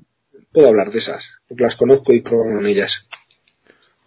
puedo 0.52 0.68
hablar 0.68 0.92
de 0.92 0.98
esas, 0.98 1.26
porque 1.48 1.64
las 1.64 1.76
conozco 1.76 2.14
y 2.14 2.22
probado 2.22 2.60
en 2.60 2.66
ellas. 2.66 3.08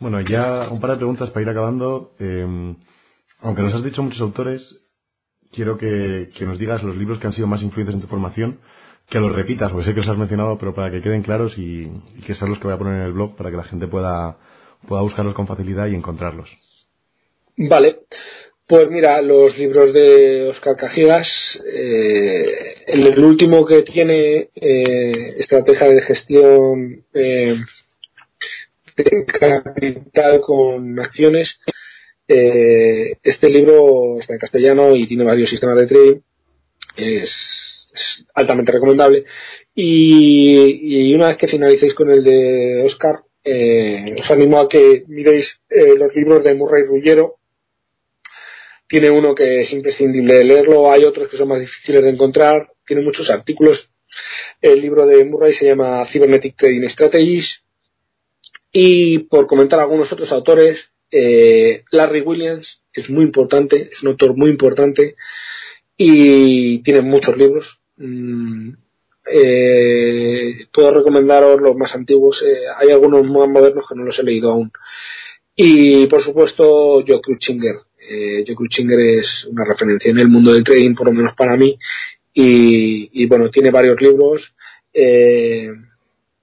Bueno, 0.01 0.21
ya 0.21 0.69
un 0.71 0.81
par 0.81 0.91
de 0.91 0.97
preguntas 0.97 1.31
para 1.31 1.43
ir 1.43 1.49
acabando. 1.49 2.15
Em, 2.19 2.77
aunque 3.41 3.63
nos 3.63 3.75
has 3.75 3.83
dicho 3.83 4.03
muchos 4.03 4.21
autores, 4.21 4.79
quiero 5.53 5.77
que, 5.79 6.31
nos 6.41 6.59
digas 6.59 6.83
los 6.83 6.97
libros 6.97 7.19
que 7.19 7.27
han 7.27 7.33
sido 7.33 7.47
más 7.47 7.63
influyentes 7.63 7.95
en 7.95 8.01
tu 8.01 8.09
formación, 8.09 8.61
que 9.09 9.21
los 9.21 9.33
repitas, 9.33 9.71
porque 9.71 9.87
sé 9.87 9.95
que 9.95 10.01
los 10.01 10.09
has 10.09 10.19
mencionado, 10.19 10.59
pero 10.59 10.75
para 10.75 10.91
que 10.91 11.03
queden 11.03 11.23
claros 11.23 11.57
y, 11.59 11.91
que 12.27 12.35
sean 12.35 12.51
los 12.51 12.59
que 12.59 12.67
voy 12.67 12.75
a 12.75 12.79
poner 12.79 12.95
en 12.95 13.07
el 13.07 13.13
blog 13.13 13.37
para 13.37 13.51
que 13.51 13.57
la 13.57 13.65
gente 13.65 13.87
pueda, 13.87 14.39
pueda 14.87 15.03
buscarlos 15.03 15.35
con 15.35 15.47
facilidad 15.47 15.87
y 15.87 15.95
encontrarlos. 15.95 16.51
Vale. 17.57 18.01
Pues 18.69 18.91
mira, 18.91 19.23
los 19.23 19.57
libros 19.57 19.95
de 19.95 20.49
Oscar 20.49 20.77
Cajigas, 20.77 21.59
eh, 21.75 22.75
el 22.87 23.19
último 23.25 23.65
que 23.65 23.81
tiene 23.81 24.51
eh, 24.55 25.37
estrategia 25.39 25.89
de 25.89 26.03
gestión 26.03 27.07
eh, 27.15 27.57
de 28.95 29.25
capital 29.25 30.43
con 30.43 31.01
acciones, 31.01 31.59
este 32.27 33.49
libro 33.49 34.19
está 34.19 34.35
en 34.35 34.39
castellano 34.39 34.95
y 34.95 35.07
tiene 35.07 35.25
varios 35.25 35.49
sistemas 35.49 35.77
de 35.79 35.87
trading, 35.87 36.21
es, 36.99 38.27
altamente 38.35 38.73
recomendable. 38.73 39.25
Y, 39.75 41.09
y, 41.09 41.15
una 41.15 41.29
vez 41.29 41.39
que 41.39 41.49
finalicéis 41.49 41.95
con 41.95 42.11
el 42.11 42.23
de 42.23 42.83
Oscar, 42.85 43.23
os 44.21 44.31
animo 44.31 44.61
a 44.61 44.69
que 44.69 45.05
miréis 45.09 45.59
los 45.71 46.15
libros 46.15 46.45
de 46.45 46.55
Murray 46.55 46.83
Rullero, 46.85 47.38
tiene 48.89 49.11
uno 49.11 49.35
que 49.35 49.61
es 49.61 49.73
imprescindible 49.73 50.43
leerlo, 50.45 50.91
hay 50.91 51.05
otros 51.05 51.29
que 51.29 51.37
son 51.37 51.49
más 51.49 51.61
difíciles 51.61 52.03
de 52.03 52.11
encontrar, 52.11 52.73
tiene 52.87 53.03
muchos 53.03 53.31
artículos. 53.31 53.91
El 54.61 54.81
libro 54.81 55.07
de 55.07 55.25
Murray 55.25 55.53
se 55.53 55.67
llama 55.67 56.05
Cybernetic 56.07 56.57
Trading 56.57 56.89
Strategies. 56.89 57.63
Y 58.73 59.21
por 59.21 59.47
comentar 59.47 59.81
algunos 59.81 60.11
otros 60.13 60.33
autores, 60.33 60.91
eh, 61.11 61.85
Larry 61.91 62.23
Williams 62.23 62.83
es 62.93 63.09
muy 63.11 63.25
importante, 63.25 63.91
es 63.93 64.03
un 64.03 64.09
autor 64.09 64.37
muy 64.37 64.51
importante 64.51 65.17
y 65.97 66.83
tiene 66.83 67.03
muchos 67.03 67.37
libros. 67.37 67.79
Mm, 67.97 68.73
eh, 69.31 70.67
puedo 70.73 70.93
recomendaros 70.93 71.61
los 71.61 71.77
más 71.77 71.95
antiguos, 71.95 72.43
eh, 72.43 72.57
hay 72.79 72.91
algunos 72.91 73.25
más 73.25 73.49
modernos 73.49 73.85
que 73.87 73.95
no 73.95 74.05
los 74.05 74.19
he 74.19 74.23
leído 74.23 74.51
aún. 74.51 74.73
Y 75.57 76.07
por 76.07 76.23
supuesto, 76.23 77.03
Joe 77.07 77.21
Cruchinger. 77.21 77.88
Eh, 78.11 78.45
Joe 78.47 79.19
es 79.19 79.45
una 79.47 79.65
referencia 79.65 80.11
en 80.11 80.19
el 80.19 80.29
mundo 80.29 80.53
del 80.53 80.65
trading, 80.65 80.95
por 80.95 81.07
lo 81.07 81.13
menos 81.13 81.35
para 81.35 81.57
mí. 81.57 81.79
Y, 82.33 83.27
bueno, 83.27 83.51
tiene 83.51 83.71
varios 83.71 84.01
libros. 84.01 84.55
Eh, 84.93 85.69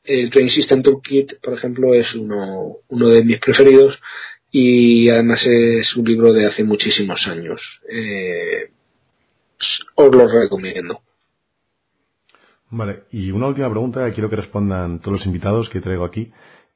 el 0.04 0.30
Trading 0.30 0.50
System 0.50 0.82
Toolkit, 0.82 1.40
por 1.40 1.54
ejemplo, 1.54 1.94
es 1.94 2.14
uno, 2.16 2.82
de 2.90 3.24
mis 3.24 3.40
preferidos. 3.40 4.02
Y 4.52 5.10
además 5.10 5.46
es 5.48 5.96
un 5.96 6.06
libro 6.06 6.34
de 6.34 6.46
hace 6.46 6.64
muchísimos 6.64 7.28
años. 7.28 7.82
Eh, 7.90 8.72
os 9.96 10.16
lo 10.16 10.28
recomiendo. 10.28 11.02
Vale, 12.70 13.04
y 13.12 13.32
una 13.32 13.48
última 13.48 13.70
pregunta 13.70 14.06
que 14.06 14.14
quiero 14.14 14.30
que 14.30 14.36
respondan 14.36 15.00
todos 15.00 15.20
los 15.20 15.26
invitados 15.26 15.70
que 15.70 15.82
traigo 15.82 16.04
aquí. 16.04 16.32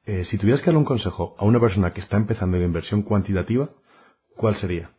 Eh, 0.06 0.24
si 0.24 0.38
tuvieras 0.38 0.60
que 0.60 0.66
darle 0.66 0.78
un 0.78 0.84
consejo 0.84 1.36
a 1.38 1.44
una 1.44 1.60
persona 1.60 1.92
que 1.92 2.00
está 2.00 2.16
empezando 2.16 2.56
en 2.56 2.64
inversión 2.64 3.02
cuantitativa, 3.02 3.70
¿cuál 4.40 4.56
sería? 4.56 4.90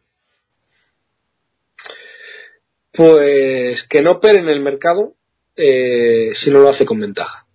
Pues 2.94 3.84
que 3.90 4.04
no 4.04 4.12
opere 4.12 4.38
en 4.38 4.50
el 4.50 4.62
mercado 4.62 5.16
eh, 5.56 6.32
si 6.36 6.52
no 6.52 6.60
lo 6.60 6.70
hace 6.70 6.86
con 6.86 7.00
ventaja. 7.00 7.48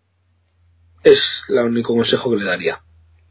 Es 1.04 1.44
el 1.48 1.58
único 1.58 1.94
consejo 1.94 2.30
que 2.30 2.38
le 2.38 2.44
daría. 2.44 2.80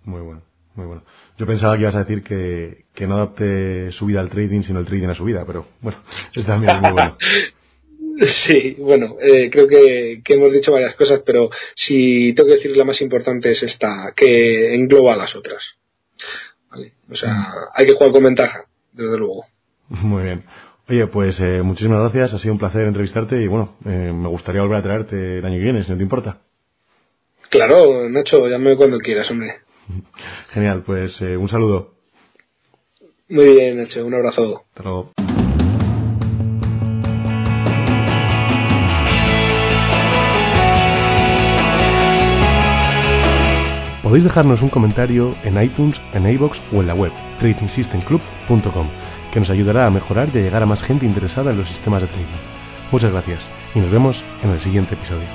Muy 0.04 0.22
bueno, 0.22 0.44
muy 0.76 0.86
bueno. 0.86 1.04
Yo 1.38 1.46
pensaba 1.46 1.76
que 1.76 1.82
ibas 1.82 1.96
a 1.96 2.06
decir 2.06 2.24
que, 2.24 2.86
que 2.94 3.06
no 3.06 3.16
adapte 3.16 3.92
su 3.92 4.06
vida 4.06 4.22
al 4.22 4.30
trading, 4.30 4.62
sino 4.62 4.80
el 4.80 4.86
trading 4.86 5.10
a 5.10 5.16
su 5.16 5.26
vida, 5.26 5.44
pero 5.46 5.68
bueno, 5.82 6.02
es 6.34 6.46
también 6.46 6.80
muy 6.80 6.92
bueno. 6.92 7.18
Sí, 8.28 8.78
bueno, 8.80 9.18
eh, 9.22 9.50
creo 9.52 9.68
que, 9.68 10.22
que, 10.24 10.36
hemos 10.36 10.54
dicho 10.54 10.72
varias 10.72 10.96
cosas, 10.96 11.22
pero 11.26 11.50
si 11.76 12.32
tengo 12.32 12.48
que 12.48 12.56
decir 12.56 12.78
la 12.78 12.86
más 12.86 13.02
importante 13.02 13.50
es 13.50 13.62
esta, 13.62 14.14
que 14.16 14.74
engloba 14.74 15.18
las 15.18 15.36
otras. 15.36 15.78
¿Vale? 16.76 16.94
O 17.10 17.16
sea, 17.16 17.34
hay 17.74 17.86
que 17.86 17.94
jugar 17.94 18.12
con 18.12 18.24
ventaja, 18.24 18.66
desde 18.92 19.18
luego. 19.18 19.46
Muy 19.90 20.24
bien. 20.24 20.44
Oye, 20.88 21.08
pues 21.08 21.40
eh, 21.40 21.64
muchísimas 21.64 22.00
gracias, 22.02 22.34
ha 22.34 22.40
sido 22.40 22.54
un 22.54 22.60
placer 22.60 22.86
entrevistarte 22.86 23.42
y 23.42 23.48
bueno, 23.48 23.76
eh, 23.86 24.12
me 24.14 24.28
gustaría 24.28 24.62
volver 24.62 24.78
a 24.78 24.84
traerte 24.84 25.40
el 25.40 25.46
año 25.46 25.58
que 25.58 25.64
viene, 25.64 25.84
si 25.84 25.92
no 25.92 25.98
te 25.98 26.04
importa. 26.04 26.42
Claro, 27.50 28.08
Nacho, 28.10 28.48
llámame 28.48 28.76
cuando 28.76 29.00
quieras, 29.00 29.30
hombre. 29.32 29.50
Genial, 30.50 30.84
pues 30.84 31.20
eh, 31.22 31.38
un 31.38 31.50
saludo. 31.50 31.96
Muy 33.30 33.56
bien, 33.56 33.78
Nacho, 33.78 34.06
un 34.06 34.14
abrazo. 34.14 34.66
Hasta 34.70 34.84
luego. 34.84 35.14
Podéis 44.16 44.32
dejarnos 44.32 44.62
un 44.62 44.70
comentario 44.70 45.36
en 45.44 45.62
iTunes, 45.62 46.00
en 46.14 46.26
iBox 46.26 46.62
o 46.72 46.80
en 46.80 46.88
la 46.88 46.94
web 46.94 47.12
tradingsystemclub.com, 47.38 48.88
que 49.34 49.42
nos 49.42 49.50
ayudará 49.50 49.88
a 49.88 49.90
mejorar 49.90 50.30
y 50.34 50.38
a 50.38 50.42
llegar 50.42 50.64
a 50.64 50.66
más 50.66 50.82
gente 50.82 51.06
interesada 51.06 51.52
en 51.52 51.58
los 51.58 51.68
sistemas 51.68 52.02
de 52.02 52.08
trading. 52.08 52.26
Muchas 52.94 53.12
gracias 53.12 53.50
y 53.74 53.80
nos 53.80 53.92
vemos 53.92 54.24
en 54.42 54.52
el 54.52 54.62
siguiente 54.62 54.94
episodio. 54.94 55.28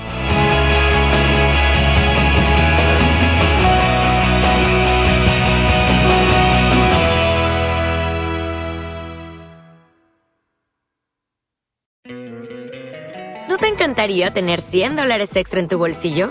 ¿No 13.46 13.58
te 13.58 13.68
encantaría 13.68 14.32
tener 14.32 14.62
100 14.62 14.96
dólares 14.96 15.28
extra 15.34 15.60
en 15.60 15.68
tu 15.68 15.76
bolsillo? 15.76 16.30